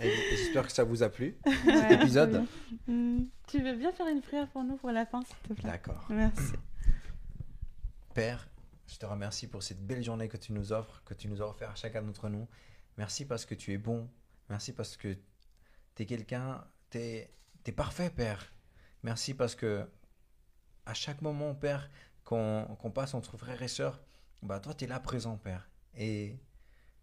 Et 0.00 0.10
j'espère 0.30 0.66
que 0.66 0.72
ça 0.72 0.84
vous 0.84 1.02
a 1.02 1.08
plu. 1.08 1.36
Ouais, 1.66 1.94
épisode. 1.94 2.44
Mm. 2.86 3.24
Tu 3.46 3.62
veux 3.62 3.74
bien 3.74 3.92
faire 3.92 4.06
une 4.08 4.20
prière 4.20 4.48
pour 4.48 4.62
nous 4.64 4.76
pour 4.76 4.90
la 4.90 5.06
fin, 5.06 5.22
s'il 5.22 5.36
te 5.36 5.60
plaît? 5.60 5.70
D'accord. 5.70 6.06
Merci. 6.08 6.52
Père, 8.14 8.48
je 8.88 8.96
te 8.96 9.06
remercie 9.06 9.46
pour 9.48 9.62
cette 9.62 9.84
belle 9.86 10.02
journée 10.02 10.28
que 10.28 10.36
tu 10.36 10.52
nous 10.52 10.72
offres, 10.72 11.02
que 11.04 11.14
tu 11.14 11.28
nous 11.28 11.40
as 11.42 11.48
offert 11.48 11.70
à 11.70 11.74
chacun 11.74 12.02
d'entre 12.02 12.28
nous. 12.28 12.48
Merci 12.96 13.24
parce 13.24 13.44
que 13.46 13.54
tu 13.54 13.72
es 13.72 13.78
bon. 13.78 14.08
Merci 14.48 14.72
parce 14.72 14.96
que 14.96 15.16
tu 15.94 16.02
es 16.02 16.06
quelqu'un, 16.06 16.64
tu 16.90 16.98
es, 16.98 17.30
parfait, 17.76 18.10
Père. 18.10 18.52
Merci 19.02 19.34
parce 19.34 19.54
que 19.54 19.88
à 20.86 20.94
chaque 20.94 21.22
moment, 21.22 21.54
Père, 21.54 21.88
qu'on 22.24 22.90
passe 22.94 23.14
entre 23.14 23.36
frères 23.36 23.62
et 23.62 23.68
sœurs, 23.68 24.00
bah, 24.42 24.60
toi, 24.60 24.74
tu 24.74 24.84
es 24.84 24.86
là 24.88 25.00
présent, 25.00 25.36
Père. 25.36 25.68
Et 25.96 26.38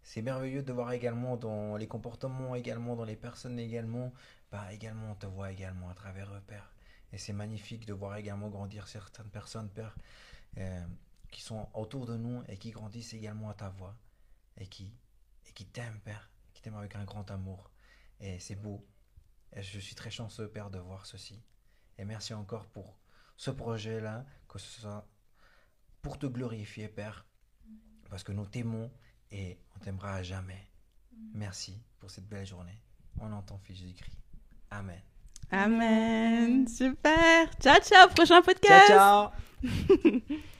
c'est 0.02 0.22
merveilleux 0.22 0.62
de 0.62 0.72
voir 0.72 0.92
également 0.92 1.36
dans 1.36 1.76
les 1.76 1.86
comportements, 1.88 2.54
également 2.54 2.96
dans 2.96 3.04
les 3.04 3.16
personnes, 3.16 3.58
également, 3.58 4.12
bah, 4.50 4.72
également, 4.72 5.12
on 5.12 5.14
te 5.14 5.26
voit 5.26 5.52
également 5.52 5.90
à 5.90 5.94
travers 5.94 6.32
eux, 6.34 6.42
Père. 6.46 6.72
Et 7.12 7.18
c'est 7.18 7.32
magnifique 7.32 7.86
de 7.86 7.92
voir 7.94 8.16
également 8.16 8.48
grandir 8.48 8.88
certaines 8.88 9.30
personnes, 9.30 9.68
Père. 9.70 9.96
euh, 10.58 10.86
qui 11.30 11.42
sont 11.42 11.68
autour 11.74 12.06
de 12.06 12.16
nous 12.16 12.42
et 12.48 12.56
qui 12.56 12.70
grandissent 12.70 13.12
également 13.14 13.50
à 13.50 13.54
ta 13.54 13.68
voix 13.68 13.94
et 14.56 14.66
qui, 14.66 14.94
et 15.46 15.52
qui 15.52 15.66
t'aiment, 15.66 16.00
Père, 16.00 16.30
qui 16.54 16.62
t'aiment 16.62 16.76
avec 16.76 16.96
un 16.96 17.04
grand 17.04 17.30
amour. 17.30 17.70
Et 18.20 18.38
c'est 18.38 18.56
beau. 18.56 18.86
Et 19.54 19.62
je 19.62 19.78
suis 19.78 19.94
très 19.94 20.10
chanceux, 20.10 20.48
Père, 20.48 20.70
de 20.70 20.78
voir 20.78 21.06
ceci. 21.06 21.42
Et 21.98 22.04
merci 22.04 22.34
encore 22.34 22.66
pour 22.66 22.97
ce 23.38 23.50
projet-là, 23.50 24.26
que 24.48 24.58
ce 24.58 24.80
soit 24.82 25.08
pour 26.02 26.18
te 26.18 26.26
glorifier, 26.26 26.88
Père, 26.88 27.24
parce 28.10 28.22
que 28.24 28.32
nous 28.32 28.44
t'aimons 28.44 28.90
et 29.30 29.58
on 29.74 29.78
t'aimera 29.78 30.16
à 30.16 30.22
jamais. 30.22 30.70
Merci 31.32 31.80
pour 31.98 32.10
cette 32.10 32.28
belle 32.28 32.46
journée. 32.46 32.82
On 33.20 33.32
entend 33.32 33.58
Fils 33.58 33.78
Jésus-Christ. 33.78 34.18
Amen. 34.70 35.00
Amen. 35.50 36.68
Super. 36.68 37.48
Ciao, 37.60 37.80
ciao. 37.80 38.08
Prochain 38.08 38.42
podcast. 38.42 38.88
Ciao, 38.88 39.30
ciao 39.62 40.38